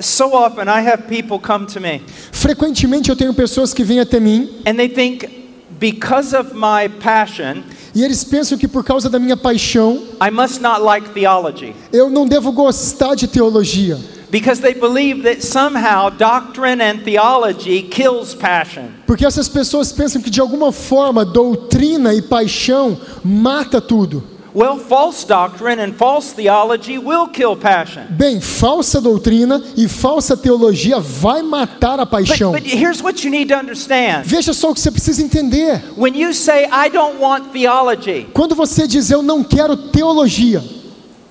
So 0.00 0.32
often 0.32 0.68
I 0.68 0.80
have 0.88 1.02
people 1.08 1.38
come 1.38 1.66
to 1.66 1.80
me 1.80 2.00
Frequentemente 2.32 3.10
eu 3.10 3.16
tenho 3.16 3.34
pessoas 3.34 3.74
que 3.74 3.84
vêm 3.84 4.00
até 4.00 4.18
mim 4.18 4.48
and 4.66 4.76
they 4.76 4.88
think 4.88 5.28
because 5.78 6.34
of 6.34 6.54
my 6.54 6.88
passion, 7.00 7.62
e 7.94 8.04
eles 8.04 8.24
pensam 8.24 8.56
que 8.58 8.68
por 8.68 8.84
causa 8.84 9.08
da 9.08 9.18
minha 9.18 9.36
paixão 9.36 10.02
I 10.22 10.30
must 10.30 10.60
not 10.60 10.80
like 10.82 11.08
theology. 11.10 11.74
eu 11.92 12.08
não 12.10 12.26
devo 12.26 12.52
gostar 12.52 13.14
de 13.14 13.26
teologia, 13.28 13.98
Because 14.30 14.60
they 14.60 14.74
believe 14.74 15.22
that 15.22 15.42
somehow 15.42 16.10
doctrine 16.10 16.82
and 16.82 16.98
theology 17.02 17.80
kills 17.82 18.34
passion. 18.34 18.88
porque 19.06 19.24
essas 19.24 19.48
pessoas 19.48 19.90
pensam 19.90 20.20
que 20.20 20.28
de 20.30 20.40
alguma 20.40 20.70
forma 20.70 21.24
doutrina 21.24 22.12
e 22.12 22.20
paixão 22.20 22.98
mata 23.24 23.80
tudo. 23.80 24.22
Well, 24.54 24.78
false 24.78 25.24
doctrine 25.24 25.78
and 25.78 25.92
false 25.94 26.32
theology 26.32 26.96
will 26.98 27.28
kill 27.28 27.54
passion. 27.54 28.06
Bem, 28.10 28.40
falsa 28.40 29.00
doutrina 29.00 29.62
e 29.76 29.86
falsa 29.86 30.36
teologia 30.36 30.98
vai 31.00 31.42
matar 31.42 32.00
a 32.00 32.04
But, 32.06 32.10
paixão. 32.26 32.52
but 32.52 32.62
here's 32.64 33.02
what 33.02 33.22
you 33.24 33.30
need 33.30 33.48
to 33.48 33.54
understand. 33.54 34.24
Veja 34.24 34.52
só 34.54 34.70
o 34.70 34.74
que 34.74 34.80
você 34.80 34.90
precisa 34.90 35.22
entender. 35.22 35.82
When 35.96 36.14
you 36.16 36.32
say, 36.32 36.64
I 36.72 36.88
don't 36.88 37.20
want 37.20 37.52
theology, 37.52 38.26
Quando 38.32 38.54
você 38.54 38.86
diz 38.86 39.10
eu 39.10 39.22
não 39.22 39.44
quero 39.44 39.76
teologia, 39.76 40.62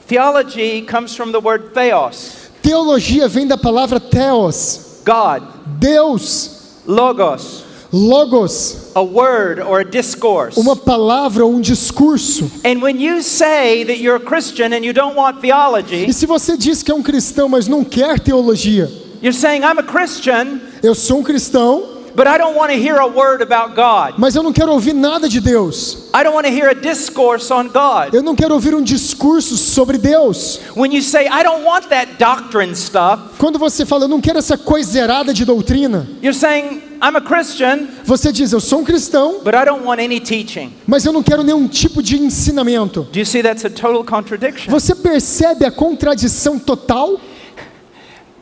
theology 0.07 0.83
comes 0.83 1.15
from 1.15 1.31
the 1.31 1.39
word 1.39 1.73
theos, 1.73 2.49
teologia 2.61 3.27
vem 3.27 3.47
da 3.47 3.57
palavra 3.57 3.99
theos, 3.99 5.01
God, 5.03 5.43
Deus, 5.79 6.81
logos, 6.85 7.63
logos, 7.91 8.91
a 8.95 9.01
word 9.01 9.61
or 9.61 9.79
a 9.81 9.83
discourse. 9.83 10.59
uma 10.59 10.75
palavra 10.75 11.45
ou 11.45 11.53
um 11.53 11.61
discurso. 11.61 12.49
And 12.65 12.81
when 12.81 12.99
you 13.01 13.21
say 13.21 13.83
that 13.85 13.97
you're 13.99 14.17
a 14.17 14.25
Christian 14.25 14.73
and 14.73 14.83
you 14.85 14.93
don't 14.93 15.15
want 15.15 15.39
theology, 15.41 16.05
E 16.07 16.13
se 16.13 16.25
você 16.25 16.57
diz 16.57 16.83
que 16.83 16.91
é 16.91 16.95
um 16.95 17.03
cristão, 17.03 17.47
mas 17.49 17.67
não 17.67 17.83
quer 17.83 18.19
teologia, 18.19 18.89
you're 19.21 19.33
saying, 19.37 19.61
I'm 19.63 19.79
a 19.79 19.83
Christian, 19.83 20.59
eu 20.83 20.93
sou 20.93 21.19
um 21.19 21.23
cristão, 21.23 21.96
but 22.17 22.25
I 22.25 22.39
don't 22.39 22.55
want 22.55 22.71
to 22.71 22.77
hear 22.79 22.97
a 22.97 23.05
word 23.07 23.43
about 23.43 23.75
God. 23.75 24.15
mas 24.17 24.35
eu 24.35 24.41
não 24.41 24.51
quero 24.51 24.71
ouvir 24.71 24.93
nada 24.93 25.29
de 25.29 25.39
Deus. 25.39 26.09
I 26.15 26.23
don't 26.23 26.33
want 26.33 26.47
to 26.47 26.51
hear 26.51 26.67
a 26.67 26.73
discourse 26.73 27.53
on 27.53 27.67
God. 27.67 28.11
Eu 28.11 28.23
não 28.23 28.35
quero 28.35 28.55
ouvir 28.55 28.73
um 28.73 28.81
discurso 28.81 29.55
sobre 29.55 29.99
Deus. 29.99 30.59
When 30.75 30.91
you 30.91 31.03
say, 31.03 31.27
I 31.27 31.43
don't 31.43 31.63
want 31.63 31.89
that 31.89 32.17
doctrine 32.17 32.75
stuff, 32.75 33.37
Quando 33.37 33.59
você 33.59 33.85
fala, 33.85 34.05
eu 34.05 34.07
não 34.07 34.19
quero 34.19 34.39
essa 34.39 34.57
coiserada 34.57 35.31
de 35.31 35.45
doutrina, 35.45 36.07
you're 36.23 36.33
saying, 36.33 36.81
I'm 37.03 37.15
a 37.15 37.21
Christian, 37.21 37.87
você 38.03 38.31
diz, 38.31 38.51
eu 38.51 38.59
sou 38.59 38.79
um 38.79 38.83
cristão, 38.83 39.41
but 39.43 39.53
I 39.53 39.63
don't 39.63 39.85
want 39.85 39.99
any 39.99 40.19
teaching. 40.19 40.73
mas 40.87 41.05
eu 41.05 41.13
não 41.13 41.21
quero 41.21 41.43
nenhum 41.43 41.67
tipo 41.67 42.01
de 42.01 42.17
ensinamento. 42.19 43.03
Do 43.11 43.19
you 43.19 43.25
see 43.27 43.43
that's 43.43 43.63
a 43.63 43.69
total 43.69 44.03
contradiction? 44.03 44.71
Você 44.71 44.95
percebe 44.95 45.65
a 45.65 45.69
contradição 45.69 46.57
total? 46.57 47.19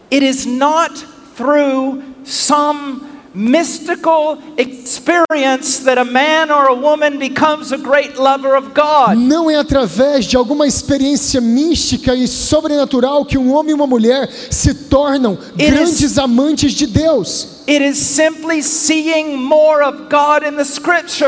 It 0.09 0.25
is 0.25 0.45
not 0.45 0.93
through 1.35 2.01
some 2.23 3.01
mystical 3.35 4.37
experience 4.57 5.79
that 5.83 5.97
a 5.97 6.05
man 6.05 6.49
or 6.51 6.67
a 6.67 6.73
woman 6.73 7.19
becomes 7.19 7.71
a 7.71 7.77
great 7.77 8.17
lover 8.17 8.55
of 8.55 8.73
God. 8.73 9.17
Não 9.17 9.49
é 9.49 9.55
através 9.55 10.25
de 10.25 10.37
alguma 10.37 10.65
experiência 10.67 11.41
mística 11.41 12.15
e 12.15 12.27
sobrenatural 12.27 13.25
que 13.25 13.37
um 13.37 13.53
homem 13.53 13.71
e 13.71 13.73
uma 13.73 13.87
mulher 13.87 14.29
se 14.49 14.73
tornam 14.73 15.37
It 15.59 15.71
grandes 15.71 16.01
is- 16.01 16.17
amantes 16.17 16.73
de 16.73 16.87
Deus. 16.87 17.55
It 17.67 17.83
is 17.83 17.97
simply 17.97 18.61
seeing 18.61 19.37
more 19.37 19.83
of 19.83 20.03
God 20.07 20.43
in 20.47 20.55
the 20.55 20.65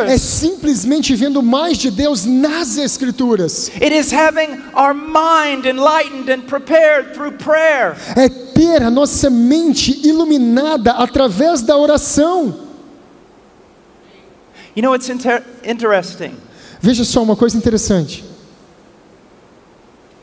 É 0.05 0.17
simplesmente 0.19 1.15
vendo 1.15 1.41
mais 1.41 1.79
de 1.79 1.89
Deus 1.89 2.25
nas 2.25 2.77
Escrituras. 2.77 3.71
It 3.81 3.91
is 3.91 4.11
having 4.11 4.61
our 4.75 4.93
mind 4.93 5.65
enlightened 5.65 6.29
and 6.31 6.41
prepared 6.45 7.15
through 7.15 7.37
prayer. 7.37 7.97
É 8.15 8.29
ter 8.57 8.81
a 8.81 8.89
nossa 8.89 9.29
mente 9.29 10.07
iluminada 10.07 10.91
através 10.93 11.61
da 11.61 11.77
oração. 11.77 12.55
You 14.75 14.81
know, 14.83 14.95
it's 14.95 15.09
inter- 15.09 15.43
interesting. 15.63 16.33
Veja 16.81 17.03
só 17.03 17.21
uma 17.21 17.35
coisa 17.35 17.55
interessante. 17.57 18.23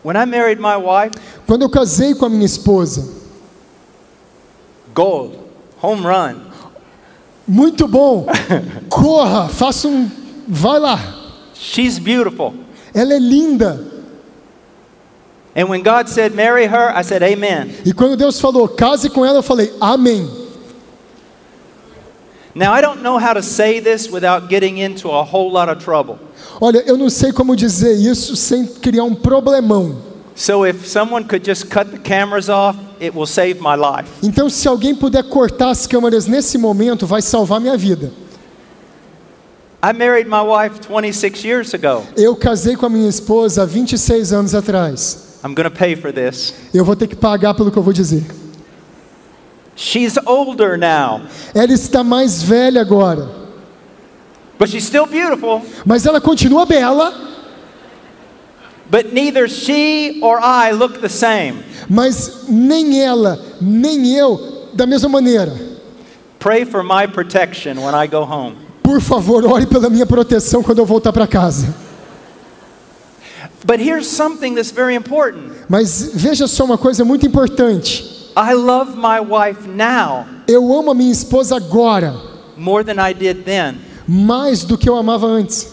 When 0.05 0.17
I 0.17 0.27
married 0.27 0.61
my 0.61 0.77
wife, 0.77 1.13
Quando 1.47 1.63
eu 1.63 1.71
casei 1.71 2.15
com 2.15 2.27
a 2.27 2.29
minha 2.29 2.45
esposa, 2.45 3.09
gold, 4.95 5.39
home 5.83 6.03
run. 6.03 6.41
muito 7.47 7.87
bom, 7.89 8.27
corra, 8.91 9.49
faça 9.49 9.89
um, 9.89 10.11
vai 10.49 10.79
lá. 10.79 10.99
She's 11.55 11.99
beautiful. 11.99 12.53
Ela 12.93 13.15
é 13.15 13.19
linda. 13.19 13.94
And 15.55 15.69
when 15.69 15.83
God 15.83 16.09
said, 16.09 16.35
marry 16.35 16.67
her, 16.67 16.91
I 16.95 17.03
said, 17.03 17.23
Amen. 17.23 17.71
E 17.85 17.93
quando 17.93 18.17
Deus 18.17 18.41
falou, 18.41 18.69
case 18.69 19.09
com 19.09 19.25
ela, 19.25 19.39
eu 19.39 19.43
falei, 19.43 19.73
amém. 19.81 20.29
Now, 22.57 22.73
I 22.73 22.81
don't 22.81 23.03
know 23.03 23.19
how 23.19 23.35
to 23.35 23.43
say 23.43 23.81
this 23.81 24.09
without 24.09 24.49
getting 24.49 24.79
into 24.79 25.11
a 25.11 25.25
whole 25.25 25.51
lot 25.51 25.69
of 25.69 25.83
trouble. 25.83 26.19
Olha, 26.61 26.83
eu 26.87 26.97
não 26.97 27.11
sei 27.11 27.33
como 27.33 27.57
dizer 27.57 27.95
isso 27.95 28.37
sem 28.37 28.65
criar 28.67 29.03
um 29.05 29.15
problemão. 29.15 29.97
So, 30.37 30.65
if 30.65 30.87
someone 30.87 31.25
could 31.25 31.45
just 31.45 31.69
cut 31.69 31.91
the 31.91 31.99
cameras 31.99 32.49
off, 32.49 32.79
it 33.01 33.15
will 33.15 33.27
save 33.27 33.61
my 33.61 33.77
life. 33.77 34.09
Então, 34.23 34.49
se 34.49 34.69
alguém 34.69 34.95
puder 34.95 35.25
cortar 35.25 35.71
as 35.71 35.87
câmeras 35.87 36.27
nesse 36.27 36.57
momento, 36.57 37.07
vai 37.07 37.23
salvar 37.23 37.61
minha 37.61 37.77
vida. 37.77 38.13
I 39.83 39.93
married 39.93 40.29
my 40.29 40.43
wife 40.43 40.81
26 40.81 41.45
years 41.45 41.75
ago. 41.75 42.05
Eu 42.17 42.35
casei 42.37 42.77
com 42.77 42.87
a 42.87 42.89
minha 42.89 43.09
esposa 43.09 43.63
há 43.63 43.67
26 43.67 44.33
anos 44.33 44.55
atrás. 44.55 45.24
I'm 45.45 45.55
to 45.55 45.71
pay 45.71 45.95
for 45.95 46.11
this. 46.13 46.55
Eu 46.73 46.85
vou 46.85 46.97
ter 46.97 47.07
que 47.07 47.15
pagar 47.15 47.53
pelo 47.55 47.71
que 47.71 47.77
eu 47.77 47.83
vou 47.83 47.93
dizer. 47.93 48.25
She's 49.77 50.17
older 50.25 50.79
now, 50.79 51.23
Ela 51.55 51.73
está 51.73 52.03
mais 52.05 52.43
velha 52.43 52.81
agora, 52.81 53.29
but 54.59 54.69
she's 54.71 54.85
still 54.85 55.05
beautiful. 55.07 55.63
mas 55.85 56.07
ela 56.07 56.21
continua 56.21 56.65
bela, 56.65 57.13
But 58.91 59.13
neither 59.13 59.49
she 59.49 60.21
or 60.23 60.39
I 60.41 60.71
look 60.73 61.01
the 61.01 61.09
same. 61.09 61.65
mas 61.91 62.45
nem 62.49 63.03
ela, 63.03 63.39
nem 63.61 64.15
eu 64.17 64.69
da 64.73 64.87
mesma 64.87 65.09
maneira. 65.09 65.53
Pray 66.39 66.65
for 66.65 66.83
my 66.85 67.07
protection 67.09 67.77
when 67.83 67.95
I 67.95 68.07
go 68.07 68.23
home. 68.25 68.57
Por 68.83 69.01
favor, 69.01 69.45
ore 69.47 69.67
pela 69.67 69.91
minha 69.91 70.07
proteção 70.07 70.63
quando 70.63 70.79
eu 70.79 70.87
voltar 70.87 71.13
para 71.13 71.27
casa. 71.27 71.75
But 73.65 73.81
here's 73.81 74.07
something 74.07 74.55
that's 74.55 74.71
very 74.71 74.95
important. 74.95 75.53
Mas 75.69 76.11
veja 76.15 76.47
só 76.47 76.65
uma 76.65 76.77
coisa 76.79 77.05
muito 77.05 77.27
importante. 77.27 78.05
I 78.37 78.53
love 78.53 78.97
my 78.97 79.21
wife 79.21 79.67
now 79.69 80.27
Eu 80.47 80.73
amo 80.77 80.91
a 80.91 80.95
minha 80.95 81.13
esposa 81.13 81.57
agora, 81.57 82.15
more 82.57 82.85
than 82.85 83.01
I 83.01 83.15
did 83.15 83.45
then. 83.45 83.77
mais 84.07 84.65
do 84.65 84.77
que 84.77 84.89
eu 84.89 84.97
amava 84.97 85.27
antes. 85.27 85.73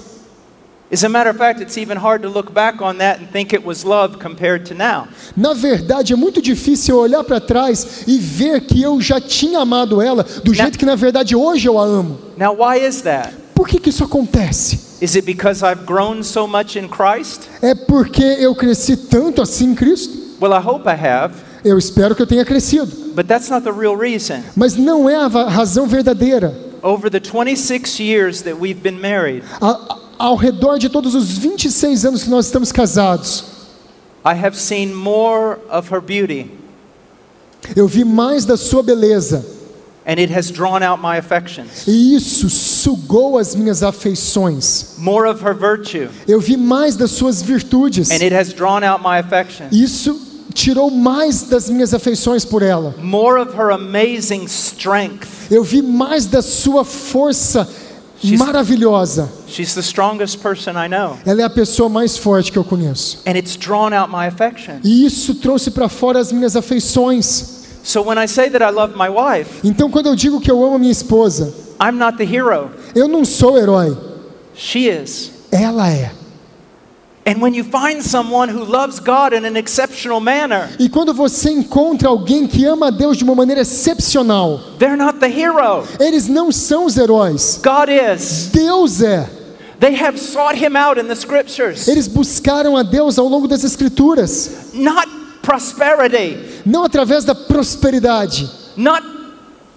As 0.93 1.03
a 1.05 1.09
matter 1.09 1.31
of 1.31 1.37
fact, 1.37 1.61
it's 1.61 1.77
even 1.77 1.97
hard 1.97 2.21
to 2.23 2.29
look 2.29 2.51
back 2.53 2.81
on 2.81 2.97
that 2.97 3.21
and 3.21 3.27
think 3.31 3.53
it 3.53 3.65
was 3.65 3.85
love 3.85 4.17
compared 4.19 4.65
to 4.65 4.73
now. 4.75 5.07
Na 5.37 5.53
verdade, 5.53 6.11
é 6.11 6.15
muito 6.17 6.41
difícil 6.41 6.97
olhar 6.97 7.23
para 7.23 7.39
trás 7.39 8.03
e 8.07 8.17
ver 8.17 8.61
que 8.61 8.81
eu 8.81 8.99
já 9.01 9.19
tinha 9.19 9.59
amado 9.59 10.01
ela 10.01 10.23
do 10.43 10.53
jeito 10.53 10.77
que 10.77 10.85
na 10.85 10.95
verdade 10.95 11.33
hoje 11.35 11.67
eu 11.67 11.79
a 11.79 11.83
amo. 11.83 12.19
Now, 12.37 12.57
why 12.59 12.85
is 12.85 13.01
that? 13.03 13.33
Por 13.55 13.67
que, 13.67 13.79
que 13.79 13.89
isso 13.89 14.03
acontece? 14.03 14.90
Is 15.01 15.15
it 15.15 15.25
because 15.25 15.63
I've 15.63 15.85
grown 15.85 16.23
so 16.23 16.45
much 16.47 16.77
in 16.77 16.87
Christ? 16.87 17.49
É 17.61 17.73
porque 17.73 18.23
eu 18.23 18.53
cresci 18.53 18.95
tanto 18.95 19.41
assim 19.41 19.71
em 19.71 19.75
Cristo? 19.75 20.15
Well, 20.39 20.53
I 20.53 20.59
hope 20.63 20.87
I 20.87 20.93
have, 20.95 21.33
Eu 21.63 21.77
espero 21.77 22.15
que 22.15 22.21
eu 22.21 22.27
tenha 22.27 22.45
crescido. 22.45 22.87
but 23.15 23.27
that's 23.27 23.49
not 23.49 23.63
the 23.63 23.71
real 23.71 23.95
reason. 23.95 24.41
Mas 24.55 24.75
não 24.75 25.09
é 25.09 25.15
a 25.15 25.27
razão 25.27 25.87
verdadeira. 25.87 26.55
Over 26.83 27.09
the 27.11 27.19
26 27.19 27.99
years 27.99 28.41
that 28.43 28.55
we've 28.59 28.79
been 28.81 28.99
married, 28.99 29.43
a- 29.61 29.97
ao 30.17 30.35
redor 30.35 30.77
de 30.79 30.87
todos 30.89 31.13
os 31.15 31.37
26 31.37 32.05
anos 32.05 32.23
que 32.23 32.29
nós 32.29 32.45
estamos 32.45 32.71
casados, 32.71 33.43
I 34.25 34.33
have 34.33 34.55
seen 34.57 34.93
more 34.93 35.57
of 35.71 35.91
her 35.93 36.01
beauty, 36.01 36.49
eu 37.75 37.87
vi 37.87 38.03
mais 38.03 38.45
da 38.45 38.55
sua 38.57 38.81
beleza. 38.83 39.43
And 40.05 40.19
it 40.19 40.33
has 40.33 40.49
drawn 40.51 40.81
out 40.83 41.01
my 41.01 41.17
affections. 41.17 41.85
E 41.87 42.15
isso 42.15 42.49
sugou 42.49 43.37
as 43.37 43.55
minhas 43.55 43.83
afeições. 43.83 44.95
More 44.97 45.27
of 45.29 45.43
her 45.43 45.53
virtue, 45.53 46.09
Eu 46.27 46.39
vi 46.39 46.57
mais 46.57 46.95
das 46.95 47.11
suas 47.11 47.41
virtudes. 47.41 48.09
and 48.09 48.21
it 48.23 48.33
has 48.33 48.53
drawn 48.53 48.83
out 48.83 49.01
my 49.03 49.17
affections. 49.19 49.69
Isso 49.71 50.19
tirou 50.53 50.89
mais 50.91 51.43
das 51.43 51.69
minhas 51.69 51.93
afeições 51.93 52.43
por 52.43 52.61
ela. 52.61 52.95
More 53.01 53.39
of 53.41 53.55
her 53.55 53.71
amazing 53.71 54.45
strength. 54.45 55.27
Eu 55.49 55.63
vi 55.63 55.81
mais 55.81 56.25
da 56.25 56.41
sua 56.41 56.83
força 56.83 57.67
She's- 58.21 58.37
maravilhosa. 58.37 59.29
She's 59.47 59.73
the 59.73 59.79
strongest 59.81 60.39
person 60.39 60.71
I 60.71 60.87
know, 60.89 61.17
Ela 61.25 61.41
é 61.41 61.43
a 61.45 61.49
pessoa 61.49 61.89
mais 61.89 62.17
forte 62.17 62.51
que 62.51 62.57
eu 62.57 62.63
conheço. 62.63 63.19
and 63.25 63.37
it's 63.37 63.55
drawn 63.55 63.93
out 63.93 64.11
my 64.11 64.25
affections. 64.27 64.79
E 64.83 65.05
isso 65.05 65.35
trouxe 65.35 65.71
para 65.71 65.87
fora 65.89 66.19
as 66.19 66.31
minhas 66.31 66.55
afeições. 66.55 67.61
So 67.84 68.01
when 68.03 68.17
I 68.17 68.27
say 68.27 68.49
that 68.49 68.61
I 68.61 68.69
love 68.71 68.95
my 68.95 69.09
wife, 69.09 69.59
Então, 69.63 69.89
quando 69.89 70.07
eu 70.07 70.15
digo 70.15 70.39
que 70.39 70.51
eu 70.51 70.63
amo 70.63 70.77
minha 70.77 70.91
esposa, 70.91 71.53
I'm 71.79 71.97
not 71.97 72.17
the 72.17 72.25
hero. 72.25 72.69
eu 72.95 73.07
não 73.07 73.25
sou 73.25 73.57
herói. 73.57 73.97
She 74.55 74.88
is. 74.88 75.32
Ela 75.51 75.89
é. 75.91 76.11
And 77.25 77.39
when 77.39 77.53
you 77.53 77.63
find 77.63 78.01
someone 78.03 78.49
who 78.49 78.63
loves 78.63 78.99
God 78.99 79.34
in 79.34 79.45
an 79.45 79.55
exceptional 79.55 80.19
manner, 80.19 80.69
E 80.79 80.89
quando 80.89 81.13
você 81.13 81.51
encontra 81.51 82.09
alguém 82.09 82.47
que 82.47 82.65
ama 82.65 82.88
a 82.88 82.89
Deus 82.89 83.15
de 83.17 83.23
uma 83.23 83.36
maneira 83.36 83.61
excepcional, 83.61 84.59
they're 84.79 84.97
not 84.97 85.19
the 85.19 85.27
hero. 85.29 85.84
eles 85.99 86.27
não 86.27 86.51
são 86.51 86.86
os 86.86 86.97
heróis. 86.97 87.59
God 87.63 87.89
is. 87.89 88.49
Deus 88.51 89.01
é. 89.01 89.29
They 89.79 89.95
have 89.95 90.19
sought 90.19 90.55
him 90.55 90.75
out 90.75 90.99
in 90.99 91.07
the 91.07 91.15
scriptures. 91.15 91.88
Eles 91.88 92.07
buscaram 92.07 92.75
a 92.77 92.84
Deus 92.84 93.17
ao 93.17 93.27
longo 93.27 93.47
das 93.47 93.63
Escrituras, 93.63 94.69
Not 94.73 95.07
prosperity, 95.41 96.61
não 96.65 96.83
através 96.83 97.23
da 97.23 97.35
prosperidade, 97.35 98.49
not 98.75 99.05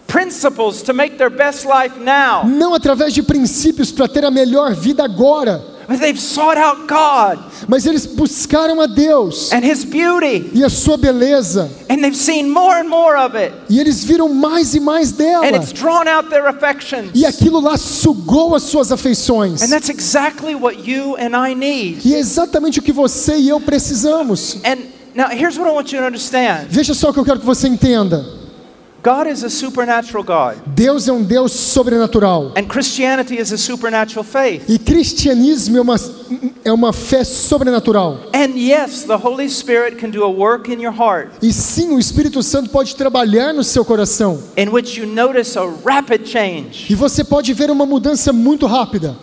principles 0.06 0.82
to 0.82 0.94
make 0.94 1.16
their 1.16 1.30
best 1.30 1.66
life 1.66 1.98
now, 1.98 2.46
não 2.46 2.74
através 2.74 3.12
de 3.12 3.22
princípios 3.22 3.90
para 3.90 4.06
ter 4.06 4.24
a 4.24 4.30
melhor 4.30 4.74
vida 4.74 5.02
agora, 5.04 5.60
but 5.88 5.98
they've 5.98 6.20
sought 6.20 6.56
out 6.56 6.86
God 6.86 7.38
mas 7.66 7.84
eles 7.84 8.06
buscaram 8.06 8.80
a 8.80 8.86
Deus 8.86 9.52
and 9.52 9.64
his 9.64 9.84
beauty, 9.84 10.50
e 10.54 10.62
a 10.62 10.68
sua 10.68 10.96
beleza, 10.96 11.68
and 11.90 11.96
they've 11.96 12.16
seen 12.16 12.48
more 12.48 12.78
and 12.78 12.88
more 12.88 13.16
of 13.18 13.36
it, 13.36 13.52
e 13.68 13.80
eles 13.80 14.04
viram 14.04 14.28
mais 14.28 14.74
e 14.74 14.80
mais 14.80 15.10
dela, 15.10 15.46
and 15.46 15.56
it's 15.56 15.72
drawn 15.72 16.06
out 16.06 16.28
their 16.28 16.46
affections. 16.46 17.10
e 17.14 17.26
aquilo 17.26 17.60
lá 17.60 17.76
sugou 17.76 18.54
as 18.54 18.62
suas 18.64 18.92
afeições. 18.92 19.62
And 19.62 19.68
that's 19.68 19.88
exactly 19.88 20.54
what 20.54 20.88
you 20.88 21.16
and 21.16 21.36
I 21.36 21.54
need. 21.54 22.06
E 22.06 22.14
é 22.14 22.18
exatamente 22.18 22.78
o 22.78 22.82
que 22.82 22.92
você 22.92 23.36
e 23.36 23.48
eu 23.48 23.60
precisamos. 23.60 24.58
And 24.64 24.93
now 25.14 25.28
here's 25.30 25.58
what 25.58 25.68
I 25.68 25.72
want 25.72 25.92
you 25.92 26.00
to 26.00 26.06
understand. 26.06 26.66
Veja 26.68 26.94
só 26.94 27.10
o 27.10 27.12
que 27.12 27.20
eu 27.20 27.24
quero 27.24 27.40
que 27.40 27.46
você 27.46 27.68
entenda. 27.68 28.24
God 29.02 29.26
is 29.26 29.44
a 29.44 29.50
supernatural 29.50 30.24
God, 30.24 30.56
Deus 30.74 31.06
é 31.06 31.12
um 31.12 31.22
Deus 31.22 31.52
sobrenatural. 31.52 32.52
and 32.56 32.66
Christianity 32.66 33.36
is 33.38 33.52
a 33.52 33.58
supernatural 33.58 34.24
faith. 34.24 34.64
E 34.66 34.78
cristianismo 34.78 35.76
é 35.76 35.80
uma, 35.82 35.96
é 36.64 36.72
uma 36.72 36.90
fé 36.90 37.22
sobrenatural. 37.22 38.18
And 38.32 38.56
yes, 38.56 39.02
the 39.04 39.16
Holy 39.18 39.46
Spirit 39.50 39.96
can 39.98 40.08
do 40.08 40.24
a 40.24 40.30
work 40.30 40.72
in 40.72 40.80
your 40.80 40.94
heart 40.98 41.32
E 41.42 41.52
sim, 41.52 41.90
o 41.94 41.98
Espírito 41.98 42.42
Santo 42.42 42.70
pode 42.70 42.96
trabalhar 42.96 43.52
no 43.52 43.62
seu 43.62 43.84
coração. 43.84 44.40
in 44.56 44.70
which 44.70 44.98
you 44.98 45.06
notice 45.06 45.54
a 45.58 45.68
rapid 45.84 46.26
change. 46.26 46.86
E 46.90 46.94
você 46.94 47.22
pode 47.22 47.52
ver 47.52 47.70
uma 47.70 47.84
mudança 47.84 48.32
muito 48.32 48.64
rápida. 48.66 49.14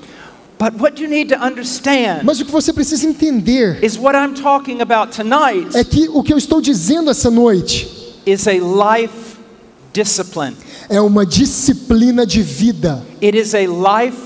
Mas 2.24 2.40
o 2.40 2.46
que 2.46 2.52
você 2.52 2.72
precisa 2.72 3.08
entender 3.08 3.84
is 3.84 3.98
what 3.98 4.16
I'm 4.16 4.34
talking 4.34 4.82
about 4.82 5.16
tonight 5.16 5.76
é 5.76 5.84
que 5.84 6.08
o 6.10 6.22
que 6.22 6.32
eu 6.32 6.38
estou 6.38 6.62
dizendo 6.62 7.10
essa 7.10 7.32
noite 7.32 7.88
is 8.26 8.48
a 8.48 8.54
life 8.54 9.38
discipline. 9.92 10.56
é 10.88 11.02
uma 11.02 11.26
disciplina 11.26 12.26
de 12.26 12.42
vida. 12.44 13.04
It 13.24 13.38
is 13.38 13.56
a 13.56 13.62
life 13.62 14.18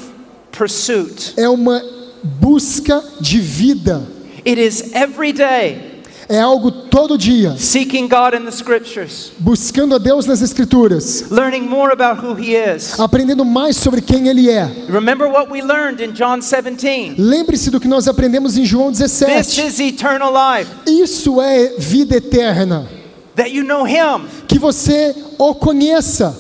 pursuit. 0.52 1.34
É 1.38 1.48
uma 1.48 1.82
busca 2.24 3.02
de 3.22 3.40
vida. 3.40 4.06
It 4.46 4.60
is 4.60 4.94
every 4.94 5.32
day 5.32 5.95
É 6.28 6.40
algo 6.40 6.72
todo 6.72 7.18
dia. 7.18 7.56
seeking 7.58 8.08
God 8.08 8.34
in 8.34 8.46
the 8.46 8.52
scriptures, 8.52 9.32
Buscando 9.38 9.94
a 9.94 9.98
Deus 10.00 10.26
nas 10.26 10.42
Escrituras. 10.42 11.30
learning 11.30 11.68
more 11.70 11.92
about 11.94 12.20
who 12.26 12.34
He 12.36 12.56
is. 12.56 13.00
Aprendendo 13.00 13.46
mais 13.46 13.78
sobre 13.78 14.02
quem 14.02 14.28
Ele 14.28 14.50
é. 14.50 14.68
Remember 14.90 15.28
what 15.28 15.52
we 15.52 15.62
learned 15.62 16.04
in 16.04 16.14
John 16.14 16.40
17. 16.40 17.16
Lembre-se 17.20 17.70
do 17.70 17.80
que 17.80 17.88
nós 17.88 18.08
aprendemos 18.08 18.58
em 18.58 18.66
João 18.66 18.92
This 18.92 19.00
17. 19.20 19.62
is 19.68 19.80
eternal 19.80 20.32
life, 20.34 20.70
Isso 20.88 21.40
é 21.40 21.76
vida 21.78 22.16
eterna. 22.18 22.88
that 23.36 23.52
you 23.52 23.64
know 23.64 23.86
Him. 23.86 24.26
Que 24.48 24.58
você 24.58 25.16
o 25.38 25.54
conheça. 25.54 26.36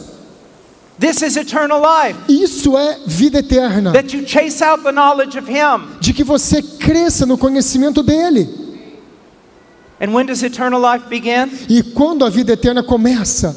This 0.97 1.21
is 1.21 1.35
eternal 1.35 1.79
life, 1.81 2.17
Isso 2.27 2.77
é 2.77 2.97
vida 3.05 3.39
eterna. 3.39 3.91
that 3.91 4.15
you 4.15 4.25
chase 4.25 4.63
out 4.63 4.81
the 4.83 4.91
knowledge 4.91 5.37
of 5.37 5.47
Him. 5.47 5.99
De 5.99 6.11
que 6.13 6.23
você 6.23 6.61
cresça 6.61 7.25
no 7.25 7.37
conhecimento 7.37 8.01
dele. 8.01 8.64
And 9.99 10.13
when 10.13 10.25
does 10.25 10.43
eternal 10.43 10.81
life 10.81 11.07
begin? 11.07 11.49
E 11.69 11.81
quando 11.81 12.25
a 12.25 12.29
vida 12.29 12.53
eterna 12.53 12.83
começa? 12.83 13.55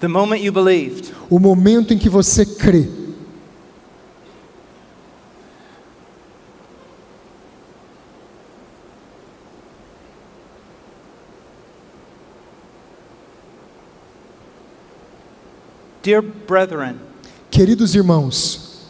The 0.00 0.08
moment 0.08 0.42
you 0.42 0.52
believed. 0.52 1.12
O 1.30 1.38
momento 1.38 1.92
em 1.94 1.98
que 1.98 2.08
você 2.08 2.44
crê. 2.44 2.88
Dear 16.02 16.22
brethren, 16.22 16.98
Queridos 17.50 17.94
irmãos, 17.94 18.86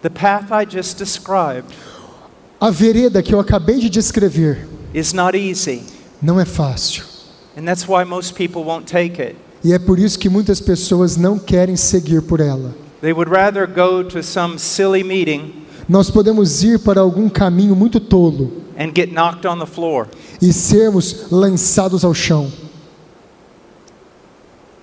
the 0.00 0.10
path 0.10 0.52
I 0.52 0.64
just 0.64 0.96
described 0.96 1.74
a 2.60 2.70
vereda 2.70 3.20
que 3.22 3.34
eu 3.34 3.40
acabei 3.40 3.80
de 3.80 3.90
descrever 3.90 4.68
is 4.94 5.12
not 5.12 5.36
easy, 5.36 5.82
não 6.20 6.38
é 6.40 6.44
fácil. 6.44 7.04
and 7.56 7.64
that's 7.64 7.86
why 7.88 8.04
most 8.04 8.34
people 8.34 8.62
won't 8.62 8.86
take 8.86 9.20
it. 9.20 9.36
E 9.64 9.72
é 9.72 9.78
por 9.78 9.98
isso 9.98 10.18
que 10.18 10.28
muitas 10.28 10.60
pessoas 10.60 11.16
não 11.16 11.38
querem 11.38 11.76
seguir 11.76 12.22
por 12.22 12.40
ela. 12.40 12.74
They 13.00 13.12
would 13.12 13.30
rather 13.30 13.66
go 13.66 14.02
to 14.04 14.22
some 14.22 14.58
silly 14.58 15.02
meeting 15.04 15.52
Nós 15.88 16.10
podemos 16.10 16.62
ir 16.62 16.78
para 16.78 17.00
algum 17.00 17.28
caminho 17.28 17.74
muito 17.74 17.98
tolo 18.00 18.62
and 18.78 18.92
get 18.94 19.12
knocked 19.12 19.46
on 19.46 19.58
the 19.58 19.66
floor, 19.66 20.06
e 20.40 20.52
sermos 20.52 21.30
lançados 21.30 22.04
ao 22.04 22.14
chão. 22.14 22.50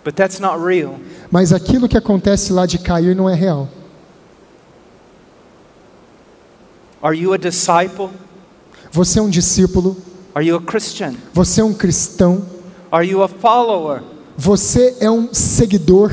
but 0.03 0.15
that's 0.15 0.39
not 0.39 0.57
real. 0.63 0.95
Mas 1.31 1.51
aquilo 1.53 1.87
que 1.87 1.97
acontece 1.97 2.51
lá 2.53 2.65
de 2.65 2.77
cair 2.79 3.15
não 3.15 3.29
é 3.29 3.33
real. 3.35 3.67
Are 7.01 7.13
you 7.15 7.33
a 7.33 7.37
disciple? 7.37 8.09
Você 8.91 9.19
é 9.19 9.21
um 9.21 9.29
discípulo, 9.29 9.95
Are 10.33 10.45
you 10.45 10.55
a 10.57 10.61
Christian? 10.61 11.13
você 11.33 11.61
é 11.61 11.63
um 11.63 11.73
cristão, 11.73 12.45
Are 12.91 13.07
you 13.07 13.21
a 13.23 13.27
follower? 13.27 14.01
você 14.37 14.95
é 14.99 15.09
um 15.09 15.33
seguidor. 15.33 16.11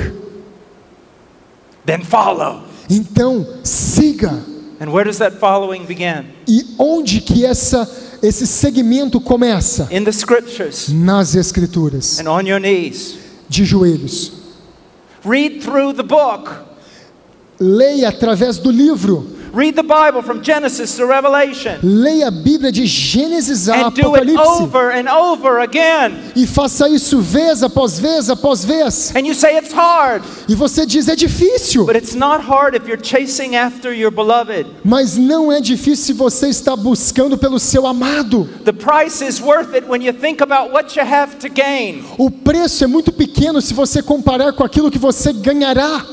Then 1.86 2.02
follow. 2.02 2.62
Então, 2.90 3.46
siga. 3.64 4.32
And 4.80 4.90
where 4.90 5.04
does 5.04 5.18
that 5.18 5.38
following 5.38 5.84
begin? 5.86 6.26
E 6.46 6.74
onde 6.78 7.20
que 7.20 7.44
essa 7.46 7.88
esse 8.22 8.46
segmento 8.46 9.20
começa? 9.20 9.88
In 9.90 10.04
the 10.04 10.12
scriptures 10.12 10.88
Nas 10.88 11.34
escrituras, 11.34 12.18
and 12.20 12.28
on 12.30 12.40
your 12.46 12.60
knees. 12.60 13.16
de 13.48 13.64
joelhos. 13.64 14.32
Read 15.24 15.60
through 15.62 15.94
the 15.94 16.02
book. 16.02 16.50
Leia 17.58 18.08
através 18.10 18.58
do 18.58 18.70
livro. 18.70 19.26
Read 19.56 19.74
the 19.74 19.82
Bible 19.82 20.20
from 20.20 20.42
Genesis 20.42 20.96
to 20.96 21.06
Revelation. 21.06 21.78
Leia 21.82 22.28
a 22.28 22.30
Bíblia 22.30 22.70
de 22.70 22.84
Gênesis 22.84 23.70
a 23.70 23.86
And 23.86 23.90
do 23.94 24.14
it 24.14 24.28
Apocalipse. 24.28 24.60
over 24.62 24.90
and 24.90 25.08
over 25.08 25.60
again. 25.60 26.12
E 26.36 26.46
faça 26.46 26.90
isso 26.90 27.22
vez 27.22 27.62
após 27.62 27.98
vez 27.98 28.28
após 28.28 28.62
vez. 28.66 29.14
And 29.16 29.20
you 29.26 29.34
say 29.34 29.56
it's 29.56 29.72
hard, 29.72 30.22
E 30.46 30.54
você 30.54 30.84
diz 30.84 31.08
é 31.08 31.16
difícil. 31.16 31.86
but 31.86 31.96
it's 31.96 32.14
not 32.14 32.44
hard 32.44 32.74
if 32.76 32.86
you're 32.86 33.02
chasing 33.02 33.56
after 33.56 33.94
your 33.94 34.10
beloved. 34.10 34.66
Mas 34.84 35.16
não 35.16 35.50
é 35.50 35.58
difícil 35.58 36.04
se 36.04 36.12
você 36.12 36.48
está 36.50 36.76
buscando 36.76 37.38
pelo 37.38 37.58
seu 37.58 37.86
amado. 37.86 38.46
The 38.62 38.74
price 38.74 39.24
is 39.26 39.40
worth 39.40 39.74
it 39.74 39.88
when 39.88 40.02
you 40.04 40.12
think 40.12 40.42
about 40.42 40.70
what 40.70 40.98
you 40.98 41.02
have 41.06 41.36
to 41.36 41.48
gain. 41.48 42.04
O 42.18 42.30
preço 42.30 42.84
é 42.84 42.86
muito 42.86 43.10
pequeno 43.10 43.62
se 43.62 43.72
você 43.72 44.02
comparar 44.02 44.52
com 44.52 44.62
aquilo 44.62 44.90
que 44.90 44.98
você 44.98 45.32
ganhará. 45.32 46.04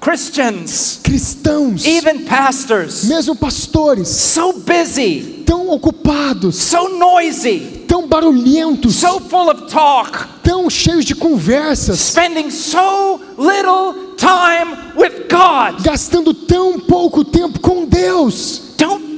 Christians, 0.00 0.98
Cristãos, 1.02 1.84
even 1.84 2.24
pastors, 2.24 3.04
mesmo 3.04 3.36
pastores, 3.36 4.08
so 4.08 4.54
busy, 4.54 5.42
tão 5.44 5.68
ocupados, 5.68 6.56
so 6.56 6.88
noisy, 6.88 7.84
tão 7.86 8.08
barulhentos, 8.08 8.96
so 8.96 9.20
full 9.20 9.50
of 9.50 9.70
talk, 9.70 10.26
tão 10.42 10.70
cheios 10.70 11.04
de 11.04 11.14
conversas, 11.14 11.98
spending 12.00 12.50
so 12.50 13.20
little 13.36 14.14
time 14.16 14.74
with 14.96 15.28
God. 15.28 15.82
gastando 15.82 16.32
tão 16.32 16.80
pouco 16.80 17.22
tempo 17.22 17.60
com 17.60 17.84
Deus. 17.84 18.69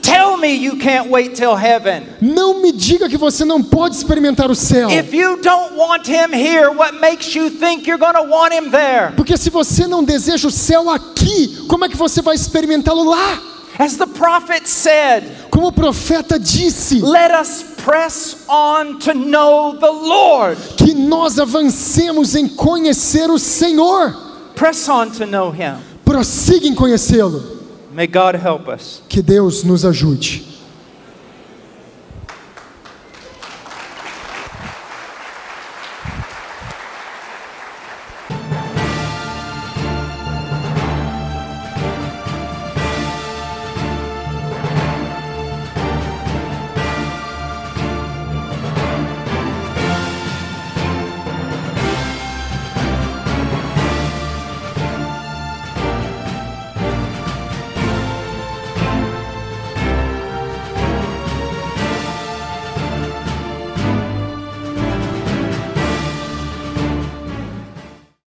Tell 0.02 0.36
me 0.36 0.52
you 0.54 0.76
can't 0.78 1.08
wait 1.08 1.34
till 1.36 1.54
heaven. 1.54 2.02
Não 2.20 2.60
me 2.60 2.72
diga 2.72 3.08
que 3.08 3.16
você 3.16 3.44
não 3.44 3.62
pode 3.62 3.96
experimentar 3.96 4.50
o 4.50 4.54
céu. 4.54 4.90
If 4.90 5.14
you 5.14 5.36
don't 5.40 5.76
want 5.76 6.06
him 6.08 6.32
here, 6.34 6.70
what 6.70 6.98
makes 7.00 7.34
you 7.34 7.48
think 7.50 7.88
you're 7.88 7.98
going 7.98 8.14
to 8.14 8.24
want 8.24 8.52
him 8.52 8.70
there? 8.70 9.12
Porque 9.16 9.36
se 9.36 9.48
você 9.48 9.86
não 9.86 10.02
deseja 10.02 10.48
o 10.48 10.50
céu 10.50 10.90
aqui, 10.90 11.64
como 11.68 11.84
é 11.84 11.88
que 11.88 11.96
você 11.96 12.20
vai 12.20 12.34
experimentá-lo 12.34 13.04
lá? 13.04 13.40
As 13.78 13.96
the 13.96 14.06
prophet 14.06 14.68
said, 14.68 15.24
Como 15.50 15.68
o 15.68 15.72
profeta 15.72 16.38
disse, 16.38 17.00
let 17.00 17.30
us 17.32 17.64
press 17.82 18.36
on 18.48 18.98
to 18.98 19.14
know 19.14 19.76
the 19.78 19.90
Lord. 19.90 20.60
que 20.76 20.92
nós 20.94 21.38
avancemos 21.38 22.34
em 22.34 22.48
conhecer 22.48 23.30
o 23.30 23.38
Senhor. 23.38 24.14
Press 24.54 24.88
on 24.88 25.10
to 25.10 25.24
know 25.26 25.50
him. 25.50 25.76
Prossiga 26.04 26.66
em 26.66 26.74
conhecê-lo. 26.74 27.61
May 27.92 28.06
God 28.06 28.36
help 28.36 28.68
us. 28.68 29.02
Que 29.08 29.20
Deus 29.22 29.64
nos 29.64 29.84
ajude. 29.84 30.51